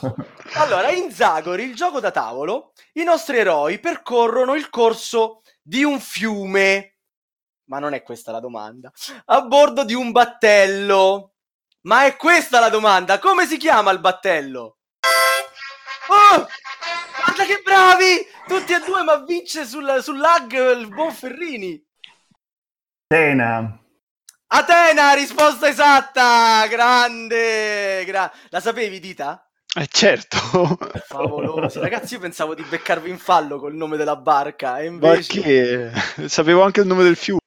Allora, 0.55 0.91
in 0.91 1.13
Zagor, 1.13 1.61
il 1.61 1.77
gioco 1.77 2.01
da 2.01 2.11
tavolo, 2.11 2.73
i 2.95 3.05
nostri 3.05 3.39
eroi 3.39 3.79
percorrono 3.79 4.57
il 4.57 4.71
corso 4.71 5.43
di 5.63 5.85
un 5.85 6.01
fiume. 6.01 6.97
Ma 7.67 7.79
non 7.79 7.95
è 7.95 8.03
questa 8.03 8.33
la 8.33 8.41
domanda. 8.41 8.91
A 9.27 9.43
bordo 9.43 9.85
di 9.85 9.95
un 9.95 10.11
battello. 10.11 11.35
Ma 11.83 12.07
è 12.07 12.17
questa 12.17 12.59
la 12.59 12.71
domanda. 12.71 13.21
Come 13.21 13.47
si 13.47 13.57
chiama 13.57 13.93
il 13.93 14.01
battello? 14.01 14.79
Oh! 16.13 16.47
Guarda 17.25 17.45
che 17.45 17.61
bravi! 17.65 18.27
Tutti 18.47 18.73
e 18.73 18.81
due, 18.85 19.03
ma 19.03 19.17
vince 19.25 19.65
sul, 19.65 19.99
sul 20.03 20.19
lag 20.19 20.53
il 20.53 20.89
buon 20.89 21.11
Ferrini. 21.13 21.83
Tena. 23.07 23.79
Atena, 24.49 25.15
risposta 25.15 25.69
esatta! 25.69 26.67
Grande! 26.69 28.05
gra- 28.05 28.31
la 28.51 28.61
sapevi, 28.61 29.01
Dita? 29.01 29.49
Eh, 29.75 29.87
certo. 29.91 30.37
Favolosi. 31.07 31.79
Ragazzi, 31.79 32.15
io 32.15 32.21
pensavo 32.21 32.55
di 32.55 32.63
beccarvi 32.63 33.09
in 33.09 33.17
fallo 33.17 33.59
col 33.59 33.75
nome 33.75 33.97
della 33.97 34.17
barca 34.17 34.81
e 34.81 34.91
Ma 34.91 35.15
invece... 35.15 35.41
che? 35.41 36.29
Sapevo 36.29 36.63
anche 36.63 36.81
il 36.81 36.87
nome 36.87 37.05
del 37.05 37.17
fiume. 37.17 37.41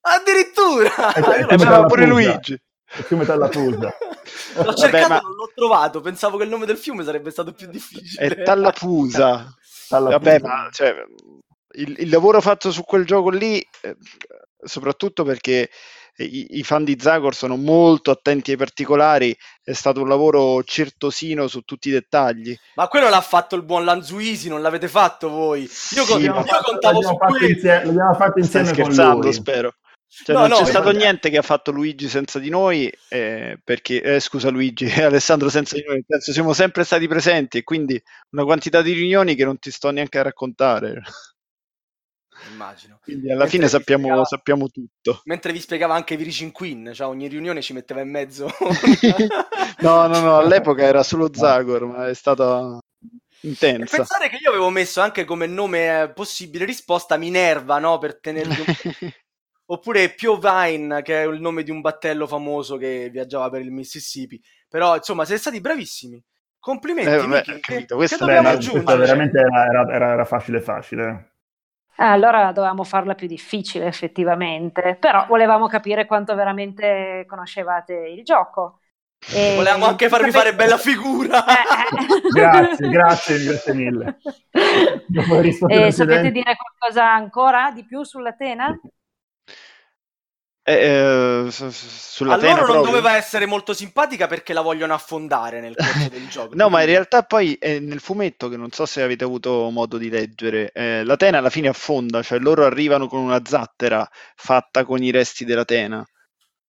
Addirittura! 0.00 1.14
Eh, 1.14 1.54
eh, 1.54 1.56
dalla 1.56 1.84
pure. 1.84 2.06
Luigi. 2.06 2.60
Il 2.96 3.04
fiume 3.04 3.24
Tallapusa. 3.24 3.94
L'ho 4.54 4.62
Vabbè, 4.64 4.76
cercato 4.76 5.08
ma- 5.08 5.18
e 5.18 5.22
non 5.22 5.32
l'ho 5.34 5.50
trovato. 5.54 6.00
Pensavo 6.00 6.36
che 6.36 6.44
il 6.44 6.50
nome 6.50 6.66
del 6.66 6.76
fiume 6.76 7.04
sarebbe 7.04 7.30
stato 7.30 7.52
più 7.52 7.66
difficile. 7.68 8.26
È 8.26 8.42
Tallapusa. 8.42 9.54
Tallapusa. 9.88 10.18
Vabbè, 10.18 10.40
ma 10.40 10.68
cioè, 10.70 10.94
il, 11.76 11.96
il 11.98 12.08
lavoro 12.10 12.40
fatto 12.40 12.70
su 12.70 12.82
quel 12.84 13.04
gioco 13.06 13.30
lì, 13.30 13.58
eh, 13.82 13.96
soprattutto 14.62 15.24
perché 15.24 15.70
i, 16.18 16.58
i 16.58 16.62
fan 16.62 16.84
di 16.84 16.98
Zagor 17.00 17.34
sono 17.34 17.56
molto 17.56 18.10
attenti 18.10 18.50
ai 18.50 18.58
particolari, 18.58 19.34
è 19.62 19.72
stato 19.72 20.02
un 20.02 20.08
lavoro 20.08 20.62
certosino 20.62 21.48
su 21.48 21.62
tutti 21.62 21.88
i 21.88 21.92
dettagli. 21.92 22.54
Ma 22.74 22.88
quello 22.88 23.08
l'ha 23.08 23.20
fatto 23.22 23.56
il 23.56 23.62
buon 23.62 23.84
Lanzuisi, 23.86 24.48
non 24.50 24.60
l'avete 24.60 24.88
fatto 24.88 25.30
voi. 25.30 25.62
Io, 25.62 26.04
con- 26.04 26.18
Sì, 26.18 26.24
io 26.26 26.34
ma 26.34 26.44
contavo 26.62 27.00
su 27.00 27.08
l'abbiamo 27.08 27.16
fatto, 27.18 27.32
quello. 27.32 27.46
insieme, 27.48 27.84
l'abbiamo 27.86 28.14
fatto 28.14 28.30
Stai 28.30 28.42
insieme 28.42 28.66
con 28.66 28.74
scherzando, 28.92 29.32
spero. 29.32 29.74
Cioè, 30.14 30.34
No, 30.36 30.42
non 30.42 30.50
no, 30.50 30.56
c'è 30.56 30.66
stato 30.66 30.90
niente 30.90 31.30
che 31.30 31.38
ha 31.38 31.42
fatto 31.42 31.70
Luigi 31.70 32.08
senza 32.08 32.38
di 32.38 32.50
noi, 32.50 32.92
eh, 33.08 33.58
perché, 33.64 34.02
eh, 34.02 34.20
scusa 34.20 34.50
Luigi, 34.50 34.84
Alessandro 35.00 35.48
senza 35.48 35.74
di 35.74 35.82
noi, 35.84 35.94
nel 35.96 36.04
senso 36.06 36.32
siamo 36.32 36.52
sempre 36.52 36.84
stati 36.84 37.08
presenti 37.08 37.58
e 37.58 37.62
quindi 37.64 38.00
una 38.30 38.44
quantità 38.44 38.82
di 38.82 38.92
riunioni 38.92 39.34
che 39.34 39.44
non 39.44 39.58
ti 39.58 39.70
sto 39.70 39.90
neanche 39.90 40.18
a 40.18 40.22
raccontare. 40.22 41.02
Immagino. 42.50 42.98
Quindi 43.02 43.26
alla 43.30 43.40
Mentre 43.40 43.56
fine 43.56 43.68
sappiamo, 43.68 44.02
spiegava- 44.02 44.24
sappiamo 44.26 44.68
tutto. 44.68 45.22
Mentre 45.24 45.52
vi 45.52 45.60
spiegava 45.60 45.94
anche 45.94 46.16
Virgin 46.16 46.50
Queen, 46.52 46.90
cioè 46.92 47.06
ogni 47.06 47.28
riunione 47.28 47.62
ci 47.62 47.72
metteva 47.72 48.00
in 48.00 48.10
mezzo. 48.10 48.48
No, 49.80 50.06
no, 50.06 50.20
no, 50.20 50.38
all'epoca 50.38 50.82
era 50.84 51.02
solo 51.02 51.32
Zagor, 51.32 51.86
ma 51.86 52.08
è 52.08 52.14
stata 52.14 52.78
E 53.00 53.46
intensa. 53.48 53.96
pensare 53.96 54.28
che 54.28 54.36
io 54.36 54.50
avevo 54.50 54.70
messo 54.70 55.00
anche 55.00 55.24
come 55.24 55.46
nome 55.46 56.02
eh, 56.02 56.12
possibile 56.12 56.64
risposta 56.64 57.16
Minerva, 57.16 57.78
no? 57.78 57.98
Per 57.98 58.20
tenervi 58.20 58.60
un 58.60 58.66
Oppure 59.66 60.10
Pio 60.10 60.36
Vine, 60.38 61.02
che 61.02 61.22
è 61.22 61.26
il 61.26 61.40
nome 61.40 61.62
di 61.62 61.70
un 61.70 61.80
battello 61.80 62.26
famoso 62.26 62.76
che 62.76 63.08
viaggiava 63.10 63.48
per 63.48 63.60
il 63.62 63.70
Mississippi. 63.70 64.40
Però, 64.68 64.96
insomma, 64.96 65.24
siete 65.24 65.40
stati 65.40 65.60
bravissimi. 65.60 66.22
Complimenti, 66.58 67.10
Eh, 67.10 67.16
vabbè, 67.16 67.42
che- 67.42 67.60
capito, 67.60 67.96
che, 67.98 68.16
dobbiamo 68.18 68.48
aggiungere? 68.48 68.98
veramente 68.98 69.38
era, 69.40 69.64
era- 69.66 70.12
era- 70.12 70.24
facile 70.24 70.60
facile. 70.60 71.32
Ah, 71.96 72.12
allora 72.12 72.52
dovevamo 72.52 72.84
farla 72.84 73.14
più 73.14 73.26
difficile 73.26 73.86
effettivamente, 73.86 74.96
però 74.98 75.26
volevamo 75.26 75.66
capire 75.66 76.06
quanto 76.06 76.34
veramente 76.34 77.24
conoscevate 77.26 77.94
il 77.94 78.24
gioco. 78.24 78.80
E- 79.32 79.54
Volevamo 79.56 79.86
anche 79.86 80.08
farvi 80.08 80.30
fare 80.30 80.54
bella 80.54 80.78
figura. 80.78 81.44
Eh, 81.46 81.52
eh. 81.52 82.30
Grazie, 82.32 82.88
grazie, 82.88 83.44
grazie 83.44 83.74
mille. 83.74 84.18
E 85.68 85.90
sapete 85.92 86.30
dire 86.30 86.56
qualcosa 86.56 87.12
ancora 87.12 87.70
di 87.72 87.84
più 87.84 88.02
sull'Atena? 88.02 88.78
Eh, 90.64 91.46
eh, 91.46 91.50
su- 91.50 91.70
su- 91.70 91.88
sulla 91.88 92.32
A 92.32 92.36
loro 92.36 92.66
non 92.66 92.80
proprio? 92.80 92.80
doveva 92.80 93.14
essere 93.14 93.46
molto 93.46 93.72
simpatica 93.72 94.26
perché 94.26 94.52
la 94.52 94.60
vogliono 94.60 94.92
affondare 94.92 95.60
nel 95.60 95.78
corso 95.78 96.08
del 96.08 96.26
gioco. 96.28 96.56
No, 96.56 96.68
ma 96.68 96.80
in 96.80 96.86
realtà 96.86 97.22
poi 97.22 97.54
è 97.58 97.78
nel 97.78 98.00
fumetto, 98.00 98.48
che 98.48 98.56
non 98.56 98.70
so 98.70 98.84
se 98.86 99.02
avete 99.02 99.24
avuto 99.24 99.70
modo 99.70 99.96
di 99.98 100.08
leggere, 100.10 100.70
eh, 100.72 101.02
la 101.04 101.16
Tena 101.16 101.38
alla 101.38 101.50
fine 101.50 101.68
affonda, 101.68 102.22
cioè 102.22 102.38
loro 102.38 102.64
arrivano 102.66 103.06
con 103.08 103.20
una 103.20 103.40
zattera 103.44 104.06
fatta 104.36 104.84
con 104.84 105.02
i 105.02 105.10
resti 105.10 105.44
della 105.44 105.64
Tena. 105.64 106.04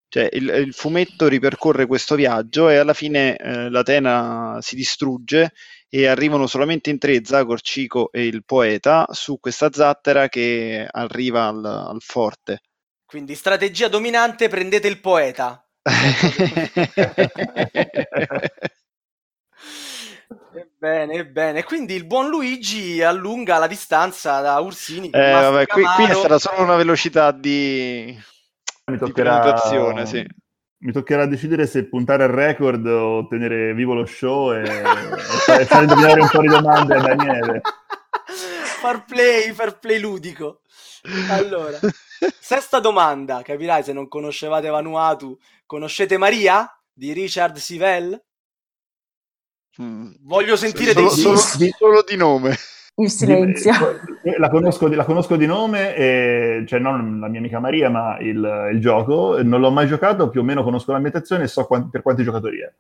Cioè 0.08 0.30
il, 0.34 0.48
il 0.50 0.74
fumetto 0.74 1.28
ripercorre 1.28 1.86
questo 1.88 2.16
viaggio 2.16 2.70
e 2.70 2.78
alla 2.78 2.94
fine 2.94 3.36
eh, 3.38 3.70
la 3.70 3.84
Tena 3.84 4.58
si 4.62 4.76
distrugge 4.76 5.52
e 5.90 6.08
arrivano 6.08 6.48
solamente 6.48 6.90
in 6.90 7.00
tre, 7.00 7.24
Zagor, 7.26 7.62
Cico 7.62 8.12
e 8.12 8.26
il 8.26 8.44
poeta, 8.46 9.06
su 9.12 9.40
questa 9.40 9.72
zattera 9.72 10.30
che 10.30 10.88
arriva 10.90 11.48
al, 11.48 11.66
al 11.66 12.02
forte. 12.02 12.62
Quindi 13.14 13.36
strategia 13.36 13.90
dominante, 13.90 14.48
prendete 14.48 14.88
il 14.88 15.00
poeta. 15.00 15.64
Ebbene, 20.56 21.14
ebbene. 21.14 21.64
Quindi 21.64 21.94
il 21.94 22.06
buon 22.08 22.30
Luigi 22.30 23.04
allunga 23.04 23.60
la 23.60 23.68
distanza 23.68 24.42
da 24.42 24.58
Ursini. 24.58 25.12
Eh, 25.12 25.32
vabbè, 25.32 25.68
qui, 25.68 25.84
qui 25.84 26.06
è 26.06 26.14
stata 26.16 26.40
solo 26.40 26.64
una 26.64 26.76
velocità 26.76 27.32
di, 27.32 28.20
mi 28.86 28.98
di 28.98 28.98
toccherà, 28.98 29.42
prenotazione, 29.42 30.08
sì. 30.08 30.26
mi 30.80 30.92
toccherà 30.92 31.28
decidere 31.28 31.68
se 31.68 31.86
puntare 31.86 32.24
al 32.24 32.32
record 32.32 32.84
o 32.88 33.28
tenere 33.28 33.76
vivo 33.76 33.94
lo 33.94 34.08
show 34.08 34.54
e, 34.54 34.62
e 34.64 34.66
fare 35.46 35.66
fare 35.66 35.84
indovinare 35.84 36.20
un 36.20 36.30
po' 36.30 36.42
di 36.42 36.48
domande 36.48 36.96
a 36.96 37.00
Daniele. 37.00 37.62
Far 38.82 39.06
play, 39.06 39.54
far 39.54 39.78
play 39.80 40.00
ludico. 40.00 40.62
Allora, 41.30 41.78
sesta 42.40 42.80
domanda. 42.80 43.42
Capirai 43.42 43.84
se 43.84 43.94
non 43.94 44.08
conoscevate 44.08 44.70
Vanuatu. 44.70 45.38
Conoscete 45.66 46.18
Maria 46.18 46.70
di 46.92 47.12
Richard 47.14 47.58
Sivell? 47.58 48.22
Mm. 49.82 50.12
Voglio 50.22 50.56
sentire 50.56 50.92
solo, 50.94 51.08
dei 51.08 51.16
solo- 51.18 51.42
Di- 51.58 51.74
solo 51.78 52.04
di 52.04 52.16
nome. 52.16 52.56
Il 52.96 53.10
silenzio. 53.10 53.72
Eh, 54.24 54.38
La 54.38 54.50
conosco, 54.50 54.88
di- 54.88 54.94
la 54.96 55.04
conosco 55.04 55.36
di 55.36 55.48
nome, 55.48 55.96
e, 55.96 56.64
cioè 56.68 56.78
non 56.80 57.20
la 57.20 57.28
mia 57.28 57.40
amica 57.40 57.60
Maria, 57.60 57.90
ma 57.90 58.20
il, 58.20 58.70
il 58.72 58.80
gioco. 58.80 59.42
Non 59.42 59.60
l'ho 59.62 59.72
mai 59.72 59.88
giocato, 59.88 60.30
più 60.30 60.42
o 60.42 60.44
meno 60.44 60.62
conosco 60.64 60.92
l'ambientazione 60.92 61.46
e 61.46 61.48
so 61.48 61.66
quan- 61.66 61.90
per 61.90 62.04
quanti 62.04 62.22
giocatori 62.24 62.62
è. 62.62 62.72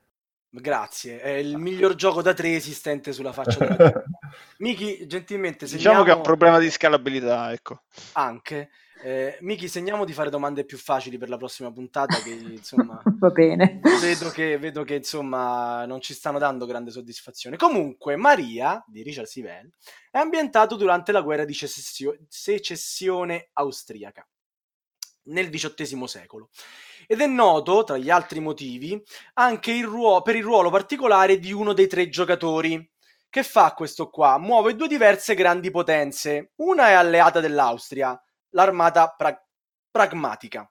Grazie, 0.55 1.19
è 1.19 1.29
il 1.31 1.57
miglior 1.57 1.95
gioco 1.95 2.21
da 2.21 2.35
tre 2.35 2.53
esistente 2.53 3.11
sulla 3.11 3.33
faccia 3.33 3.57
della 3.57 3.75
terra. 3.75 4.03
Miki, 4.59 5.07
gentilmente 5.07 5.65
Diciamo 5.65 5.79
che 5.79 5.89
ha 5.89 5.95
segniamo 5.97 6.17
un 6.17 6.21
problema 6.23 6.59
di 6.59 6.69
scalabilità, 6.69 7.51
ecco. 7.51 7.81
anche. 8.11 8.69
Eh, 9.05 9.37
Miki, 9.41 9.67
segniamo 9.67 10.05
di 10.05 10.13
fare 10.13 10.29
domande 10.29 10.63
più 10.63 10.77
facili 10.77 11.17
per 11.17 11.27
la 11.27 11.35
prossima 11.35 11.69
puntata. 11.73 12.15
Che 12.21 12.29
insomma, 12.29 13.01
va 13.19 13.29
bene. 13.31 13.81
Vedo 13.99 14.29
che, 14.29 14.57
vedo 14.57 14.85
che 14.85 14.95
insomma 14.95 15.85
non 15.85 15.99
ci 15.99 16.13
stanno 16.13 16.39
dando 16.39 16.65
grande 16.65 16.89
soddisfazione. 16.89 17.57
Comunque, 17.57 18.15
Maria 18.15 18.81
di 18.87 19.03
Richard 19.03 19.27
Sivel 19.27 19.69
è 20.09 20.17
ambientato 20.19 20.77
durante 20.77 21.11
la 21.11 21.19
guerra 21.19 21.43
di 21.43 21.53
secessio- 21.53 22.17
secessione 22.29 23.49
austriaca 23.51 24.25
nel 25.23 25.49
XVIII 25.49 26.07
secolo 26.07 26.49
ed 27.05 27.19
è 27.19 27.27
noto, 27.27 27.83
tra 27.83 27.97
gli 27.97 28.09
altri 28.09 28.39
motivi, 28.39 29.01
anche 29.33 29.71
il 29.73 29.83
ruolo, 29.83 30.21
per 30.21 30.37
il 30.37 30.43
ruolo 30.43 30.69
particolare 30.69 31.39
di 31.39 31.51
uno 31.51 31.73
dei 31.73 31.87
tre 31.87 32.07
giocatori. 32.07 32.89
Che 33.29 33.43
fa 33.43 33.73
questo 33.73 34.09
qua? 34.09 34.37
Muove 34.37 34.75
due 34.75 34.87
diverse 34.87 35.35
grandi 35.35 35.71
potenze. 35.71 36.51
Una 36.57 36.87
è 36.89 36.93
alleata 36.93 37.41
dell'Austria, 37.41 38.17
l'armata 38.53 39.09
pra- 39.09 39.45
pragmatica. 39.91 40.69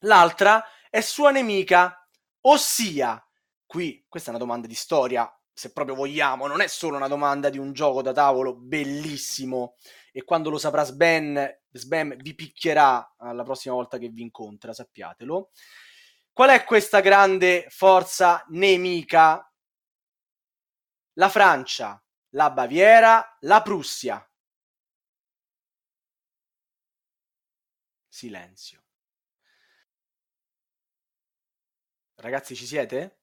L'altra 0.00 0.62
è 0.90 1.00
sua 1.00 1.30
nemica, 1.30 2.06
ossia, 2.42 3.26
qui 3.64 4.04
questa 4.08 4.30
è 4.30 4.34
una 4.34 4.42
domanda 4.42 4.66
di 4.66 4.74
storia, 4.74 5.28
se 5.52 5.72
proprio 5.72 5.94
vogliamo, 5.94 6.46
non 6.46 6.60
è 6.60 6.66
solo 6.66 6.96
una 6.96 7.08
domanda 7.08 7.48
di 7.48 7.58
un 7.58 7.72
gioco 7.72 8.02
da 8.02 8.12
tavolo 8.12 8.56
bellissimo 8.56 9.76
e 10.12 10.24
quando 10.24 10.50
lo 10.50 10.58
saprà 10.58 10.82
Sven, 10.82 11.60
Sven 11.70 12.16
vi 12.18 12.34
picchierà 12.34 13.14
la 13.18 13.42
prossima 13.44 13.74
volta 13.74 13.98
che 13.98 14.08
vi 14.08 14.22
incontra, 14.22 14.72
sappiatelo. 14.72 15.50
Qual 16.32 16.50
è 16.50 16.64
questa 16.64 17.00
grande 17.00 17.66
forza 17.68 18.44
nemica? 18.48 19.48
La 21.14 21.28
Francia, 21.28 22.02
la 22.30 22.50
Baviera, 22.50 23.36
la 23.40 23.62
Prussia. 23.62 24.28
Silenzio. 28.14 28.80
Ragazzi, 32.20 32.54
ci 32.54 32.64
siete? 32.64 33.22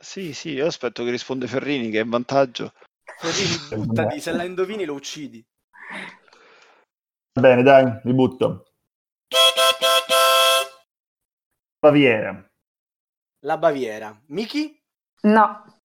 Sì, 0.00 0.34
sì, 0.34 0.50
io 0.50 0.66
aspetto 0.66 1.04
che 1.04 1.12
risponde 1.12 1.46
Ferrini 1.46 1.90
che 1.90 2.00
è 2.00 2.02
in 2.02 2.10
vantaggio. 2.10 2.72
Ferrini, 3.04 3.56
buttati, 3.86 4.20
se 4.20 4.32
la 4.32 4.42
indovini 4.42 4.84
lo 4.84 4.94
uccidi. 4.94 5.46
Bene, 7.38 7.62
dai, 7.62 8.00
mi 8.02 8.12
butto. 8.12 8.72
Baviera. 11.78 12.50
La 13.44 13.58
Baviera. 13.58 14.20
Miki? 14.26 14.76
No. 15.22 15.80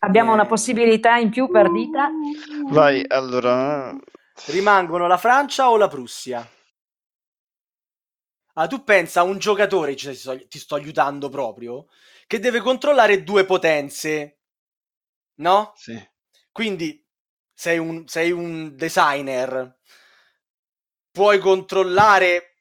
Abbiamo 0.00 0.32
Eh. 0.32 0.34
una 0.34 0.46
possibilità 0.46 1.16
in 1.16 1.30
più 1.30 1.48
per 1.48 1.72
dita. 1.72 2.10
Vai, 2.68 3.02
allora... 3.08 3.98
Rimangono 4.48 5.06
la 5.06 5.16
Francia 5.16 5.70
o 5.70 5.78
la 5.78 5.88
Prussia? 5.88 6.46
Ah, 8.54 8.66
tu 8.66 8.84
pensa 8.84 9.20
a 9.20 9.24
un 9.24 9.38
giocatore, 9.38 9.96
cioè, 9.96 10.12
ti 10.12 10.18
sto- 10.18 10.46
ti 10.48 10.58
sto 10.58 10.74
aiutando 10.76 11.28
proprio, 11.28 11.86
che 12.26 12.38
deve 12.38 12.60
controllare 12.60 13.22
due 13.22 13.44
potenze, 13.44 14.38
no? 15.36 15.72
Sì. 15.76 15.98
Quindi 16.52 17.04
sei 17.54 17.78
un, 17.78 18.06
sei 18.06 18.30
un 18.30 18.74
designer, 18.76 19.78
puoi 21.10 21.38
controllare 21.38 22.56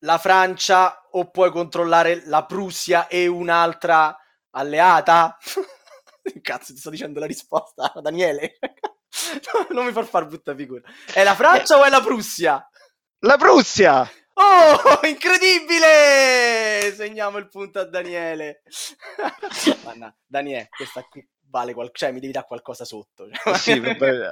la 0.00 0.18
Francia 0.18 1.06
o 1.12 1.30
puoi 1.30 1.50
controllare 1.50 2.22
la 2.26 2.44
Prussia 2.44 3.08
e 3.08 3.26
un'altra 3.26 4.16
alleata? 4.50 5.36
Cazzo, 6.42 6.72
ti 6.72 6.78
sto 6.78 6.90
dicendo 6.90 7.20
la 7.20 7.26
risposta, 7.26 7.92
Daniele. 8.00 8.58
non 9.70 9.86
mi 9.86 9.92
far 9.92 10.06
far 10.06 10.26
brutta 10.26 10.54
figura. 10.54 10.82
È 11.12 11.22
la 11.22 11.34
Francia 11.34 11.78
o 11.78 11.84
è 11.84 11.88
la 11.88 12.00
Prussia? 12.00 12.68
La 13.20 13.36
Prussia! 13.36 14.08
Oh, 14.38 15.00
incredibile! 15.06 16.92
Segniamo 16.94 17.38
il 17.38 17.48
punto 17.48 17.78
a 17.80 17.84
Daniele. 17.84 18.62
Manna, 19.84 20.14
Daniele, 20.26 20.68
questa 20.76 21.02
qui 21.08 21.26
vale 21.48 21.72
qualcosa, 21.72 22.06
cioè 22.06 22.12
mi 22.12 22.20
devi 22.20 22.32
dare 22.32 22.46
qualcosa 22.46 22.84
sotto. 22.84 23.28
Sì, 23.54 23.78
vabbè, 23.80 24.28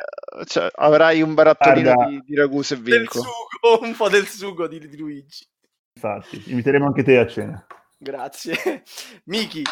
cioè, 0.46 0.70
avrai 0.74 1.22
un 1.22 1.34
barattolino 1.34 1.92
Guarda. 1.92 2.10
di, 2.10 2.22
di 2.24 2.34
ragù 2.36 2.60
e 2.60 2.80
del 2.80 2.82
vinco. 2.82 3.20
sugo, 3.20 3.80
un 3.82 3.94
po' 3.96 4.08
del 4.08 4.26
sugo 4.26 4.66
di, 4.66 4.78
di 4.78 4.96
Luigi. 4.96 5.46
Infatti, 5.94 6.42
inviteremo 6.50 6.86
anche 6.86 7.02
te 7.02 7.18
a 7.18 7.26
cena. 7.26 7.66
Grazie. 7.96 8.82
Miki, 9.24 9.62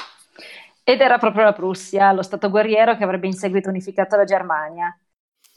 Ed 0.85 1.01
era 1.01 1.19
proprio 1.19 1.45
la 1.45 1.53
Prussia, 1.53 2.13
lo 2.13 2.23
stato 2.23 2.51
guerriero 2.51 2.97
che 2.97 3.05
avrebbe 3.05 3.27
in 3.27 3.35
seguito 3.35 3.69
unificato 3.69 4.17
la 4.17 4.25
Germania. 4.25 4.97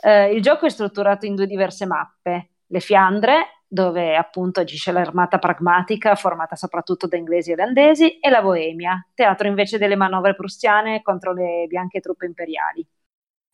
Eh, 0.01 0.33
il 0.33 0.41
gioco 0.41 0.65
è 0.65 0.69
strutturato 0.69 1.25
in 1.25 1.35
due 1.35 1.47
diverse 1.47 1.85
mappe. 1.85 2.49
Le 2.67 2.79
Fiandre, 2.79 3.54
dove 3.75 4.15
appunto 4.15 4.61
agisce 4.61 4.93
l'armata 4.93 5.37
pragmatica 5.37 6.15
formata 6.15 6.55
soprattutto 6.55 7.07
da 7.07 7.17
inglesi 7.17 7.51
e 7.51 7.53
olandesi, 7.55 8.19
e 8.19 8.29
la 8.29 8.41
Boemia, 8.41 9.05
teatro 9.13 9.49
invece 9.49 9.77
delle 9.77 9.97
manovre 9.97 10.33
prussiane 10.33 11.01
contro 11.01 11.33
le 11.33 11.65
bianche 11.67 11.99
truppe 11.99 12.25
imperiali. 12.25 12.87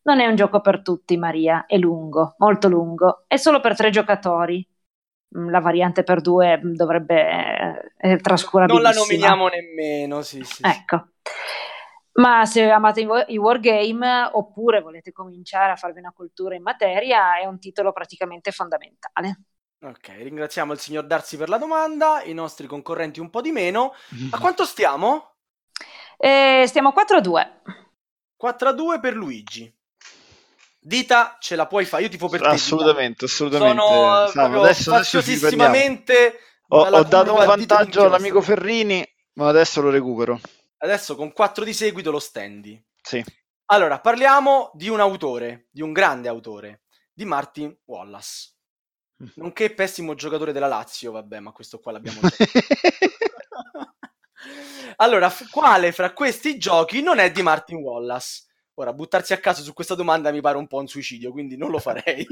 Non 0.04 0.20
è 0.20 0.28
un 0.28 0.36
gioco 0.36 0.62
per 0.62 0.84
tutti, 0.84 1.18
Maria, 1.18 1.66
è 1.66 1.76
lungo, 1.78 2.36
molto 2.38 2.68
lungo, 2.68 3.24
è 3.28 3.38
solo 3.38 3.60
per 3.60 3.76
tre 3.76 3.90
giocatori. 3.90 4.66
Mm, 5.38 5.50
La 5.50 5.60
variante 5.60 6.04
per 6.04 6.22
due 6.22 6.58
mm, 6.58 6.74
dovrebbe 6.76 7.20
eh, 7.98 8.16
è 8.16 8.18
non 8.68 8.82
la 8.82 8.92
nominiamo 8.92 9.48
nemmeno, 9.48 10.22
sì, 10.22 10.44
sì. 10.44 10.62
Ecco. 10.64 11.08
Ma 12.14 12.46
se 12.46 12.70
amate 12.70 13.08
i 13.28 13.38
wargame 13.38 14.30
oppure 14.34 14.82
volete 14.82 15.12
cominciare 15.12 15.72
a 15.72 15.78
farvi 15.78 16.00
una 16.00 16.12
cultura 16.12 16.56
in 16.56 16.62
materia, 16.62 17.40
è 17.40 17.46
un 17.46 17.58
titolo 17.58 17.92
praticamente 17.92 18.52
fondamentale. 18.52 19.46
Ok, 19.84 20.10
ringraziamo 20.10 20.74
il 20.74 20.80
signor 20.80 21.08
Darsi 21.08 21.38
per 21.38 21.50
la 21.50 21.58
domanda, 21.58 22.22
i 22.24 22.34
nostri 22.34 22.68
concorrenti 22.68 23.20
un 23.20 23.32
po' 23.32 23.42
di 23.42 23.52
meno. 23.52 23.94
A 24.30 24.38
quanto 24.40 24.64
stiamo? 24.64 25.38
E 26.18 26.66
stiamo 26.68 26.94
a 26.96 27.04
4-2. 27.04 27.50
4 28.36 28.70
a 28.70 28.72
2 28.74 29.00
per 29.00 29.16
Luigi. 29.16 29.74
Dita, 30.80 31.38
ce 31.40 31.56
la 31.56 31.66
puoi 31.66 31.86
fare, 31.86 32.04
io 32.04 32.10
tifo 32.10 32.30
per 32.30 32.42
te. 32.42 32.46
Dita. 32.46 32.58
Assolutamente, 32.58 33.26
assolutamente. 33.26 33.82
Sono 33.82 34.28
eh, 34.28 34.60
adesso, 34.60 34.92
faziosissimamente 34.92 36.40
Ho, 36.70 36.82
ho 36.82 37.04
dato 37.04 37.34
un 37.34 37.46
vantaggio 37.46 38.06
all'amico. 38.06 38.40
Ferrini, 38.42 39.04
ma 39.34 39.48
adesso 39.48 39.82
lo 39.82 39.90
recupero. 39.90 40.40
Adesso 40.78 41.16
con 41.16 41.34
4 41.34 41.64
di 41.64 41.74
seguito 41.74 42.12
lo 42.12 42.20
stendi. 42.20 42.80
Sì. 43.02 43.24
Allora, 43.66 44.00
parliamo 44.00 44.70
di 44.74 44.90
un 44.90 45.00
autore, 45.00 45.70
di 45.72 45.82
un 45.82 45.92
grande 45.92 46.28
autore, 46.28 46.84
di 47.12 47.26
Martin 47.26 47.76
Wallace. 47.86 48.51
Nonché 49.36 49.74
pessimo 49.74 50.16
giocatore 50.16 50.52
della 50.52 50.68
Lazio, 50.68 51.12
vabbè, 51.12 51.40
ma 51.40 51.52
questo 51.52 51.80
qua 51.80 51.92
l'abbiamo 51.92 52.20
già 52.22 52.36
allora, 54.98 55.30
f- 55.30 55.50
quale 55.50 55.92
fra 55.92 56.14
questi 56.14 56.58
giochi 56.58 57.02
non 57.02 57.20
è 57.20 57.32
di 57.32 57.42
Martin 57.42 57.78
Wallace? 57.78 58.46
Ora, 58.76 58.94
buttarsi 58.94 59.34
a 59.34 59.40
caso 59.40 59.64
su 59.64 59.74
questa 59.74 59.96
domanda 59.96 60.32
mi 60.32 60.42
pare 60.42 60.58
un 60.58 60.68
po' 60.68 60.78
un 60.78 60.88
suicidio, 60.88 61.32
quindi 61.32 61.58
non 61.58 61.70
lo 61.70 61.80
farei. 61.80 62.26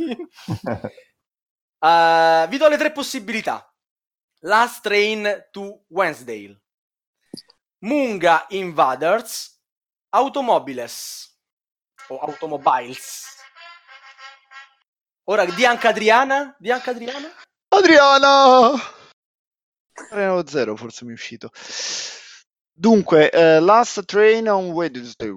Uh, 1.79 2.47
vi 2.49 2.57
do 2.57 2.67
le 2.67 2.77
tre 2.77 2.91
possibilità. 2.91 3.71
Last 4.43 4.81
Train 4.81 5.47
to 5.51 5.83
Wednesdale, 5.89 6.61
Munga 7.79 8.45
Invaders, 8.49 9.61
Automobiles 10.09 11.37
o 12.07 12.19
Automobiles. 12.19 13.37
Ora, 15.29 15.45
di 15.45 15.63
anche 15.65 15.87
Adriana? 15.87 16.55
Di 16.57 16.71
anche 16.71 16.89
Adriana? 16.89 17.27
Adriano! 17.75 18.73
3-0 20.11 20.75
forse 20.75 21.05
mi 21.05 21.11
è 21.11 21.13
uscito. 21.13 21.51
Dunque, 22.73 23.29
eh, 23.29 23.59
Last 23.59 24.05
Train 24.05 24.49
on 24.49 24.69
Wednesday. 24.71 25.29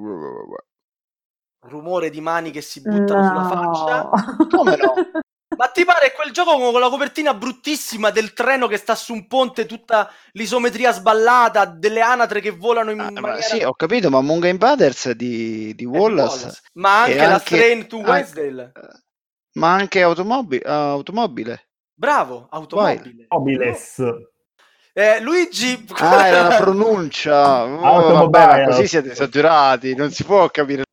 Rumore 1.64 2.10
di 2.10 2.20
mani 2.22 2.50
che 2.50 2.62
si 2.62 2.80
buttano 2.80 3.26
sulla 3.26 3.44
faccia. 3.44 4.46
Come 4.48 4.76
no? 4.76 4.94
Ma 5.58 5.68
ti 5.68 5.84
pare 5.84 6.12
quel 6.12 6.32
gioco 6.32 6.56
con 6.56 6.80
la 6.80 6.88
copertina 6.88 7.34
bruttissima 7.34 8.08
del 8.10 8.32
treno 8.32 8.68
che 8.68 8.78
sta 8.78 8.94
su 8.94 9.12
un 9.12 9.26
ponte, 9.26 9.66
tutta 9.66 10.10
l'isometria 10.32 10.92
sballata, 10.92 11.66
delle 11.66 12.00
anatre 12.00 12.40
che 12.40 12.50
volano 12.52 12.90
in 12.92 13.00
Ah, 13.00 13.10
ma 13.10 13.20
maniera... 13.20 13.42
sì, 13.42 13.62
ho 13.62 13.74
capito, 13.74 14.08
ma 14.08 14.22
Munga 14.22 14.48
Invaders 14.48 15.10
di, 15.10 15.64
di 15.64 15.70
è 15.70 15.74
di 15.74 15.84
Wallace, 15.84 16.58
Ma 16.74 17.02
anche 17.02 17.16
la 17.16 17.34
anche- 17.34 17.56
Train 17.56 17.86
to 17.86 17.96
anche- 17.98 18.10
Wednesdale. 18.10 18.72
Ma 19.54 19.72
anche 19.74 20.02
automobi- 20.02 20.62
automobile. 20.64 21.68
Bravo, 21.94 22.46
automobile. 22.50 23.26
Mobiles. 23.28 24.02
Eh, 24.94 25.20
Luigi... 25.20 25.86
Ah, 25.94 26.26
era 26.26 26.48
la 26.48 26.56
pronuncia. 26.60 27.64
Oh, 27.64 27.82
Automobile. 27.84 28.44
vabbè, 28.46 28.64
così 28.66 28.86
siete 28.86 29.12
esagerati, 29.12 29.94
non 29.94 30.10
si 30.10 30.24
può 30.24 30.48
capire. 30.50 30.84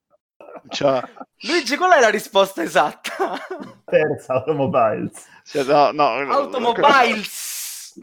Cioè, 0.69 1.01
Luigi, 1.41 1.75
qual 1.77 1.91
è 1.93 1.99
la 1.99 2.09
risposta 2.09 2.61
esatta? 2.61 3.37
Terza, 3.85 4.33
Automobiles. 4.35 5.25
cioè, 5.45 5.63
no, 5.63 5.91
no, 5.91 6.31
Automobiles. 6.31 7.47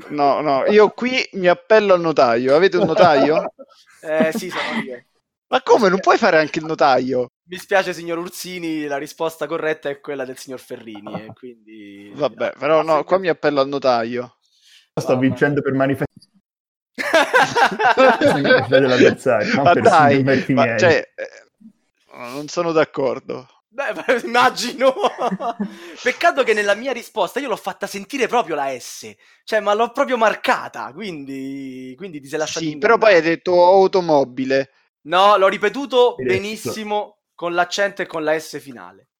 No, 0.08 0.40
no, 0.40 0.64
io 0.66 0.90
qui 0.90 1.26
mi 1.34 1.46
appello 1.46 1.94
al 1.94 2.00
notaio. 2.00 2.54
Avete 2.56 2.76
un 2.76 2.86
notaio? 2.86 3.52
Eh, 4.02 4.32
sì, 4.36 4.50
sono 4.50 4.80
io. 4.82 5.02
Ma 5.48 5.62
come? 5.62 5.88
Non 5.88 6.00
puoi 6.00 6.18
fare 6.18 6.38
anche 6.38 6.58
il 6.58 6.64
notaio? 6.66 7.30
Mi 7.48 7.58
spiace, 7.58 7.92
signor 7.92 8.18
Ursini, 8.18 8.86
la 8.86 8.96
risposta 8.96 9.46
corretta 9.46 9.88
è 9.88 10.00
quella 10.00 10.24
del 10.24 10.36
signor 10.36 10.58
Ferrini. 10.58 11.26
E 11.26 11.32
quindi... 11.32 12.10
Vabbè, 12.12 12.54
però 12.58 12.82
no, 12.82 13.04
qua 13.04 13.18
mi 13.18 13.28
appello 13.28 13.60
al 13.60 13.68
notaio. 13.68 14.38
Sto 14.92 15.14
Vabbè. 15.14 15.26
vincendo 15.26 15.62
per 15.62 15.72
manifestazione. 15.74 16.42
ma 19.62 19.72
dai, 19.74 20.24
ma 20.24 20.76
cioè, 20.76 21.12
eh, 21.14 21.28
non 22.32 22.48
sono 22.48 22.72
d'accordo. 22.72 23.46
Beh, 23.68 23.92
immagino. 24.24 24.92
Peccato 26.02 26.42
che 26.42 26.52
nella 26.52 26.74
mia 26.74 26.92
risposta 26.92 27.38
io 27.38 27.48
l'ho 27.48 27.56
fatta 27.56 27.86
sentire 27.86 28.26
proprio 28.26 28.56
la 28.56 28.76
S, 28.76 29.14
cioè, 29.44 29.60
ma 29.60 29.72
l'ho 29.74 29.92
proprio 29.92 30.16
marcata, 30.16 30.90
quindi, 30.92 31.94
quindi 31.96 32.20
ti 32.20 32.26
sei 32.26 32.38
lasciato 32.40 32.64
Sì, 32.64 32.78
però 32.78 32.98
poi 32.98 33.14
hai 33.14 33.22
detto 33.22 33.52
automobile. 33.62 34.70
No, 35.02 35.36
l'ho 35.36 35.46
ripetuto 35.46 36.16
benissimo 36.16 37.15
con 37.36 37.54
l'accento 37.54 38.02
e 38.02 38.06
con 38.06 38.24
la 38.24 38.36
S 38.36 38.58
finale. 38.58 39.10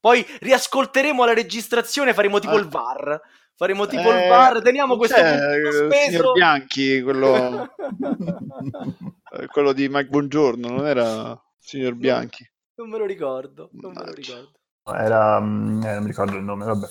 Poi 0.00 0.24
riascolteremo 0.40 1.26
la 1.26 1.34
registrazione, 1.34 2.14
faremo 2.14 2.38
tipo 2.38 2.54
ah. 2.54 2.58
il 2.58 2.68
VAR. 2.68 3.20
Faremo 3.54 3.86
tipo 3.86 4.12
eh, 4.12 4.22
il 4.22 4.28
VAR, 4.28 4.62
teniamo 4.62 4.96
questo 4.96 5.20
punto 5.20 5.72
speso. 5.72 6.10
Signor 6.10 6.32
Bianchi, 6.32 7.02
quello... 7.02 7.74
quello 9.52 9.72
di 9.72 9.88
Mike 9.88 10.08
Buongiorno, 10.08 10.68
non 10.68 10.86
era 10.86 11.38
signor 11.58 11.94
Bianchi? 11.94 12.48
Non 12.76 12.88
me 12.88 12.98
lo 12.98 13.04
ricordo, 13.04 13.70
non 13.72 13.92
me 13.92 14.04
lo 14.04 14.12
ricordo. 14.12 14.52
Era, 14.84 15.40
mm, 15.40 15.82
eh, 15.82 15.92
non 15.94 16.02
mi 16.02 16.08
ricordo 16.08 16.36
il 16.36 16.44
nome, 16.44 16.64
vabbè. 16.64 16.86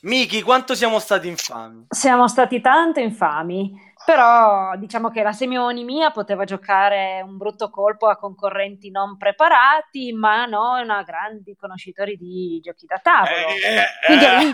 Miki, 0.00 0.42
quanto 0.42 0.74
siamo 0.74 0.98
stati 0.98 1.28
infami? 1.28 1.86
Siamo 1.88 2.26
stati 2.26 2.60
tanto 2.60 2.98
infami, 2.98 3.72
però 4.04 4.76
diciamo 4.76 5.10
che 5.10 5.22
la 5.22 5.32
Semioni 5.32 5.84
mia 5.84 6.10
poteva 6.10 6.44
giocare 6.44 7.22
un 7.24 7.36
brutto 7.36 7.70
colpo 7.70 8.08
a 8.08 8.16
concorrenti 8.16 8.90
non 8.90 9.16
preparati, 9.16 10.12
ma 10.12 10.46
non 10.46 10.90
a 10.90 11.02
grandi 11.02 11.56
conoscitori 11.56 12.16
di 12.16 12.60
giochi 12.62 12.86
da 12.86 12.98
tavolo. 13.02 13.48
Eh, 13.48 13.86
Quindi 14.06 14.24
eh. 14.24 14.50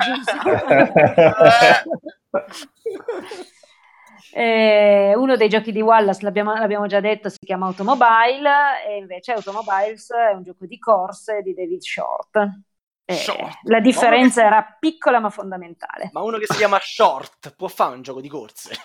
Eh, 4.30 5.14
uno 5.16 5.36
dei 5.36 5.49
giochi 5.49 5.72
di 5.72 5.80
Wallace, 5.80 6.22
l'abbiamo, 6.22 6.53
l'abbiamo, 6.53 6.86
già 6.86 7.01
detto, 7.01 7.28
si 7.28 7.38
chiama 7.44 7.66
Automobile 7.66 8.84
e 8.86 8.99
invece 8.99 9.32
Automobiles 9.32 10.12
è 10.12 10.34
un 10.34 10.42
gioco 10.42 10.66
di 10.66 10.78
corse 10.78 11.40
di 11.42 11.55
David 11.55 11.80
Short. 11.80 12.66
Eh, 13.11 13.24
la 13.62 13.80
differenza 13.80 14.42
che... 14.42 14.46
era 14.46 14.76
piccola 14.78 15.18
ma 15.18 15.30
fondamentale. 15.30 16.11
Ma 16.12 16.20
uno 16.20 16.36
che 16.36 16.44
si 16.46 16.56
chiama 16.59 16.78
Short 16.78 17.54
può 17.56 17.68
fare 17.68 17.94
un 17.94 18.02
gioco 18.02 18.20
di 18.20 18.28
corse? 18.28 18.78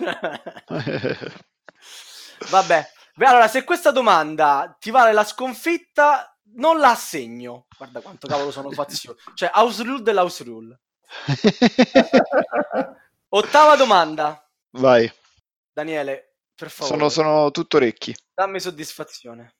Vabbè, 2.49 2.89
Beh, 3.15 3.25
allora 3.27 3.47
se 3.47 3.63
questa 3.63 3.91
domanda 3.91 4.75
ti 4.79 4.89
vale 4.89 5.13
la 5.13 5.23
sconfitta, 5.23 6.35
non 6.55 6.79
la 6.79 6.91
assegno. 6.91 7.67
Guarda 7.77 8.01
quanto 8.01 8.27
cavolo 8.27 8.49
sono 8.49 8.71
fazioso. 8.71 9.19
Cioè, 9.35 9.51
house 9.53 9.83
rule 9.83 10.01
dell'house 10.01 10.43
rule. 10.43 10.79
Ottava 13.29 13.75
domanda. 13.75 14.49
Vai. 14.71 15.11
Daniele, 15.71 16.37
per 16.55 16.71
favore. 16.71 16.95
Sono, 16.95 17.09
sono 17.09 17.51
tutto 17.51 17.77
orecchi. 17.77 18.15
Dammi 18.33 18.59
soddisfazione. 18.59 19.57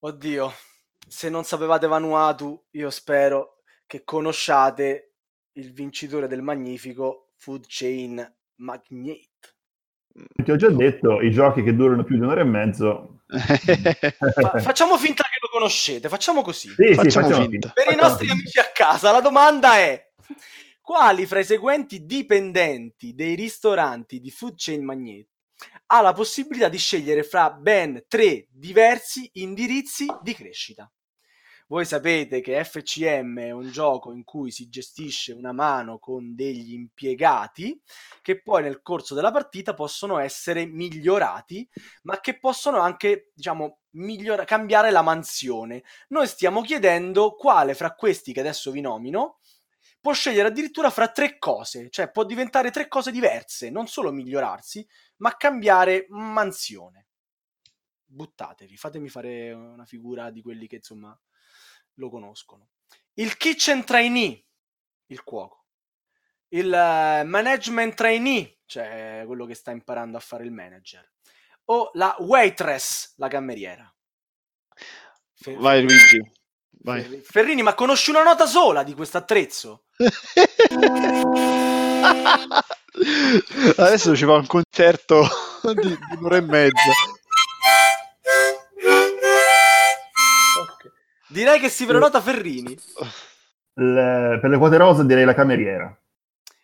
Oddio, 0.00 0.52
se 1.06 1.28
non 1.28 1.44
sapevate 1.44 1.86
Vanuatu, 1.86 2.66
io 2.72 2.90
spero 2.90 3.62
che 3.86 4.04
conosciate 4.04 5.14
il 5.52 5.72
vincitore 5.72 6.26
del 6.26 6.42
magnifico 6.42 7.32
Food 7.36 7.64
Chain 7.68 8.34
Magnate. 8.56 9.30
Ti 10.44 10.50
ho 10.50 10.56
già 10.56 10.68
detto, 10.68 11.20
i 11.20 11.30
giochi 11.30 11.62
che 11.62 11.74
durano 11.74 12.04
più 12.04 12.16
di 12.16 12.22
un'ora 12.22 12.42
e 12.42 12.44
mezzo. 12.44 13.22
Fa- 13.26 14.60
facciamo 14.60 14.98
finta 14.98 15.22
che 15.24 15.38
lo 15.40 15.48
conoscete, 15.50 16.08
facciamo 16.08 16.42
così. 16.42 16.68
Sì, 16.68 16.94
facciamo, 16.94 17.02
sì, 17.02 17.10
facciamo 17.10 17.48
finta. 17.48 17.70
Per 17.70 17.84
facciamo 17.84 18.02
i 18.02 18.08
nostri 18.08 18.26
finta. 18.26 18.40
amici 18.40 18.58
a 18.58 18.70
casa, 18.72 19.10
la 19.10 19.20
domanda 19.20 19.76
è 19.76 20.10
quali 20.82 21.26
fra 21.26 21.38
i 21.38 21.44
seguenti 21.44 22.04
dipendenti 22.04 23.14
dei 23.14 23.34
ristoranti 23.34 24.20
di 24.20 24.30
Food 24.30 24.54
Chain 24.56 24.84
Magnet 24.84 25.28
ha 25.94 26.00
la 26.00 26.14
possibilità 26.14 26.70
di 26.70 26.78
scegliere 26.78 27.22
fra 27.22 27.50
ben 27.50 28.04
tre 28.08 28.46
diversi 28.50 29.28
indirizzi 29.34 30.06
di 30.22 30.34
crescita? 30.34 30.90
Voi 31.68 31.84
sapete 31.84 32.40
che 32.40 32.64
FCM 32.64 33.38
è 33.40 33.50
un 33.50 33.70
gioco 33.70 34.12
in 34.12 34.24
cui 34.24 34.50
si 34.50 34.68
gestisce 34.68 35.32
una 35.32 35.52
mano 35.52 35.98
con 35.98 36.34
degli 36.34 36.72
impiegati 36.72 37.78
che 38.22 38.42
poi 38.42 38.62
nel 38.62 38.80
corso 38.80 39.14
della 39.14 39.30
partita 39.30 39.74
possono 39.74 40.18
essere 40.18 40.64
migliorati, 40.64 41.68
ma 42.02 42.20
che 42.20 42.38
possono 42.38 42.78
anche, 42.78 43.30
diciamo, 43.34 43.80
migliora- 43.92 44.44
cambiare 44.44 44.90
la 44.90 45.02
mansione. 45.02 45.82
Noi 46.08 46.26
stiamo 46.26 46.62
chiedendo 46.62 47.34
quale 47.34 47.74
fra 47.74 47.94
questi 47.94 48.32
che 48.32 48.40
adesso 48.40 48.70
vi 48.70 48.80
nomino 48.80 49.38
può 50.02 50.12
scegliere 50.12 50.48
addirittura 50.48 50.90
fra 50.90 51.08
tre 51.08 51.38
cose, 51.38 51.88
cioè 51.88 52.10
può 52.10 52.24
diventare 52.24 52.72
tre 52.72 52.88
cose 52.88 53.12
diverse, 53.12 53.70
non 53.70 53.86
solo 53.86 54.10
migliorarsi, 54.10 54.86
ma 55.18 55.36
cambiare 55.36 56.06
mansione. 56.08 57.06
Buttatevi, 58.04 58.76
fatemi 58.76 59.08
fare 59.08 59.52
una 59.52 59.86
figura 59.86 60.30
di 60.30 60.42
quelli 60.42 60.66
che 60.66 60.76
insomma 60.76 61.18
lo 61.94 62.10
conoscono. 62.10 62.70
Il 63.14 63.36
kitchen 63.36 63.84
trainee, 63.84 64.44
il 65.06 65.22
cuoco. 65.22 65.66
Il 66.48 66.66
uh, 66.66 67.26
management 67.26 67.94
trainee, 67.94 68.58
cioè 68.66 69.22
quello 69.24 69.46
che 69.46 69.54
sta 69.54 69.70
imparando 69.70 70.16
a 70.16 70.20
fare 70.20 70.44
il 70.44 70.50
manager. 70.50 71.10
O 71.66 71.90
la 71.94 72.14
waitress, 72.18 73.14
la 73.16 73.28
cameriera. 73.28 73.90
Vai 75.58 75.82
Luigi. 75.82 76.20
Vai. 76.84 77.20
Ferrini, 77.22 77.62
ma 77.62 77.74
conosci 77.74 78.10
una 78.10 78.24
nota 78.24 78.44
sola 78.46 78.82
di 78.82 78.92
questo 78.94 79.16
attrezzo? 79.16 79.84
Adesso 83.76 84.16
ci 84.16 84.24
fa 84.24 84.34
un 84.34 84.46
concerto 84.46 85.26
di, 85.74 85.88
di 85.88 85.98
un'ora 86.18 86.36
e 86.36 86.40
mezza. 86.40 86.90
Okay. 90.60 90.90
Direi 91.28 91.60
che 91.60 91.68
si 91.68 91.86
prenota 91.86 92.20
Ferrini. 92.20 92.78
Le, 93.74 94.38
per 94.40 94.50
le 94.50 94.58
quote 94.58 94.76
rosa 94.76 95.02
direi 95.02 95.24
la 95.24 95.34
cameriera 95.34 95.96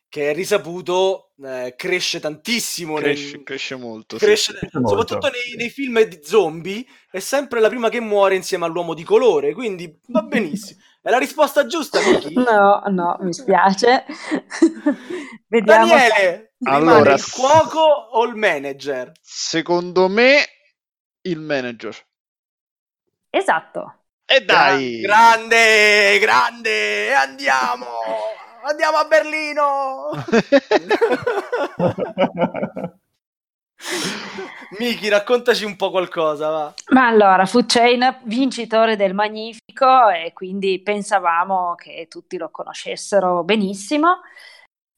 che 0.09 0.31
è 0.31 0.35
risaputo 0.35 1.28
eh, 1.43 1.75
cresce 1.77 2.21
tantissimo. 2.21 2.95
Cresce, 2.97 3.37
nel... 3.37 3.43
cresce 3.45 3.77
molto. 3.77 4.17
Cresce, 4.17 4.53
sì. 4.53 4.59
cresce 4.59 4.79
soprattutto 4.85 5.21
molto. 5.21 5.31
Nei, 5.31 5.57
nei, 5.57 5.71
film 5.71 6.03
di 6.03 6.21
zombie 6.23 6.85
è 7.11 7.21
sempre 7.21 7.61
la 7.61 7.69
prima 7.69 7.89
che 7.89 8.01
muore 8.01 8.35
insieme 8.35 8.65
all'uomo 8.65 8.95
di 8.95 9.05
colore, 9.05 9.53
quindi 9.53 10.01
va 10.07 10.23
benissimo. 10.23 10.81
È 11.01 11.11
la 11.11 11.19
risposta 11.19 11.65
giusta, 11.65 12.01
Miki? 12.01 12.35
No, 12.35 12.83
no, 12.89 13.17
mi 13.21 13.33
spiace. 13.33 14.05
Vediamo. 15.47 15.87
Daniele, 15.87 16.53
allora, 16.65 17.15
il 17.15 17.31
cuoco 17.31 17.81
o 17.81 18.25
il 18.27 18.35
manager? 18.35 19.13
Secondo 19.23 20.09
me 20.09 20.45
il 21.23 21.39
manager. 21.39 21.97
Esatto. 23.31 23.95
E 24.27 24.45
dai! 24.45 25.01
Grande, 25.01 26.19
grande, 26.19 27.15
andiamo! 27.15 27.87
Andiamo 28.63 28.97
a 28.97 29.05
Berlino! 29.05 30.11
Miki, 34.79 35.09
raccontaci 35.09 35.65
un 35.65 35.77
po' 35.77 35.91
qualcosa, 35.91 36.51
va. 36.51 36.75
Ma 36.91 37.07
allora, 37.07 37.47
Food 37.47 37.67
Chain, 37.67 38.21
vincitore 38.25 38.97
del 38.97 39.15
Magnifico 39.15 40.09
e 40.11 40.33
quindi 40.35 40.83
pensavamo 40.83 41.75
che 41.75 42.07
tutti 42.09 42.37
lo 42.37 42.51
conoscessero 42.51 43.45
benissimo. 43.45 44.21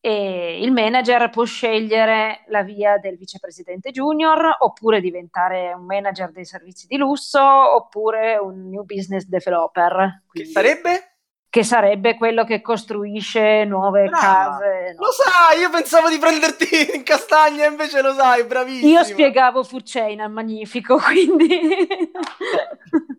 E 0.03 0.59
il 0.63 0.73
manager 0.73 1.29
può 1.29 1.45
scegliere 1.45 2.45
la 2.49 2.63
via 2.63 2.97
del 2.97 3.19
vicepresidente 3.19 3.91
junior 3.91 4.57
oppure 4.61 4.99
diventare 4.99 5.75
un 5.75 5.85
manager 5.85 6.33
dei 6.33 6.47
servizi 6.47 6.87
di 6.87 6.97
lusso 6.97 7.41
oppure 7.41 8.39
un 8.39 8.71
new 8.71 8.85
business 8.85 9.25
developer. 9.25 10.23
Quindi... 10.27 10.49
Che 10.49 10.55
sarebbe? 10.55 11.17
Che 11.51 11.65
sarebbe 11.65 12.15
quello 12.15 12.45
che 12.45 12.61
costruisce 12.61 13.65
nuove 13.65 14.05
Brava. 14.05 14.59
case. 14.59 14.95
No? 14.97 15.05
Lo 15.05 15.11
sai, 15.11 15.59
io 15.59 15.69
pensavo 15.69 16.09
di 16.09 16.17
prenderti 16.17 16.69
in 16.95 17.03
castagna, 17.03 17.67
invece 17.67 18.01
lo 18.01 18.15
sai, 18.15 18.45
bravissimo. 18.45 18.89
Io 18.89 19.03
spiegavo 19.03 19.65
Furchain 19.65 20.21
al 20.21 20.31
magnifico, 20.31 20.97
quindi 21.03 21.59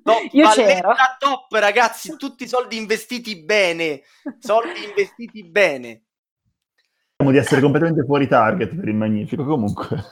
no, 0.03 0.13
io 0.32 0.49
c'ero. 0.49 0.93
top, 1.19 1.51
ragazzi, 1.51 2.15
tutti 2.15 2.47
soldi 2.47 2.77
investiti 2.77 3.36
bene, 3.43 4.01
soldi 4.39 4.86
investiti 4.86 5.43
bene. 5.43 6.03
Di 7.21 7.38
essere 7.38 7.61
completamente 7.61 8.03
fuori 8.03 8.27
target 8.27 8.73
per 8.73 8.88
il 8.88 8.95
magnifico, 8.95 9.43
comunque. 9.43 10.03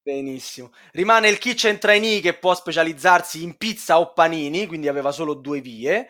Benissimo. 0.00 0.70
Rimane 0.92 1.28
il 1.28 1.36
kitchen 1.36 1.78
trainee 1.78 2.20
che 2.20 2.32
può 2.32 2.54
specializzarsi 2.54 3.42
in 3.42 3.58
pizza 3.58 3.98
o 3.98 4.14
panini, 4.14 4.66
quindi 4.66 4.88
aveva 4.88 5.10
solo 5.12 5.34
due 5.34 5.60
vie 5.60 6.08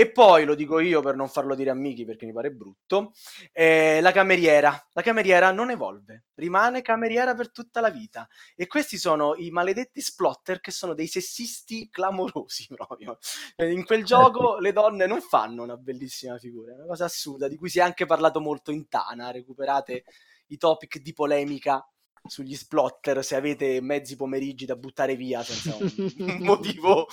E 0.00 0.10
poi, 0.10 0.46
lo 0.46 0.54
dico 0.54 0.78
io 0.78 1.02
per 1.02 1.14
non 1.14 1.28
farlo 1.28 1.54
dire 1.54 1.68
a 1.68 1.74
Miki 1.74 2.06
perché 2.06 2.24
mi 2.24 2.32
pare 2.32 2.50
brutto, 2.50 3.12
eh, 3.52 4.00
la 4.00 4.12
cameriera. 4.12 4.88
La 4.92 5.02
cameriera 5.02 5.52
non 5.52 5.70
evolve, 5.70 6.28
rimane 6.36 6.80
cameriera 6.80 7.34
per 7.34 7.52
tutta 7.52 7.82
la 7.82 7.90
vita. 7.90 8.26
E 8.56 8.66
questi 8.66 8.96
sono 8.96 9.34
i 9.34 9.50
maledetti 9.50 10.00
splotter 10.00 10.60
che 10.60 10.70
sono 10.70 10.94
dei 10.94 11.06
sessisti 11.06 11.90
clamorosi 11.90 12.68
proprio. 12.74 13.18
Eh, 13.56 13.72
in 13.72 13.84
quel 13.84 14.02
gioco 14.02 14.56
le 14.56 14.72
donne 14.72 15.04
non 15.04 15.20
fanno 15.20 15.64
una 15.64 15.76
bellissima 15.76 16.38
figura, 16.38 16.72
è 16.72 16.76
una 16.76 16.86
cosa 16.86 17.04
assurda 17.04 17.46
di 17.46 17.56
cui 17.56 17.68
si 17.68 17.80
è 17.80 17.82
anche 17.82 18.06
parlato 18.06 18.40
molto 18.40 18.70
in 18.70 18.88
Tana. 18.88 19.30
Recuperate 19.30 20.04
i 20.46 20.56
topic 20.56 20.98
di 21.02 21.12
polemica 21.12 21.86
sugli 22.24 22.54
splotter 22.54 23.22
se 23.22 23.36
avete 23.36 23.82
mezzi 23.82 24.16
pomeriggi 24.16 24.64
da 24.64 24.76
buttare 24.76 25.14
via 25.14 25.42
senza 25.42 25.76
un, 25.78 26.38
motivo. 26.40 27.06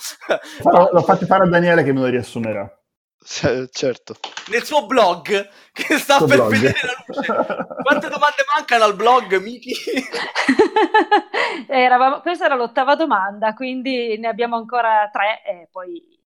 Farò, 0.62 0.88
lo 0.90 1.02
faccio 1.02 1.26
fare 1.26 1.44
a 1.44 1.48
Daniele 1.48 1.84
che 1.84 1.92
me 1.92 2.00
lo 2.00 2.06
riassumerà. 2.06 2.77
Certo. 3.24 4.16
Nel 4.48 4.64
suo 4.64 4.86
blog 4.86 5.48
che 5.72 5.98
sta 5.98 6.18
per 6.18 6.36
blog. 6.36 6.50
vedere 6.50 6.78
la 6.82 7.04
luce. 7.06 7.82
Quante 7.82 8.08
domande 8.08 8.44
mancano 8.54 8.84
al 8.84 8.96
blog, 8.96 9.36
Miki? 9.40 9.72
Eravamo, 11.68 12.20
questa 12.20 12.46
era 12.46 12.54
l'ottava 12.54 12.94
domanda, 12.94 13.54
quindi 13.54 14.16
ne 14.18 14.28
abbiamo 14.28 14.56
ancora 14.56 15.08
tre 15.12 15.42
e 15.44 15.68
poi... 15.70 16.16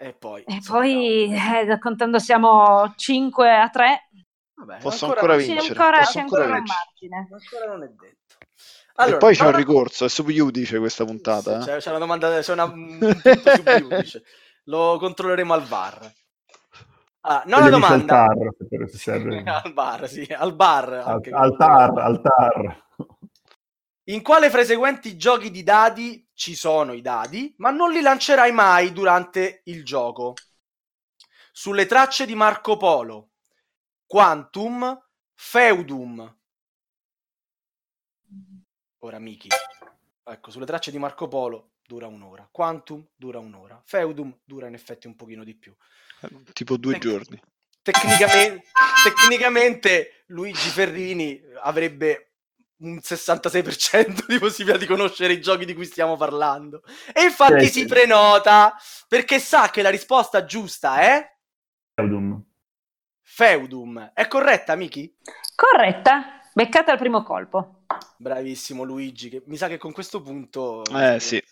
E 0.00 0.12
poi, 0.12 0.44
e 0.44 0.60
poi 0.64 1.34
eh, 1.34 1.76
contando 1.80 2.20
siamo 2.20 2.94
5 2.94 3.50
a 3.50 3.68
3, 3.68 4.08
Vabbè, 4.58 4.78
posso 4.80 5.06
ancora, 5.06 5.32
ancora 5.32 5.36
vincere. 5.36 5.60
C'è 5.60 5.68
ancora, 5.68 5.98
posso 5.98 6.12
c'è 6.12 6.20
ancora, 6.20 6.42
ancora 6.42 6.62
margine. 6.66 7.28
Ancora 7.30 7.72
non 7.72 7.82
è 7.82 7.88
detto. 7.88 8.36
Allora, 8.94 9.16
e 9.16 9.18
poi 9.18 9.34
c'è 9.36 9.44
un 9.44 9.56
ricorso, 9.56 10.04
è 10.04 10.08
sub 10.08 10.30
giudice 10.30 10.78
questa 10.78 11.04
puntata. 11.04 11.60
Sì, 11.62 11.70
eh? 11.70 11.76
c'è, 11.76 11.90
una 11.90 11.98
domanda, 11.98 12.40
c'è 12.40 12.52
una, 12.52 12.64
un 12.64 12.98
punto 12.98 13.50
sub 13.50 13.76
giudice. 13.78 14.22
Lo 14.64 14.98
controlleremo 14.98 15.54
al 15.54 15.62
VAR. 15.62 16.12
Ah, 17.20 17.42
nona 17.46 17.68
domanda. 17.68 18.26
Al 18.26 18.36
tar, 18.36 18.88
serve. 18.88 19.42
al 19.44 19.72
bar, 19.72 20.08
sì, 20.08 20.26
al 20.30 20.54
bar. 20.54 20.92
Al, 20.92 21.20
al 21.32 21.56
tar, 21.56 21.98
al 21.98 22.20
tar. 22.20 22.86
In 24.04 24.22
quale 24.22 24.48
fra 24.48 24.62
i 24.62 24.66
seguenti 24.66 25.16
giochi 25.18 25.50
di 25.50 25.62
dadi 25.62 26.26
ci 26.32 26.54
sono 26.54 26.92
i 26.92 27.02
dadi, 27.02 27.54
ma 27.58 27.70
non 27.70 27.90
li 27.90 28.00
lancerai 28.00 28.52
mai 28.52 28.92
durante 28.92 29.60
il 29.64 29.84
gioco? 29.84 30.34
Sulle 31.52 31.86
tracce 31.86 32.24
di 32.24 32.34
Marco 32.34 32.76
Polo, 32.76 33.32
Quantum, 34.06 34.98
Feudum. 35.34 36.36
Ora 39.00 39.18
Miki. 39.18 39.48
Ecco, 40.24 40.50
sulle 40.50 40.66
tracce 40.66 40.90
di 40.90 40.98
Marco 40.98 41.28
Polo 41.28 41.72
dura 41.86 42.06
un'ora. 42.06 42.48
Quantum 42.50 43.06
dura 43.14 43.38
un'ora. 43.38 43.80
Feudum 43.84 44.40
dura 44.44 44.68
in 44.68 44.74
effetti 44.74 45.06
un 45.06 45.16
pochino 45.16 45.44
di 45.44 45.54
più. 45.54 45.74
Tipo 46.52 46.76
due 46.76 46.92
Tec- 46.94 47.04
giorni. 47.04 47.40
Tecnicamente, 47.82 48.64
tecnicamente 49.02 50.24
Luigi 50.26 50.68
Ferrini 50.68 51.40
avrebbe 51.62 52.32
un 52.78 52.96
66% 52.96 54.26
di 54.26 54.38
possibilità 54.38 54.78
di 54.78 54.86
conoscere 54.86 55.32
i 55.32 55.40
giochi 55.40 55.64
di 55.64 55.74
cui 55.74 55.86
stiamo 55.86 56.16
parlando. 56.16 56.82
E 57.12 57.22
infatti 57.22 57.66
sì, 57.66 57.72
si 57.72 57.80
sì. 57.80 57.86
prenota 57.86 58.76
perché 59.08 59.38
sa 59.38 59.70
che 59.70 59.82
la 59.82 59.90
risposta 59.90 60.44
giusta 60.44 61.00
è 61.00 61.36
Feudum. 61.98 62.40
Feudum. 63.20 64.12
È 64.14 64.28
corretta, 64.28 64.76
Miki? 64.76 65.12
Corretta, 65.56 66.40
beccata 66.52 66.92
al 66.92 66.98
primo 66.98 67.24
colpo. 67.24 67.82
Bravissimo 68.16 68.84
Luigi, 68.84 69.28
che 69.28 69.42
mi 69.46 69.56
sa 69.56 69.66
che 69.66 69.78
con 69.78 69.90
questo 69.90 70.22
punto... 70.22 70.84
Eh 70.84 71.18
sì. 71.18 71.42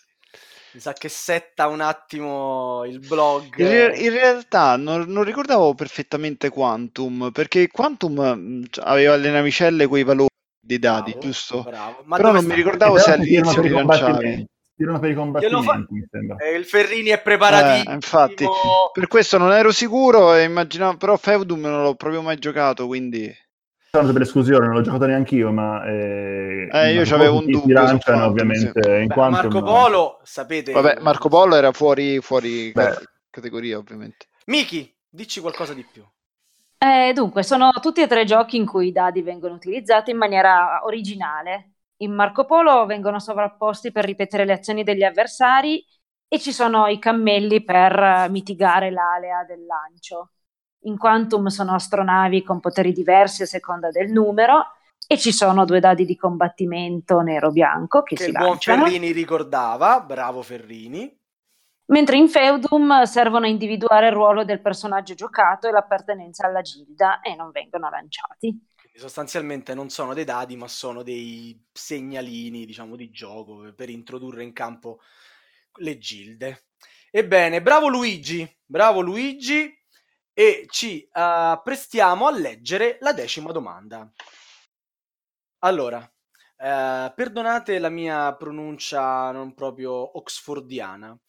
Mi 0.73 0.79
sa 0.79 0.93
che 0.93 1.09
setta 1.09 1.67
un 1.67 1.81
attimo 1.81 2.83
il 2.85 2.99
blog. 2.99 3.57
In, 3.57 3.67
re- 3.67 3.97
in 3.97 4.09
realtà 4.11 4.75
non, 4.75 5.05
non, 5.07 5.23
ricordavo 5.23 5.73
perfettamente 5.73 6.49
Quantum, 6.49 7.31
perché 7.31 7.67
Quantum 7.67 8.35
mm, 8.35 8.63
aveva 8.81 9.15
le 9.15 9.29
navicelle 9.29 9.87
quei 9.87 10.03
valori 10.03 10.29
dei 10.59 10.79
dati, 10.79 11.11
bravo, 11.11 11.25
giusto? 11.25 11.63
Bravo. 11.63 12.03
Però 12.07 12.31
non 12.31 12.41
sta? 12.41 12.49
mi 12.49 12.55
ricordavo 12.55 12.97
se 12.97 13.11
all'inizio 13.13 13.61
li 13.61 13.69
lanciavi 13.69 14.47
tirano 14.77 14.99
per 14.99 15.09
i 15.09 15.15
combattimenti. 15.15 16.07
Fa... 16.09 16.35
Eh, 16.45 16.55
il 16.55 16.65
Ferrini 16.65 17.09
è 17.09 17.19
preparatissimo. 17.19 17.91
Eh, 17.91 17.95
infatti, 17.95 18.45
per 18.93 19.07
questo 19.07 19.37
non 19.37 19.51
ero 19.51 19.71
sicuro 19.71 20.35
e 20.35 20.43
immaginavo, 20.43 20.97
però 20.97 21.17
Feudum 21.17 21.61
non 21.61 21.81
l'ho 21.81 21.95
proprio 21.95 22.21
mai 22.21 22.37
giocato, 22.37 22.85
quindi... 22.85 23.33
Tanto 23.97 24.13
per 24.13 24.21
esclusione, 24.21 24.67
non 24.67 24.75
l'ho 24.75 24.81
giocato 24.81 25.07
neanche 25.07 25.33
io, 25.33 25.51
ma... 25.51 25.83
Eh, 25.83 26.69
eh 26.71 26.93
io 26.93 27.15
avevo 27.15 27.39
un 27.39 27.45
dubbio. 27.47 27.73
Lanciano, 27.73 28.25
ovviamente, 28.25 28.79
sì. 28.79 28.89
in 28.89 29.07
Beh, 29.07 29.13
quanto 29.13 29.49
Marco 29.49 29.61
Polo, 29.63 30.19
sapete... 30.21 30.71
Vabbè, 30.71 30.99
Marco 30.99 31.29
Polo 31.29 31.55
era 31.55 31.71
fuori, 31.71 32.21
fuori 32.21 32.71
categoria, 33.31 33.79
ovviamente. 33.79 34.27
Miki, 34.45 34.95
dici 35.09 35.39
qualcosa 35.39 35.73
di 35.73 35.83
più. 35.91 36.05
Eh, 36.77 37.11
dunque, 37.13 37.41
sono 37.41 37.71
tutti 37.81 38.01
e 38.01 38.07
tre 38.07 38.23
giochi 38.23 38.55
in 38.57 38.67
cui 38.67 38.89
i 38.89 38.91
dadi 38.91 39.23
vengono 39.23 39.55
utilizzati 39.55 40.11
in 40.11 40.17
maniera 40.17 40.81
originale, 40.83 41.71
in 41.97 42.13
Marco 42.13 42.45
Polo 42.45 42.85
vengono 42.85 43.17
sovrapposti 43.17 43.91
per 43.91 44.05
ripetere 44.05 44.45
le 44.45 44.53
azioni 44.53 44.83
degli 44.83 45.03
avversari 45.03 45.83
e 46.27 46.39
ci 46.39 46.51
sono 46.51 46.85
i 46.85 46.99
cammelli 46.99 47.63
per 47.63 48.27
mitigare 48.29 48.91
l'alea 48.91 49.43
del 49.43 49.65
lancio. 49.65 50.33
In 50.87 50.97
Quantum 50.97 51.47
sono 51.47 51.73
astronavi 51.73 52.43
con 52.43 52.61
poteri 52.61 52.93
diversi 52.93 53.43
a 53.43 53.45
seconda 53.45 53.91
del 53.91 54.09
numero 54.09 54.71
e 55.05 55.17
ci 55.17 55.33
sono 55.33 55.65
due 55.65 55.81
dadi 55.81 56.05
di 56.05 56.15
combattimento 56.15 57.19
nero-bianco 57.19 58.03
che, 58.03 58.15
che 58.15 58.23
si 58.23 58.29
il 58.29 58.35
lanciano. 58.35 58.77
buon 58.77 58.89
Ferrini 58.89 59.11
ricordava, 59.11 59.99
bravo 59.99 60.41
Ferrini. 60.41 61.13
Mentre 61.87 62.15
in 62.15 62.29
Feudum 62.29 63.03
servono 63.03 63.45
a 63.45 63.49
individuare 63.49 64.07
il 64.07 64.13
ruolo 64.13 64.45
del 64.45 64.61
personaggio 64.61 65.13
giocato 65.13 65.67
e 65.67 65.71
l'appartenenza 65.71 66.47
alla 66.47 66.61
gilda 66.61 67.19
e 67.19 67.35
non 67.35 67.51
vengono 67.51 67.89
lanciati 67.89 68.57
sostanzialmente 68.97 69.75
non 69.75 69.89
sono 69.89 70.15
dei 70.15 70.23
dadi, 70.23 70.55
ma 70.55 70.67
sono 70.67 71.03
dei 71.03 71.63
segnalini, 71.71 72.65
diciamo, 72.65 72.95
di 72.95 73.11
gioco 73.11 73.71
per 73.75 73.89
introdurre 73.89 74.43
in 74.43 74.53
campo 74.53 75.01
le 75.79 75.97
gilde. 75.99 76.65
Ebbene, 77.11 77.61
bravo 77.61 77.87
Luigi, 77.87 78.47
bravo 78.65 79.01
Luigi, 79.01 79.71
e 80.39 80.67
ci 80.69 81.09
uh, 81.11 81.59
prestiamo 81.63 82.27
a 82.27 82.31
leggere 82.31 82.99
la 83.01 83.11
decima 83.11 83.51
domanda. 83.51 84.07
Allora, 85.63 85.97
uh, 85.97 87.11
perdonate 87.15 87.79
la 87.79 87.89
mia 87.89 88.35
pronuncia 88.35 89.31
non 89.31 89.55
proprio 89.55 90.15
oxfordiana, 90.15 91.19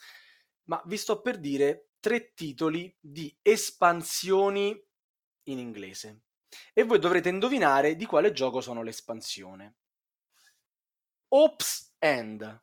ma 0.64 0.82
vi 0.84 0.98
sto 0.98 1.22
per 1.22 1.38
dire 1.38 1.92
tre 2.00 2.34
titoli 2.34 2.94
di 3.00 3.34
espansioni 3.40 4.78
in 5.44 5.59
inglese 5.59 6.24
e 6.74 6.82
voi 6.82 6.98
dovrete 6.98 7.30
indovinare 7.30 7.96
di 7.96 8.04
quale 8.04 8.32
gioco 8.32 8.61
sono 8.61 8.82
l'espansione. 8.82 9.76
Ops 11.28 11.94
End, 11.98 12.62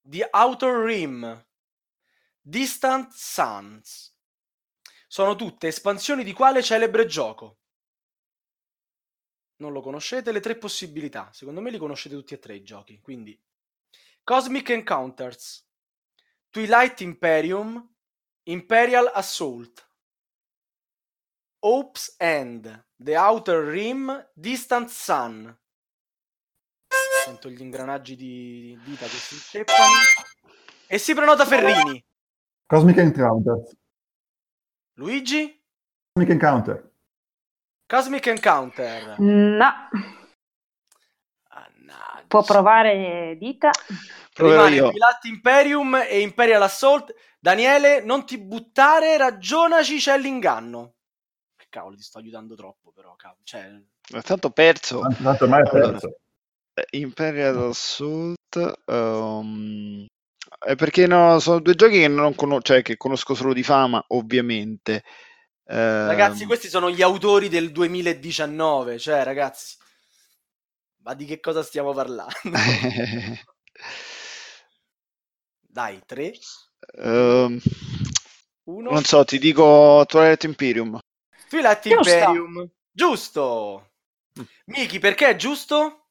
The 0.00 0.28
Outer 0.30 0.76
Rim, 0.76 1.46
Distant 2.40 3.12
Suns. 3.12 4.16
Sono 5.10 5.36
tutte 5.36 5.68
espansioni 5.68 6.22
di 6.22 6.34
quale 6.34 6.62
celebre 6.62 7.06
gioco? 7.06 7.60
Non 9.56 9.72
lo 9.72 9.80
conoscete? 9.80 10.30
Le 10.32 10.40
tre 10.40 10.56
possibilità. 10.56 11.30
Secondo 11.32 11.62
me 11.62 11.70
li 11.70 11.78
conoscete 11.78 12.14
tutti 12.14 12.34
e 12.34 12.38
tre 12.38 12.56
i 12.56 12.62
giochi. 12.62 13.00
Quindi 13.00 13.40
Cosmic 14.22 14.68
Encounters, 14.68 15.66
Twilight 16.50 17.00
Imperium, 17.00 17.94
Imperial 18.44 19.10
Assault. 19.14 19.86
Hope's 21.60 22.14
End, 22.18 22.86
The 22.94 23.16
Outer 23.16 23.64
Rim, 23.64 24.30
Distant 24.34 24.90
Sun. 24.90 25.58
Sento 27.24 27.48
gli 27.48 27.60
ingranaggi 27.62 28.14
di 28.14 28.78
dita 28.84 29.06
che 29.06 29.16
si 29.16 29.34
inceppano. 29.34 29.90
E 30.86 30.98
si 30.98 31.14
prenota 31.14 31.46
Ferrini. 31.46 32.04
Cosmic 32.66 32.98
Encounter. 32.98 33.60
Luigi? 34.98 35.60
Cosmic 36.12 36.32
Encounter. 36.32 36.92
Cosmic 37.86 38.26
Encounter. 38.26 39.18
No. 39.18 39.88
Annaggia. 41.48 42.24
Può 42.28 42.42
provare 42.42 43.36
dita. 43.38 43.70
Rimane 44.34 44.76
Pilat 44.76 45.24
Imperium 45.24 45.94
e 45.96 46.20
Imperial 46.20 46.62
Assault. 46.62 47.14
Daniele, 47.40 48.02
non 48.02 48.26
ti 48.26 48.38
buttare, 48.38 49.16
ragionaci, 49.16 49.98
c'è 49.98 50.18
l'inganno 50.18 50.94
cavolo, 51.68 51.96
ti 51.96 52.02
sto 52.02 52.18
aiutando 52.18 52.54
troppo, 52.54 52.92
però, 52.92 53.14
cavolo, 53.16 53.40
cioè... 53.44 53.70
Tanto 54.22 54.50
perso. 54.50 55.00
Tanto 55.22 55.46
mai 55.46 55.62
perso. 55.62 55.80
Allora, 55.84 56.10
eh, 56.74 56.98
Imperial 56.98 57.58
Assault... 57.68 58.36
Um, 58.86 60.06
è 60.58 60.74
perché 60.74 61.06
no, 61.06 61.38
sono 61.38 61.60
due 61.60 61.74
giochi 61.74 62.00
che 62.00 62.08
non 62.08 62.34
conosco, 62.34 62.62
cioè 62.62 62.82
che 62.82 62.96
conosco 62.96 63.34
solo 63.34 63.52
di 63.52 63.62
fama, 63.62 64.04
ovviamente. 64.08 65.04
Eh, 65.64 66.06
ragazzi, 66.06 66.46
questi 66.46 66.68
sono 66.68 66.90
gli 66.90 67.02
autori 67.02 67.48
del 67.48 67.70
2019, 67.72 68.98
cioè, 68.98 69.22
ragazzi, 69.22 69.76
ma 71.02 71.14
di 71.14 71.24
che 71.26 71.40
cosa 71.40 71.62
stiamo 71.62 71.92
parlando? 71.92 72.32
Dai, 75.60 76.02
tre. 76.06 76.32
Um, 76.96 77.60
Uno. 78.64 78.90
Non 78.90 79.04
so, 79.04 79.24
ti 79.24 79.38
dico 79.38 80.04
Twilight 80.06 80.44
Imperium. 80.44 80.98
Twilight 81.48 81.86
Imperium. 81.86 82.68
Giusto. 82.90 83.90
Mm. 84.38 84.44
Miki, 84.66 84.98
perché 84.98 85.28
è 85.28 85.36
giusto? 85.36 86.07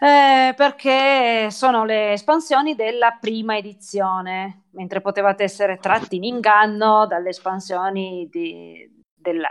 Eh, 0.00 0.54
perché 0.54 1.50
sono 1.50 1.84
le 1.84 2.12
espansioni 2.12 2.76
della 2.76 3.16
prima 3.20 3.56
edizione, 3.56 4.66
mentre 4.70 5.00
potevate 5.00 5.42
essere 5.42 5.78
tratti 5.78 6.16
in 6.16 6.24
inganno 6.24 7.04
dalle 7.06 7.30
espansioni 7.30 8.28
di, 8.30 8.88
della, 9.12 9.48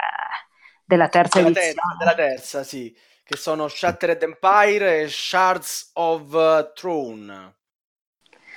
della, 0.85 1.09
terza 1.09 1.41
della 1.41 1.49
edizione. 1.49 1.73
Terza, 1.73 1.95
della 1.99 2.15
terza, 2.15 2.63
sì, 2.63 2.97
che 3.25 3.35
sono 3.35 3.67
Shattered 3.67 4.23
Empire 4.23 5.01
e 5.01 5.09
Shards 5.09 5.91
of 5.95 6.71
Throne. 6.73 7.56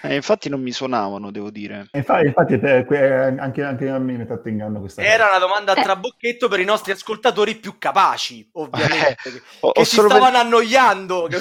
Eh, 0.03 0.15
infatti 0.15 0.49
non 0.49 0.63
mi 0.63 0.73
suonavano, 0.73 1.31
devo 1.31 1.51
dire. 1.51 1.89
Infatti, 1.93 2.27
infatti 2.27 2.55
anche, 2.55 3.63
anche, 3.63 3.89
a 3.89 3.99
me 3.99 4.13
mi 4.15 4.25
sta 4.25 4.41
ingando 4.45 4.81
questa 4.81 5.03
Era 5.03 5.27
cosa. 5.27 5.37
una 5.37 5.47
domanda 5.47 5.73
a 5.73 5.81
eh. 5.81 5.83
trabocchetto 5.83 6.49
per 6.49 6.61
i 6.61 6.65
nostri 6.65 6.93
ascoltatori 6.93 7.57
più 7.57 7.77
capaci, 7.79 8.49
ovviamente, 8.53 9.11
eh, 9.11 9.17
che, 9.31 9.43
ho, 9.61 9.73
che 9.73 9.81
ho 9.81 9.85
si 9.85 9.97
stavano 9.97 10.31
per... 10.31 10.35
annoiando. 10.37 11.29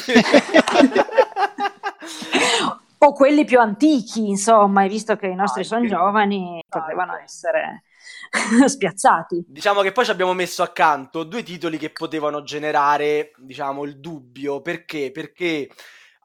o 3.01 3.14
quelli 3.14 3.45
più 3.45 3.60
antichi, 3.60 4.28
insomma, 4.28 4.86
visto 4.88 5.16
che 5.16 5.28
i 5.28 5.36
nostri 5.36 5.62
ah, 5.62 5.66
sono 5.66 5.86
giovani, 5.88 6.62
ah, 6.68 6.80
potevano 6.80 7.14
ecco. 7.14 7.24
essere 7.24 7.84
spiazzati. 8.68 9.45
Diciamo 9.47 9.82
che 9.82 9.93
poi 9.93 10.03
ci 10.03 10.12
abbiamo 10.12 10.34
messo 10.34 10.64
accanto 10.64 11.24
due 11.24 11.43
titoli 11.43 11.78
che 11.78 11.91
potevano 11.91 12.43
generare, 12.43 13.32
diciamo, 13.38 13.86
il 13.86 13.99
dubbio. 13.99 14.62
Perché? 14.62 15.12
Perché 15.12 15.70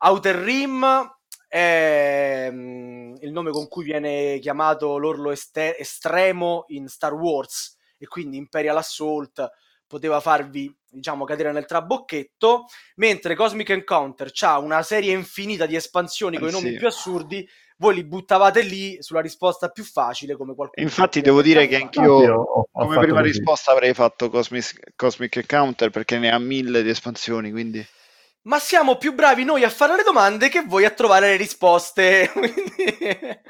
Outer 0.01 0.37
Rim 0.37 1.13
è 1.55 2.49
mm, 2.51 3.15
il 3.21 3.31
nome 3.31 3.53
con 3.53 3.69
cui 3.69 3.85
viene 3.85 4.41
chiamato 4.41 4.99
l'orlo 4.99 5.31
este- 5.31 5.79
estremo 5.79 6.65
in 6.69 6.89
Star 6.89 7.13
Wars 7.15 7.77
e 7.97 8.09
quindi 8.09 8.39
Imperial 8.39 8.77
Assault 8.77 9.49
poteva 9.87 10.19
farvi 10.19 10.75
diciamo 10.91 11.25
cadere 11.25 11.53
nel 11.53 11.65
trabocchetto 11.65 12.65
mentre 12.97 13.37
Cosmic 13.37 13.71
Encounter 13.71 14.33
ha 14.41 14.59
una 14.59 14.83
serie 14.83 15.13
infinita 15.13 15.67
di 15.67 15.77
espansioni 15.77 16.39
con 16.39 16.49
eh, 16.49 16.51
i 16.51 16.55
nomi 16.55 16.71
sì. 16.71 16.77
più 16.77 16.89
assurdi 16.89 17.49
voi 17.77 17.95
li 17.95 18.05
buttavate 18.05 18.63
lì 18.63 18.97
sulla 19.01 19.21
risposta 19.21 19.69
più 19.69 19.85
facile 19.85 20.35
come 20.35 20.57
qualcuno 20.57 20.85
infatti 20.85 21.21
devo 21.21 21.41
dire 21.41 21.69
che 21.69 21.77
anch'io 21.77 22.15
ho, 22.15 22.69
ho 22.73 22.85
come 22.85 22.99
prima 22.99 23.21
così. 23.21 23.31
risposta 23.31 23.71
avrei 23.71 23.95
fatto 23.95 24.29
Cosmic, 24.29 24.95
Cosmic 24.97 25.37
Encounter 25.37 25.91
perché 25.91 26.19
ne 26.19 26.33
ha 26.33 26.39
mille 26.41 26.83
di 26.83 26.89
espansioni 26.89 27.53
quindi 27.53 27.87
ma 28.45 28.59
siamo 28.59 28.97
più 28.97 29.15
bravi 29.15 29.45
noi 29.45 29.65
a 29.65 29.71
fare 29.71 29.97
le 29.97 30.03
domande 30.03 30.49
che 30.49 30.63
voi 30.63 30.85
a 30.85 30.91
trovare 30.91 31.31
le 31.31 31.37
risposte. 31.37 32.31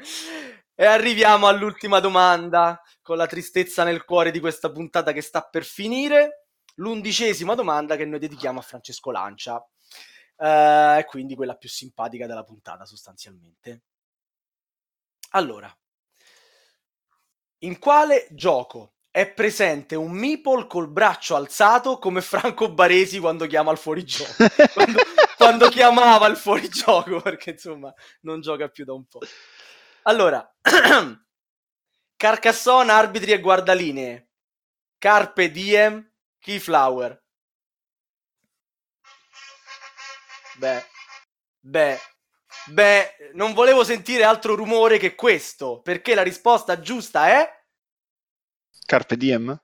e 0.75 0.85
arriviamo 0.85 1.47
all'ultima 1.47 1.99
domanda, 1.99 2.81
con 3.01 3.17
la 3.17 3.27
tristezza 3.27 3.83
nel 3.83 4.05
cuore 4.05 4.31
di 4.31 4.39
questa 4.39 4.71
puntata 4.71 5.11
che 5.11 5.21
sta 5.21 5.41
per 5.41 5.63
finire. 5.63 6.47
L'undicesima 6.75 7.55
domanda 7.55 7.95
che 7.95 8.05
noi 8.05 8.19
dedichiamo 8.19 8.59
a 8.59 8.63
Francesco 8.63 9.11
Lancia. 9.11 9.55
Uh, 10.37 10.97
e 10.97 11.05
quindi 11.07 11.35
quella 11.35 11.55
più 11.55 11.69
simpatica 11.69 12.27
della 12.27 12.43
puntata, 12.43 12.85
sostanzialmente. 12.85 13.83
Allora, 15.31 15.73
in 17.59 17.79
quale 17.79 18.27
gioco 18.31 18.94
è 19.15 19.31
presente 19.31 19.95
un 19.95 20.11
meeple 20.11 20.67
col 20.67 20.89
braccio 20.89 21.37
alzato 21.37 21.99
come 21.99 22.19
Franco 22.19 22.69
Baresi 22.73 23.17
quando 23.17 23.47
chiama 23.47 23.71
il 23.71 23.77
fuorigioco. 23.77 24.33
quando, 24.73 24.99
quando 25.37 25.69
chiamava 25.69 26.27
il 26.27 26.35
fuorigioco, 26.35 27.21
perché 27.21 27.51
insomma 27.51 27.93
non 28.23 28.41
gioca 28.41 28.67
più 28.67 28.83
da 28.83 28.91
un 28.91 29.05
po'. 29.05 29.19
Allora, 30.01 30.45
Carcassonne, 32.17 32.91
arbitri 32.91 33.31
e 33.31 33.39
guardalinee. 33.39 34.31
Carpe 34.97 35.49
diem, 35.49 36.11
Keyflower. 36.37 37.23
Beh, 40.57 40.85
beh, 41.61 41.99
beh, 42.65 43.15
non 43.31 43.53
volevo 43.53 43.85
sentire 43.85 44.25
altro 44.25 44.55
rumore 44.55 44.97
che 44.97 45.15
questo, 45.15 45.79
perché 45.79 46.15
la 46.15 46.21
risposta 46.21 46.81
giusta 46.81 47.29
è... 47.29 47.63
Carpe 48.85 49.17
diem? 49.17 49.59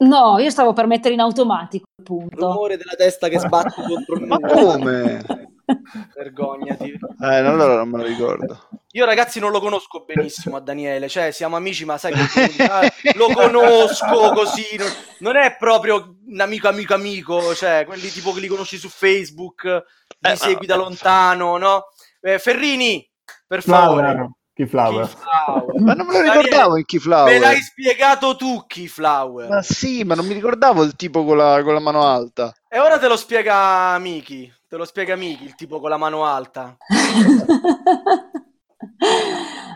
No, 0.00 0.38
io 0.38 0.50
stavo 0.50 0.72
per 0.72 0.86
mettere 0.86 1.14
in 1.14 1.20
automatico, 1.20 1.86
punto. 2.02 2.52
Rumore 2.52 2.76
della 2.76 2.94
testa 2.96 3.28
che 3.28 3.38
sbatte 3.38 3.82
contro 3.82 4.14
il 4.14 4.22
muro. 4.22 4.38
Ma 4.38 4.48
come? 4.48 5.24
Vergognati. 6.14 6.92
Eh, 6.92 7.34
allora 7.36 7.76
non 7.76 7.88
me 7.88 7.98
lo 7.98 8.04
ricordo. 8.04 8.68
Io 8.92 9.04
ragazzi 9.04 9.40
non 9.40 9.50
lo 9.50 9.60
conosco 9.60 10.04
benissimo 10.04 10.56
a 10.56 10.60
Daniele, 10.60 11.08
cioè 11.08 11.32
siamo 11.32 11.56
amici, 11.56 11.84
ma 11.84 11.98
sai 11.98 12.12
che 12.12 13.12
lo 13.18 13.26
conosco 13.26 14.32
così, 14.32 14.76
non, 14.76 14.88
non, 15.18 15.36
è 15.36 15.56
proprio 15.58 16.16
un 16.26 16.40
amico 16.40 16.68
amico 16.68 16.94
amico, 16.94 17.54
cioè 17.54 17.84
quelli 17.84 18.08
tipo 18.08 18.32
che 18.32 18.40
li 18.40 18.46
conosci 18.46 18.78
su 18.78 18.88
Facebook, 18.88 19.64
li 19.64 20.30
eh, 20.30 20.36
segui 20.36 20.66
da 20.66 20.76
lontano, 20.76 21.56
no? 21.58 21.86
Eh, 22.20 22.38
Ferrini, 22.38 23.08
per 23.46 23.62
favore. 23.62 24.06
No, 24.06 24.12
no, 24.12 24.18
no. 24.18 24.36
Keyflower. 24.54 25.06
Keyflower. 25.06 25.67
Ma 25.80 25.94
non 25.94 26.06
me 26.06 26.12
lo 26.14 26.32
ricordavo 26.32 26.76
in 26.76 26.84
Keyflower. 26.84 27.32
Me 27.32 27.38
l'hai 27.38 27.60
spiegato 27.60 28.36
tu, 28.36 28.64
Keyflower. 28.66 29.48
Ma 29.48 29.62
sì, 29.62 30.02
ma 30.04 30.14
non 30.14 30.26
mi 30.26 30.34
ricordavo 30.34 30.82
il 30.82 30.96
tipo 30.96 31.24
con 31.24 31.36
la, 31.36 31.62
con 31.62 31.74
la 31.74 31.80
mano 31.80 32.04
alta. 32.04 32.52
E 32.68 32.78
ora 32.78 32.98
te 32.98 33.08
lo 33.08 33.16
spiega 33.16 33.98
Miki. 33.98 34.52
Te 34.68 34.76
lo 34.76 34.84
spiega 34.84 35.16
Miki, 35.16 35.44
il 35.44 35.54
tipo 35.54 35.80
con 35.80 35.90
la 35.90 35.96
mano 35.96 36.24
alta. 36.24 36.76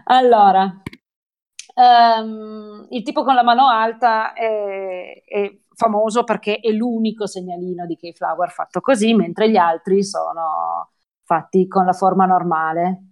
allora, 0.04 0.82
um, 1.74 2.86
il 2.90 3.02
tipo 3.02 3.24
con 3.24 3.34
la 3.34 3.42
mano 3.42 3.68
alta 3.68 4.34
è, 4.34 5.22
è, 5.24 5.58
famoso 5.74 6.24
perché 6.24 6.58
è 6.60 6.70
l'unico 6.70 7.26
segnalino 7.26 7.86
di 7.86 7.96
Keyflower 7.96 8.50
fatto 8.50 8.80
così, 8.80 9.14
mentre 9.14 9.50
gli 9.50 9.56
altri 9.56 10.04
sono 10.04 10.90
fatti 11.24 11.66
con 11.66 11.86
la 11.86 11.94
forma 11.94 12.26
normale 12.26 13.11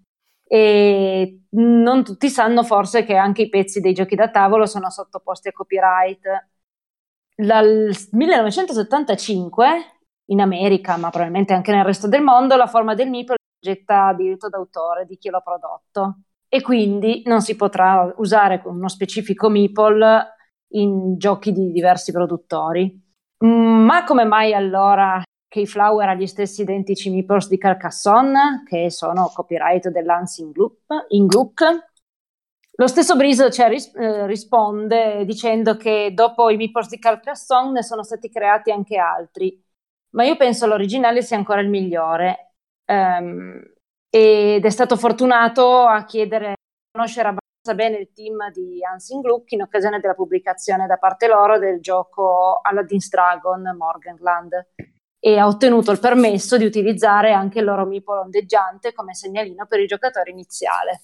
e 0.53 1.43
non 1.51 2.03
tutti 2.03 2.29
sanno 2.29 2.65
forse 2.65 3.05
che 3.05 3.15
anche 3.15 3.43
i 3.43 3.49
pezzi 3.49 3.79
dei 3.79 3.93
giochi 3.93 4.17
da 4.17 4.31
tavolo 4.31 4.67
sono 4.67 4.91
sottoposti 4.91 5.47
a 5.47 5.53
copyright. 5.53 6.49
Dal 7.37 7.95
1975 8.11 9.67
in 10.31 10.41
America, 10.41 10.97
ma 10.97 11.11
probabilmente 11.11 11.53
anche 11.53 11.71
nel 11.71 11.85
resto 11.85 12.09
del 12.09 12.23
mondo, 12.23 12.57
la 12.57 12.67
forma 12.67 12.95
del 12.95 13.09
meeple 13.09 13.37
getta 13.61 14.13
diritto 14.13 14.49
d'autore 14.49 15.07
di 15.07 15.17
chi 15.19 15.31
l'ha 15.31 15.41
prodotto 15.41 16.23
e 16.49 16.63
quindi 16.63 17.23
non 17.27 17.43
si 17.43 17.55
potrà 17.55 18.13
usare 18.17 18.61
uno 18.65 18.89
specifico 18.89 19.49
meeple 19.49 20.35
in 20.73 21.17
giochi 21.17 21.53
di 21.53 21.71
diversi 21.71 22.11
produttori. 22.11 23.01
Ma 23.39 24.03
come 24.03 24.25
mai 24.25 24.53
allora 24.53 25.23
Keyflower 25.51 26.09
ha 26.09 26.15
gli 26.15 26.29
stessi 26.29 26.63
identici 26.63 27.11
meeples 27.11 27.49
di 27.49 27.59
Carcassonne, 27.59 28.63
che 28.67 28.89
sono 28.89 29.33
copyright 29.35 29.89
dell'Hansing 29.89 30.53
Gluck. 30.53 31.89
Lo 32.71 32.87
stesso 32.87 33.17
Breeze 33.17 33.51
cioè, 33.51 33.69
ris- 33.69 33.93
eh, 33.97 34.27
risponde 34.27 35.25
dicendo 35.25 35.77
che 35.77 36.13
dopo 36.15 36.51
i 36.51 36.57
meeples 36.57 36.89
di 36.89 37.01
Carcassonne 37.01 37.73
ne 37.73 37.83
sono 37.83 38.05
stati 38.05 38.31
creati 38.31 38.71
anche 38.71 38.97
altri, 38.97 39.61
ma 40.11 40.23
io 40.23 40.37
penso 40.37 40.67
l'originale 40.67 41.21
sia 41.21 41.37
ancora 41.37 41.61
il 41.61 41.69
migliore. 41.69 42.53
Um, 42.87 43.61
ed 44.09 44.65
è 44.65 44.71
stato 44.71 44.97
fortunato 44.97 45.83
a 45.83 46.05
chiedere, 46.05 46.53
a 46.53 46.55
conoscere 46.93 47.29
abbastanza 47.29 47.75
bene 47.75 47.99
il 47.99 48.13
team 48.13 48.51
di 48.53 48.85
Hansing 48.85 49.23
Gluck 49.23 49.51
in 49.51 49.63
occasione 49.63 49.99
della 49.99 50.15
pubblicazione 50.15 50.87
da 50.87 50.97
parte 50.97 51.27
loro 51.27 51.59
del 51.59 51.81
gioco 51.81 52.61
Aladdin's 52.63 53.09
Dragon 53.09 53.63
Morganland 53.77 54.53
e 55.21 55.39
ha 55.39 55.47
ottenuto 55.47 55.93
il 55.93 56.01
permesso 56.01 56.57
di 56.57 56.65
utilizzare 56.65 57.33
anche 57.33 57.59
il 57.59 57.67
loro 57.67 57.85
mipolo 57.85 58.23
ondeggiante 58.23 58.93
come 58.95 59.15
segnalino 59.15 59.67
per 59.67 59.81
il 59.81 59.87
giocatore 59.87 60.31
iniziale. 60.31 61.03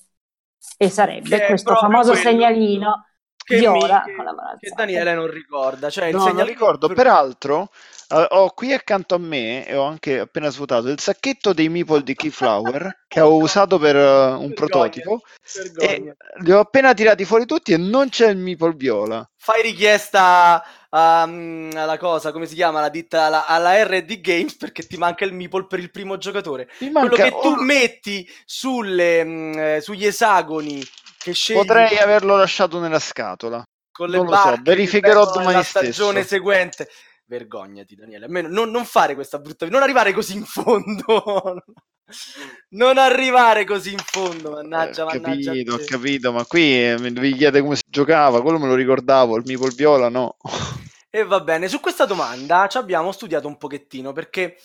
E 0.78 0.88
sarebbe 0.88 1.46
questo 1.46 1.76
famoso 1.76 2.14
segnalino 2.14 3.04
che, 3.46 3.58
viola 3.58 4.02
mi, 4.04 4.12
che, 4.12 4.68
che 4.68 4.72
Daniele 4.74 5.14
non 5.14 5.30
ricorda. 5.30 5.88
Cioè, 5.88 6.10
no, 6.10 6.26
non 6.32 6.44
ricordo. 6.44 6.88
Peraltro, 6.88 7.70
uh, 8.08 8.26
ho 8.28 8.50
qui 8.50 8.72
accanto 8.72 9.14
a 9.14 9.18
me, 9.18 9.64
e 9.66 9.76
ho 9.76 9.84
anche 9.84 10.18
appena 10.18 10.48
svuotato, 10.48 10.88
il 10.88 10.98
sacchetto 10.98 11.52
dei 11.52 11.68
meeple 11.68 12.02
di 12.02 12.14
Keyflower 12.14 13.04
che 13.06 13.20
ho 13.20 13.36
usato 13.38 13.78
per 13.78 13.94
uh, 13.94 14.00
un 14.00 14.48
Vergogna. 14.48 14.54
prototipo. 14.54 15.20
Vergogna. 15.54 15.92
E 15.92 16.16
li 16.42 16.50
ho 16.50 16.58
appena 16.58 16.92
tirati 16.92 17.24
fuori 17.24 17.46
tutti 17.46 17.72
e 17.72 17.76
non 17.76 18.08
c'è 18.08 18.28
il 18.28 18.38
meeple 18.38 18.74
viola. 18.74 19.28
Fai 19.36 19.62
richiesta 19.62 20.64
um, 20.96 21.70
alla 21.74 21.98
cosa, 21.98 22.32
come 22.32 22.46
si 22.46 22.54
chiama, 22.54 22.80
la 22.80 22.88
ditta 22.88 23.24
alla, 23.24 23.46
alla, 23.46 23.82
RD 23.84 24.20
Games 24.20 24.56
perché 24.56 24.86
ti 24.86 24.96
manca 24.96 25.24
il 25.24 25.34
meeple 25.34 25.66
per 25.66 25.78
il 25.78 25.90
primo 25.90 26.16
giocatore. 26.16 26.68
Manca... 26.90 27.00
Quello 27.00 27.16
che 27.16 27.30
tu 27.30 27.48
oh. 27.48 27.62
metti 27.62 28.28
sulle, 28.44 29.24
mh, 29.24 29.58
mm, 29.58 29.78
sugli 29.78 30.06
esagoni 30.06 30.82
che 31.18 31.32
scegli... 31.32 31.58
Potrei 31.58 31.98
averlo 31.98 32.36
lasciato 32.36 32.78
nella 32.78 32.98
scatola. 32.98 33.62
Con 33.92 34.10
le 34.10 34.16
non 34.16 34.26
lo 34.26 34.36
so, 34.36 34.56
verificherò 34.62 35.30
domani 35.32 35.62
stesso. 35.62 35.92
stagione 35.92 36.22
seguente. 36.22 36.88
Vergognati, 37.24 37.96
Daniele. 37.96 38.26
Almeno 38.26 38.48
non, 38.48 38.70
non 38.70 38.84
fare 38.84 39.14
questa 39.14 39.38
brutta. 39.38 39.66
Non 39.66 39.82
arrivare 39.82 40.12
così 40.12 40.36
in 40.36 40.44
fondo. 40.44 41.62
non 42.70 42.98
arrivare 42.98 43.64
così 43.64 43.92
in 43.92 44.02
fondo, 44.04 44.50
mannaggia, 44.50 45.02
eh, 45.02 45.18
mannaggia. 45.18 45.50
Capito, 45.50 45.74
ho 45.74 45.80
capito, 45.84 46.32
ma 46.32 46.44
qui 46.44 46.84
eh, 46.84 46.96
mi 47.00 47.12
devi 47.12 47.32
chiedere 47.32 47.62
come 47.62 47.74
si 47.74 47.82
giocava, 47.88 48.42
quello 48.42 48.58
me 48.58 48.68
lo 48.68 48.74
ricordavo, 48.74 49.36
il 49.36 49.42
Meeple 49.44 49.72
Viola 49.74 50.08
no. 50.08 50.36
E 51.16 51.24
va 51.24 51.40
bene, 51.40 51.66
su 51.66 51.80
questa 51.80 52.04
domanda 52.04 52.66
ci 52.66 52.76
abbiamo 52.76 53.10
studiato 53.10 53.48
un 53.48 53.56
pochettino 53.56 54.12
perché 54.12 54.42
eh, 54.42 54.58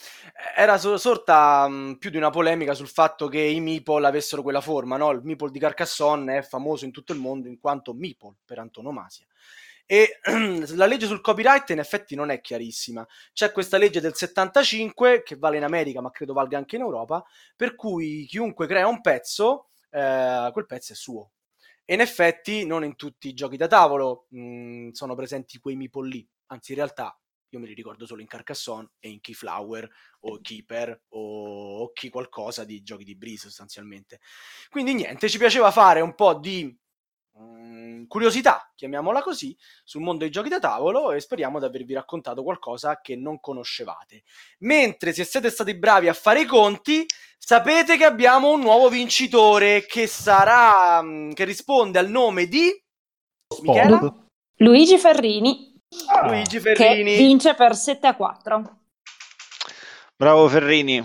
era 0.57 0.77
sorta 0.77 1.65
mh, 1.65 1.95
più 1.97 2.09
di 2.09 2.17
una 2.17 2.29
polemica 2.29 2.73
sul 2.73 2.89
fatto 2.89 3.29
che 3.29 3.39
i 3.39 3.61
Meeple 3.61 4.05
avessero 4.05 4.41
quella 4.41 4.59
forma, 4.59 4.97
no? 4.97 5.11
Il 5.11 5.21
Meeple 5.23 5.49
di 5.49 5.59
Carcassonne 5.59 6.39
è 6.39 6.41
famoso 6.41 6.83
in 6.83 6.91
tutto 6.91 7.13
il 7.13 7.19
mondo 7.19 7.47
in 7.47 7.57
quanto 7.57 7.93
Meeple 7.93 8.33
per 8.43 8.59
antonomasia. 8.59 9.25
E 9.85 10.19
la 10.75 10.87
legge 10.87 11.05
sul 11.05 11.21
copyright 11.21 11.69
in 11.69 11.79
effetti 11.79 12.15
non 12.15 12.29
è 12.29 12.41
chiarissima. 12.41 13.07
C'è 13.31 13.53
questa 13.53 13.77
legge 13.77 14.01
del 14.01 14.13
75 14.13 15.23
che 15.23 15.37
vale 15.37 15.55
in 15.55 15.63
America, 15.63 16.01
ma 16.01 16.11
credo 16.11 16.33
valga 16.33 16.57
anche 16.57 16.75
in 16.75 16.81
Europa, 16.81 17.23
per 17.55 17.75
cui 17.75 18.25
chiunque 18.27 18.67
crea 18.67 18.87
un 18.87 18.99
pezzo, 18.99 19.69
eh, 19.89 20.49
quel 20.51 20.65
pezzo 20.65 20.91
è 20.91 20.95
suo. 20.97 21.31
E 21.85 21.93
in 21.93 22.01
effetti 22.01 22.65
non 22.65 22.83
in 22.83 22.97
tutti 22.97 23.29
i 23.29 23.33
giochi 23.33 23.55
da 23.55 23.67
tavolo 23.67 24.25
mh, 24.31 24.89
sono 24.89 25.15
presenti 25.15 25.57
quei 25.57 25.77
meeple 25.77 26.07
lì 26.09 26.29
anzi 26.51 26.71
in 26.71 26.77
realtà 26.77 27.15
io 27.51 27.59
me 27.59 27.67
li 27.67 27.73
ricordo 27.73 28.05
solo 28.05 28.21
in 28.21 28.27
Carcassonne 28.27 28.91
e 28.99 29.09
in 29.09 29.19
Keyflower 29.19 29.89
o 30.21 30.39
Keeper 30.41 31.01
o, 31.09 31.81
o 31.81 31.91
Key 31.91 32.09
qualcosa 32.09 32.63
di 32.63 32.81
giochi 32.81 33.03
di 33.03 33.17
Breeze 33.17 33.47
sostanzialmente. 33.47 34.19
Quindi 34.69 34.93
niente, 34.93 35.27
ci 35.27 35.37
piaceva 35.37 35.69
fare 35.69 35.99
un 35.99 36.15
po' 36.15 36.35
di 36.35 36.73
um, 37.33 38.07
curiosità, 38.07 38.71
chiamiamola 38.73 39.21
così, 39.21 39.55
sul 39.83 40.01
mondo 40.01 40.19
dei 40.19 40.31
giochi 40.31 40.47
da 40.47 40.59
tavolo 40.59 41.11
e 41.11 41.19
speriamo 41.19 41.59
di 41.59 41.65
avervi 41.65 41.93
raccontato 41.93 42.41
qualcosa 42.41 43.01
che 43.01 43.17
non 43.17 43.41
conoscevate. 43.41 44.23
Mentre 44.59 45.11
se 45.11 45.25
siete 45.25 45.49
stati 45.49 45.75
bravi 45.75 46.07
a 46.07 46.13
fare 46.13 46.41
i 46.41 46.45
conti, 46.45 47.05
sapete 47.37 47.97
che 47.97 48.05
abbiamo 48.05 48.51
un 48.51 48.61
nuovo 48.61 48.87
vincitore 48.87 49.85
che 49.85 50.07
sarà 50.07 50.99
um, 50.99 51.33
che 51.33 51.43
risponde 51.43 51.99
al 51.99 52.09
nome 52.09 52.45
di 52.47 52.71
Michela? 53.61 54.25
Luigi 54.55 54.97
Ferrini. 54.97 55.70
Ah, 56.07 56.27
Luigi 56.27 56.59
Ferrini. 56.59 57.11
Che 57.11 57.17
vince 57.17 57.53
per 57.53 57.75
7 57.75 58.07
a 58.07 58.15
4. 58.15 58.77
Bravo 60.15 60.47
Ferrini. 60.47 61.01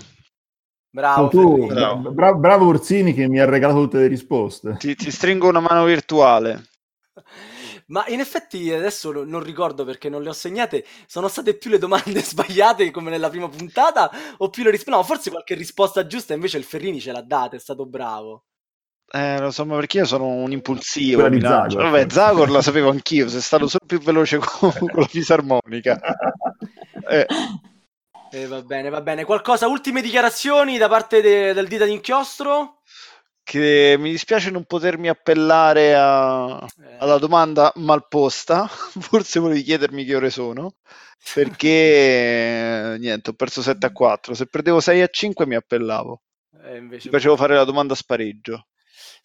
Bravo, 0.89 1.27
tu, 1.27 1.67
bravo. 1.67 2.11
Bravo, 2.11 2.39
bravo 2.39 2.67
Orsini 2.67 3.13
che 3.13 3.27
mi 3.27 3.39
ha 3.39 3.45
regalato 3.45 3.81
tutte 3.81 3.99
le 3.99 4.07
risposte. 4.07 4.77
Ti, 4.77 4.95
ti 4.95 5.11
stringo 5.11 5.47
una 5.47 5.59
mano 5.59 5.83
virtuale. 5.83 6.69
Ma 7.87 8.05
in 8.07 8.19
effetti 8.19 8.71
adesso 8.71 9.11
non 9.23 9.41
ricordo 9.41 9.85
perché 9.85 10.09
non 10.09 10.21
le 10.21 10.29
ho 10.29 10.33
segnate. 10.33 10.85
Sono 11.05 11.27
state 11.27 11.55
più 11.55 11.69
le 11.69 11.77
domande 11.77 12.19
sbagliate 12.23 12.91
come 12.91 13.09
nella 13.09 13.29
prima 13.29 13.47
puntata 13.47 14.09
o 14.37 14.49
più 14.49 14.63
le 14.63 14.71
risposte? 14.71 14.97
No, 14.97 15.03
forse 15.03 15.29
qualche 15.29 15.55
risposta 15.55 16.05
giusta 16.07 16.33
invece 16.33 16.57
il 16.57 16.63
Ferrini 16.63 16.99
ce 16.99 17.11
l'ha 17.11 17.21
data, 17.21 17.55
è 17.55 17.59
stato 17.59 17.85
bravo. 17.85 18.45
Eh, 19.09 19.39
lo 19.39 19.51
so, 19.51 19.65
ma 19.65 19.75
perché 19.75 19.99
io 19.99 20.05
sono 20.05 20.25
un 20.25 20.51
impulsivo. 20.51 21.21
Zagor, 21.39 21.83
Vabbè, 21.83 22.07
Zagor 22.09 22.49
la 22.49 22.61
sapevo 22.61 22.89
anch'io, 22.91 23.29
sei 23.29 23.41
stato 23.41 23.67
solo 23.67 23.85
più 23.85 23.99
veloce 23.99 24.37
con, 24.37 24.71
con 24.71 24.89
la 24.95 25.07
fisarmonica. 25.07 25.99
eh. 27.09 27.25
eh. 28.31 28.47
va 28.47 28.61
bene, 28.61 28.89
va 28.89 29.01
bene. 29.01 29.23
Qualcosa, 29.23 29.67
ultime 29.67 30.01
dichiarazioni 30.01 30.77
da 30.77 30.89
parte 30.89 31.21
de, 31.21 31.53
del 31.53 31.67
dita 31.67 31.85
d'inchiostro? 31.85 32.81
Che 33.43 33.95
mi 33.97 34.11
dispiace 34.11 34.51
non 34.51 34.65
potermi 34.65 35.07
appellare 35.07 35.95
a, 35.95 36.59
eh. 36.61 36.97
alla 36.99 37.17
domanda 37.17 37.71
mal 37.75 38.05
posta. 38.09 38.67
Forse 38.99 39.39
volevi 39.39 39.63
chiedermi 39.63 40.03
che 40.03 40.15
ore 40.15 40.29
sono. 40.29 40.75
Perché 41.33 42.97
niente, 42.99 43.29
ho 43.29 43.33
perso 43.33 43.61
7 43.61 43.85
a 43.85 43.91
4. 43.93 44.33
Se 44.33 44.47
perdevo 44.47 44.81
6 44.81 45.01
a 45.01 45.07
5 45.07 45.45
mi 45.45 45.55
appellavo. 45.55 46.21
Eh, 46.63 46.77
invece... 46.77 47.09
facevo 47.09 47.37
fare 47.37 47.55
la 47.55 47.63
domanda 47.63 47.93
a 47.93 47.95
spareggio. 47.95 48.67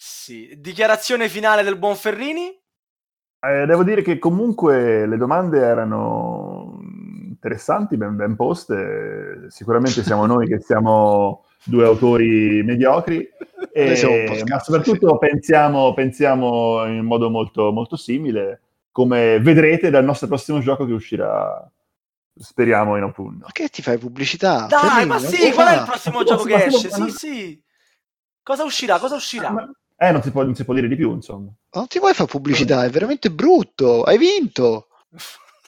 Sì. 0.05 0.53
Dichiarazione 0.59 1.29
finale 1.29 1.63
del 1.63 1.79
buon 1.79 1.95
Ferrini? 1.95 2.49
Eh, 3.39 3.67
devo 3.67 3.85
dire 3.85 4.03
che 4.03 4.19
comunque 4.19 5.07
le 5.07 5.17
domande 5.17 5.61
erano 5.61 6.81
interessanti, 7.29 7.97
ben, 7.97 8.17
ben 8.17 8.35
poste. 8.35 9.47
Sicuramente 9.51 10.03
siamo 10.03 10.27
noi 10.27 10.49
che 10.49 10.61
siamo 10.61 11.45
due 11.63 11.85
autori 11.85 12.65
mediocri, 12.65 13.29
e, 13.73 14.43
ma 14.45 14.59
soprattutto 14.59 15.19
pensiamo, 15.19 15.95
pensiamo, 15.95 16.85
in 16.87 17.05
modo 17.05 17.31
molto, 17.31 17.71
molto 17.71 17.95
simile, 17.95 18.61
come 18.91 19.39
vedrete 19.39 19.89
dal 19.89 20.05
nostro 20.05 20.27
prossimo 20.27 20.59
gioco 20.59 20.85
che 20.85 20.95
uscirà 20.95 21.71
speriamo 22.35 22.97
in 22.97 23.05
autunno. 23.05 23.43
Ma 23.43 23.53
che 23.53 23.69
ti 23.69 23.83
fai 23.83 23.99
pubblicità? 23.99 24.67
Dai, 24.67 24.81
Ferrini, 24.81 25.07
ma 25.07 25.19
sì, 25.21 25.53
qual 25.53 25.69
è 25.69 25.79
il 25.79 25.85
prossimo 25.85 26.25
gioco 26.25 26.43
che 26.43 26.65
esce? 26.65 26.91
Sì, 26.91 27.11
sì. 27.11 27.63
Cosa 28.43 28.65
uscirà? 28.65 28.99
Cosa 28.99 29.15
uscirà? 29.15 29.51
Ma, 29.51 29.71
eh, 30.09 30.13
non 30.13 30.23
si, 30.23 30.31
può, 30.31 30.43
non 30.43 30.55
si 30.55 30.65
può 30.65 30.75
dire 30.75 30.89
di 30.89 30.97
più, 30.97 31.13
insomma. 31.13 31.51
Non 31.73 31.87
ti 31.87 31.99
vuoi 31.99 32.15
fare 32.15 32.29
pubblicità, 32.29 32.85
è 32.85 32.91
veramente 32.91 33.31
brutto. 33.31 34.03
Hai 34.03 34.19
vinto. 34.19 34.89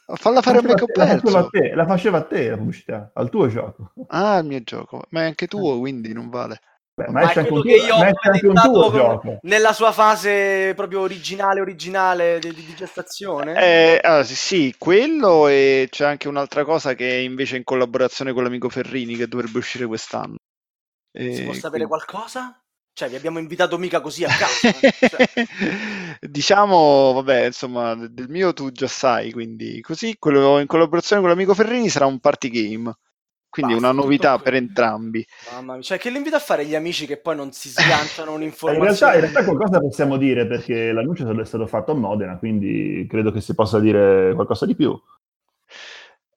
Falla 0.06 0.42
fare 0.42 0.58
a 0.58 0.62
me 0.62 0.74
che 0.74 0.82
ho 0.82 0.86
perso. 0.86 1.30
La 1.30 1.46
faceva, 1.46 1.48
te, 1.50 1.74
la 1.74 1.86
faceva 1.86 2.18
a 2.18 2.22
te 2.22 2.48
la 2.50 2.56
pubblicità, 2.56 3.10
al 3.14 3.30
tuo 3.30 3.48
gioco. 3.48 3.92
Ah, 4.08 4.38
il 4.38 4.46
mio 4.46 4.62
gioco. 4.62 5.04
Ma 5.10 5.22
è 5.22 5.24
anche 5.24 5.46
tuo, 5.46 5.78
quindi 5.78 6.12
non 6.12 6.28
vale. 6.28 6.60
Beh, 6.96 7.08
ma, 7.08 7.22
ma 7.22 7.32
è 7.32 7.46
quello 7.46 7.62
che 7.62 7.72
io 7.72 7.96
ho 7.96 8.12
presentato 8.12 9.38
nella 9.42 9.72
sua 9.72 9.90
fase 9.90 10.74
proprio 10.76 11.00
originale, 11.00 11.60
originale 11.60 12.38
di, 12.38 12.54
di 12.54 12.74
gestazione? 12.76 13.54
Eh, 13.60 14.00
allora, 14.00 14.22
sì, 14.22 14.36
sì, 14.36 14.74
quello 14.78 15.48
e 15.48 15.88
c'è 15.90 16.04
anche 16.04 16.28
un'altra 16.28 16.64
cosa 16.64 16.94
che 16.94 17.10
è 17.10 17.16
invece 17.16 17.56
in 17.56 17.64
collaborazione 17.64 18.32
con 18.32 18.44
l'amico 18.44 18.68
Ferrini 18.68 19.16
che 19.16 19.26
dovrebbe 19.26 19.58
uscire 19.58 19.86
quest'anno. 19.86 20.36
Si 21.12 21.42
può 21.42 21.52
sapere 21.52 21.84
quindi... 21.84 21.86
qualcosa? 21.86 22.63
Cioè, 22.94 23.08
vi 23.08 23.16
abbiamo 23.16 23.40
invitato 23.40 23.76
mica 23.76 24.00
così 24.00 24.22
a 24.22 24.28
caso. 24.28 24.68
Eh? 24.68 24.94
Cioè... 25.08 26.20
diciamo, 26.30 27.12
vabbè, 27.12 27.46
insomma, 27.46 27.96
del 27.96 28.28
mio 28.28 28.52
tu 28.52 28.70
già 28.70 28.86
sai, 28.86 29.32
quindi 29.32 29.80
così, 29.80 30.14
quello 30.16 30.60
in 30.60 30.68
collaborazione 30.68 31.20
con 31.20 31.30
l'amico 31.30 31.54
Ferrini 31.54 31.88
sarà 31.88 32.06
un 32.06 32.20
party 32.20 32.48
game. 32.48 32.94
Quindi 33.50 33.74
Basta, 33.74 33.88
una 33.88 34.00
novità 34.00 34.38
per 34.38 34.54
entrambi. 34.54 35.26
Mamma 35.52 35.74
mia, 35.74 35.82
cioè 35.82 35.98
che 35.98 36.10
l'invito 36.10 36.36
a 36.36 36.40
fare 36.40 36.66
gli 36.66 36.74
amici 36.76 37.06
che 37.06 37.18
poi 37.18 37.34
non 37.34 37.50
si 37.50 37.68
sganciano 37.68 38.32
un'informazione? 38.34 38.90
In 38.90 38.96
realtà, 38.96 39.14
in 39.14 39.20
realtà 39.20 39.44
qualcosa 39.44 39.80
possiamo 39.80 40.16
dire 40.16 40.46
perché 40.46 40.92
l'annuncio 40.92 41.28
è 41.40 41.44
stato 41.44 41.66
fatto 41.66 41.92
a 41.92 41.94
Modena, 41.94 42.36
quindi 42.38 43.06
credo 43.08 43.32
che 43.32 43.40
si 43.40 43.54
possa 43.54 43.80
dire 43.80 44.34
qualcosa 44.34 44.66
di 44.66 44.74
più. 44.76 44.96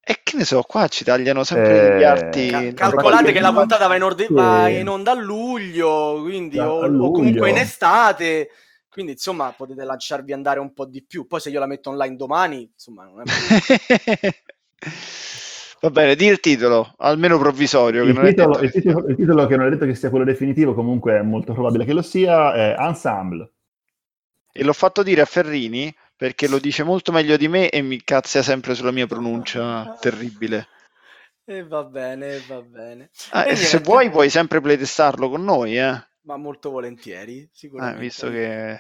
E 0.10 0.22
che 0.24 0.38
ne 0.38 0.46
so, 0.46 0.62
qua 0.62 0.88
ci 0.88 1.04
tagliano 1.04 1.44
sempre 1.44 1.96
eh, 1.96 2.00
gli 2.00 2.04
arti. 2.04 2.48
Cal- 2.48 2.74
calcolate 2.74 3.34
che 3.34 3.42
la 3.42 3.52
puntata 3.52 3.88
va 3.88 3.98
in, 3.98 4.04
orde- 4.04 4.28
va 4.30 4.70
in 4.70 4.88
onda 4.88 5.12
a 5.12 5.16
luglio, 5.16 6.22
quindi, 6.22 6.58
o, 6.58 6.88
luglio. 6.88 7.04
o, 7.04 7.12
comunque 7.12 7.50
in 7.50 7.58
estate. 7.58 8.50
Quindi, 8.90 9.12
insomma, 9.12 9.54
potete 9.56 9.84
lasciarvi 9.84 10.32
andare 10.32 10.62
un 10.62 10.74
po' 10.74 10.86
di 10.86 11.04
più. 11.04 11.28
Poi, 11.28 11.42
se 11.42 11.50
io 11.50 11.60
la 11.60 11.66
metto 11.66 11.90
online 11.90 12.16
domani, 12.16 12.72
insomma, 12.72 13.04
non 13.04 13.22
è 13.22 13.26
Va 15.82 15.90
bene, 15.90 16.16
di 16.16 16.26
il 16.26 16.40
titolo, 16.40 16.94
almeno 17.00 17.38
provvisorio. 17.38 18.04
Il 18.04 18.18
titolo, 18.18 18.60
il, 18.60 18.72
titolo, 18.72 19.08
il, 19.08 19.16
titolo, 19.18 19.46
che 19.46 19.58
non 19.58 19.68
è 19.68 19.70
detto 19.72 19.86
che 19.86 19.94
sia 19.94 20.10
quello 20.10 20.24
definitivo, 20.24 20.74
comunque 20.74 21.18
è 21.18 21.22
molto 21.22 21.52
probabile 21.52 21.84
che 21.84 21.92
lo 21.92 22.02
sia, 22.02 22.54
è 22.54 22.78
Ensemble. 22.80 23.52
E 24.54 24.64
l'ho 24.64 24.74
fatto 24.74 25.04
dire 25.04 25.20
a 25.20 25.26
Ferrini 25.26 25.94
perché 26.18 26.48
lo 26.48 26.58
dice 26.58 26.84
molto 26.84 27.12
meglio 27.12 27.38
di 27.38 27.48
me 27.48 27.70
e 27.70 27.82
mi 27.82 28.02
cazzia 28.04 28.42
sempre 28.42 28.74
sulla 28.74 28.92
mia 28.92 29.06
pronuncia 29.06 29.96
terribile. 30.02 30.68
E 31.46 31.64
va 31.64 31.84
bene, 31.84 32.42
va 32.48 32.62
bene. 32.62 33.12
Ah, 33.30 33.48
e 33.48 33.56
se 33.56 33.78
vuoi 33.78 34.10
puoi 34.10 34.30
sempre 34.30 34.60
playtestarlo 34.60 35.30
con 35.30 35.44
noi, 35.44 35.78
eh? 35.78 35.96
Ma 36.24 36.36
molto 36.36 36.72
volentieri, 36.72 37.44
eh, 37.44 37.50
sicuramente. 37.54 38.00
Eh, 38.00 38.02
visto 38.02 38.30
che... 38.30 38.80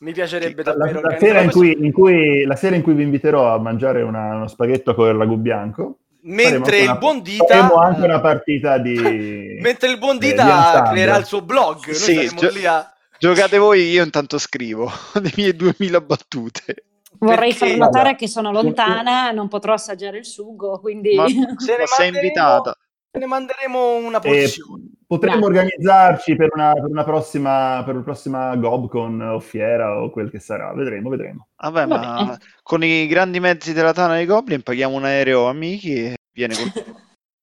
Mi 0.00 0.12
piacerebbe 0.12 0.62
davvero... 0.62 1.00
La, 1.00 1.12
la, 1.12 1.18
sera 1.18 1.40
in 1.40 1.50
cui, 1.50 1.74
in 1.78 1.92
cui, 1.92 2.44
la 2.44 2.56
sera 2.56 2.76
in 2.76 2.82
cui 2.82 2.92
vi 2.92 3.04
inviterò 3.04 3.54
a 3.54 3.58
mangiare 3.58 4.02
una, 4.02 4.34
uno 4.34 4.48
spaghetto 4.48 4.94
con 4.94 5.08
il 5.08 5.14
ragù 5.14 5.36
bianco, 5.36 6.00
mentre 6.22 6.80
il 6.80 6.98
buon 6.98 7.22
Dita 7.22 7.44
faremo 7.46 7.76
anche 7.76 8.02
una 8.02 8.20
partita 8.20 8.78
di 8.78 9.58
mentre 9.60 9.90
il 9.90 9.98
buon 9.98 10.18
Dita 10.18 10.84
eh, 10.84 10.90
creerà 10.90 11.16
il 11.16 11.24
suo 11.24 11.42
blog 11.42 11.84
noi 11.84 11.94
sì, 11.94 12.28
gio- 12.28 12.50
lì 12.50 12.64
a 12.64 12.92
Giocate 13.22 13.56
voi, 13.56 13.88
io 13.88 14.02
intanto 14.02 14.36
scrivo 14.36 14.90
le 15.22 15.32
mie 15.36 15.54
2000 15.54 16.00
battute. 16.00 16.86
Vorrei 17.20 17.54
Perché... 17.54 17.68
far 17.68 17.76
notare 17.76 18.04
Vabbè. 18.06 18.16
che 18.16 18.26
sono 18.26 18.50
lontana, 18.50 19.30
non 19.30 19.46
potrò 19.46 19.74
assaggiare 19.74 20.18
il 20.18 20.24
sugo, 20.24 20.80
quindi... 20.80 21.14
Ma, 21.14 21.28
se 21.56 21.76
ne 21.78 21.86
sei 21.86 22.08
invitata. 22.08 22.76
Ne 23.12 23.26
manderemo 23.26 23.94
una 23.94 24.18
porzione. 24.18 24.82
Eh, 24.86 25.04
potremmo 25.06 25.46
Grazie. 25.46 25.60
organizzarci 25.60 26.34
per 26.34 26.48
una, 26.52 26.72
per 26.72 26.86
una, 26.90 27.04
prossima, 27.04 27.82
per 27.84 27.94
una 27.94 28.02
prossima 28.02 28.56
Gobcon 28.56 29.20
o 29.20 29.38
fiera 29.38 30.02
o 30.02 30.10
quel 30.10 30.28
che 30.28 30.40
sarà. 30.40 30.74
Vedremo, 30.74 31.08
vedremo. 31.08 31.46
Vabbè, 31.58 31.86
Vabbè. 31.86 32.04
ma 32.04 32.38
con 32.60 32.82
i 32.82 33.06
grandi 33.06 33.38
mezzi 33.38 33.72
della 33.72 33.92
Tana 33.92 34.14
dei 34.14 34.26
Goblin 34.26 34.62
paghiamo 34.62 34.96
un 34.96 35.04
aereo 35.04 35.46
amici 35.46 35.94
e 35.94 36.16
viene 36.32 36.54
con... 36.58 36.72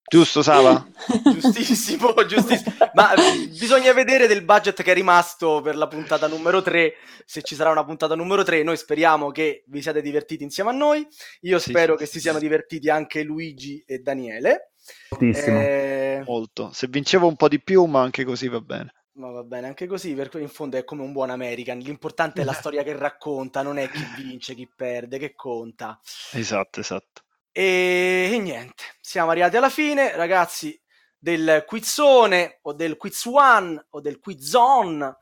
Giusto, 0.09 0.41
Sava? 0.41 0.87
giustissimo, 1.23 2.13
giustissimo. 2.25 2.75
Ma 2.93 3.13
bisogna 3.47 3.93
vedere 3.93 4.25
del 4.25 4.43
budget 4.43 4.81
che 4.81 4.89
è 4.89 4.93
rimasto 4.95 5.61
per 5.61 5.75
la 5.75 5.87
puntata 5.87 6.27
numero 6.27 6.63
3. 6.63 6.93
Se 7.25 7.43
ci 7.43 7.53
sarà 7.53 7.69
una 7.69 7.85
puntata 7.85 8.15
numero 8.15 8.41
3, 8.41 8.63
noi 8.63 8.75
speriamo 8.75 9.29
che 9.29 9.63
vi 9.67 9.83
siate 9.83 10.01
divertiti 10.01 10.43
insieme 10.43 10.71
a 10.71 10.73
noi. 10.73 11.07
Io 11.41 11.59
sì, 11.59 11.69
spero 11.69 11.93
sì, 11.93 11.99
che 11.99 12.09
si 12.09 12.19
siano 12.19 12.39
divertiti 12.39 12.89
anche 12.89 13.21
Luigi 13.21 13.83
e 13.85 13.99
Daniele. 13.99 14.71
Moltissimo. 15.11 15.59
Eh... 15.59 16.23
Molto. 16.25 16.71
Se 16.73 16.87
vincevo 16.87 17.27
un 17.27 17.35
po' 17.35 17.47
di 17.47 17.61
più, 17.61 17.85
ma 17.85 18.01
anche 18.01 18.23
così 18.23 18.47
va 18.47 18.61
bene. 18.61 18.93
Ma 19.13 19.29
va 19.29 19.43
bene 19.43 19.67
anche 19.67 19.85
così, 19.85 20.15
perché 20.15 20.39
in 20.39 20.49
fondo 20.49 20.77
è 20.77 20.83
come 20.83 21.03
un 21.03 21.11
buon 21.11 21.29
American. 21.29 21.77
L'importante 21.77 22.41
è 22.41 22.45
la 22.45 22.53
storia 22.53 22.81
che 22.81 22.95
racconta, 22.95 23.61
non 23.61 23.77
è 23.77 23.87
chi 23.91 24.03
vince, 24.17 24.55
chi 24.55 24.67
perde, 24.73 25.19
che 25.19 25.35
conta. 25.35 25.99
Esatto, 26.31 26.79
esatto. 26.79 27.21
E, 27.59 28.29
e 28.31 28.39
niente, 28.39 28.85
siamo 29.01 29.31
arrivati 29.31 29.57
alla 29.57 29.69
fine, 29.69 30.15
ragazzi, 30.15 30.81
del 31.17 31.65
quizzone 31.67 32.59
o 32.61 32.71
del 32.71 32.95
quiz 32.95 33.25
one 33.25 33.85
o 33.89 33.99
del 33.99 34.17
quizzon. 34.17 35.13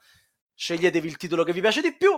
Sceglietevi 0.54 1.08
il 1.08 1.18
titolo 1.18 1.44
che 1.44 1.52
vi 1.52 1.62
piace 1.62 1.82
di 1.82 1.98
più, 1.98 2.12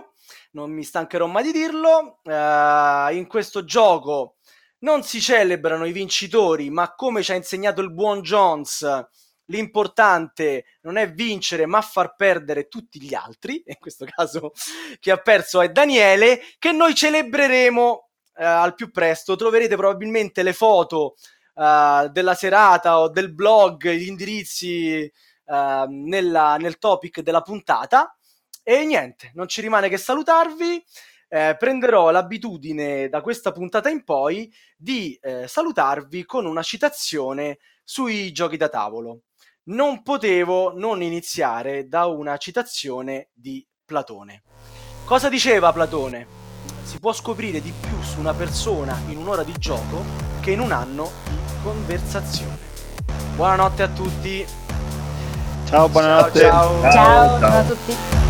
non 0.50 0.72
mi 0.72 0.84
stancherò 0.84 1.24
mai 1.26 1.44
di 1.44 1.52
dirlo. 1.52 2.20
Uh, 2.22 3.14
in 3.14 3.24
questo 3.26 3.64
gioco 3.64 4.36
non 4.80 5.02
si 5.04 5.22
celebrano 5.22 5.86
i 5.86 5.92
vincitori, 5.92 6.68
ma 6.68 6.94
come 6.94 7.22
ci 7.22 7.32
ha 7.32 7.36
insegnato 7.36 7.80
il 7.80 7.90
buon 7.90 8.20
Jones 8.20 8.86
l'importante 9.46 10.64
non 10.82 10.96
è 10.96 11.12
vincere 11.12 11.66
ma 11.66 11.80
far 11.80 12.14
perdere 12.14 12.68
tutti 12.68 13.00
gli 13.00 13.14
altri, 13.14 13.62
in 13.66 13.76
questo 13.78 14.04
caso 14.04 14.52
chi 15.00 15.10
ha 15.10 15.16
perso 15.16 15.62
è 15.62 15.70
Daniele, 15.70 16.42
che 16.58 16.72
noi 16.72 16.94
celebreremo 16.94 18.09
eh, 18.36 18.44
al 18.44 18.74
più 18.74 18.90
presto, 18.90 19.36
troverete 19.36 19.76
probabilmente 19.76 20.42
le 20.42 20.52
foto 20.52 21.14
eh, 21.54 22.08
della 22.12 22.34
serata 22.34 23.00
o 23.00 23.08
del 23.08 23.32
blog, 23.32 23.88
gli 23.90 24.06
indirizzi 24.06 25.00
eh, 25.02 25.86
nella, 25.88 26.56
nel 26.56 26.78
topic 26.78 27.20
della 27.20 27.42
puntata 27.42 28.16
e 28.62 28.84
niente, 28.84 29.30
non 29.34 29.48
ci 29.48 29.60
rimane 29.60 29.88
che 29.88 29.96
salutarvi. 29.96 30.84
Eh, 31.32 31.54
prenderò 31.56 32.10
l'abitudine 32.10 33.08
da 33.08 33.20
questa 33.20 33.52
puntata 33.52 33.88
in 33.88 34.02
poi 34.02 34.52
di 34.76 35.16
eh, 35.22 35.46
salutarvi 35.46 36.24
con 36.24 36.44
una 36.44 36.62
citazione 36.64 37.58
sui 37.84 38.32
giochi 38.32 38.56
da 38.56 38.68
tavolo 38.68 39.20
non 39.70 40.02
potevo 40.02 40.72
non 40.76 41.02
iniziare 41.02 41.86
da 41.86 42.06
una 42.06 42.36
citazione 42.36 43.30
di 43.32 43.66
Platone. 43.84 44.42
Cosa 45.04 45.28
diceva 45.28 45.72
Platone? 45.72 46.39
Si 46.90 46.98
può 46.98 47.12
scoprire 47.12 47.62
di 47.62 47.72
più 47.80 48.02
su 48.02 48.18
una 48.18 48.34
persona 48.34 49.00
in 49.06 49.18
un'ora 49.18 49.44
di 49.44 49.54
gioco 49.56 50.02
che 50.40 50.50
in 50.50 50.58
un 50.58 50.72
anno 50.72 51.08
di 51.22 51.36
conversazione. 51.62 52.58
Buonanotte 53.36 53.82
a 53.84 53.88
tutti. 53.88 54.44
Ciao, 55.68 55.88
buonanotte. 55.88 56.40
ciao, 56.40 56.80
ciao. 56.80 56.90
ciao, 56.90 57.38
ciao 57.38 57.58
a 57.60 57.62
tutti. 57.62 58.29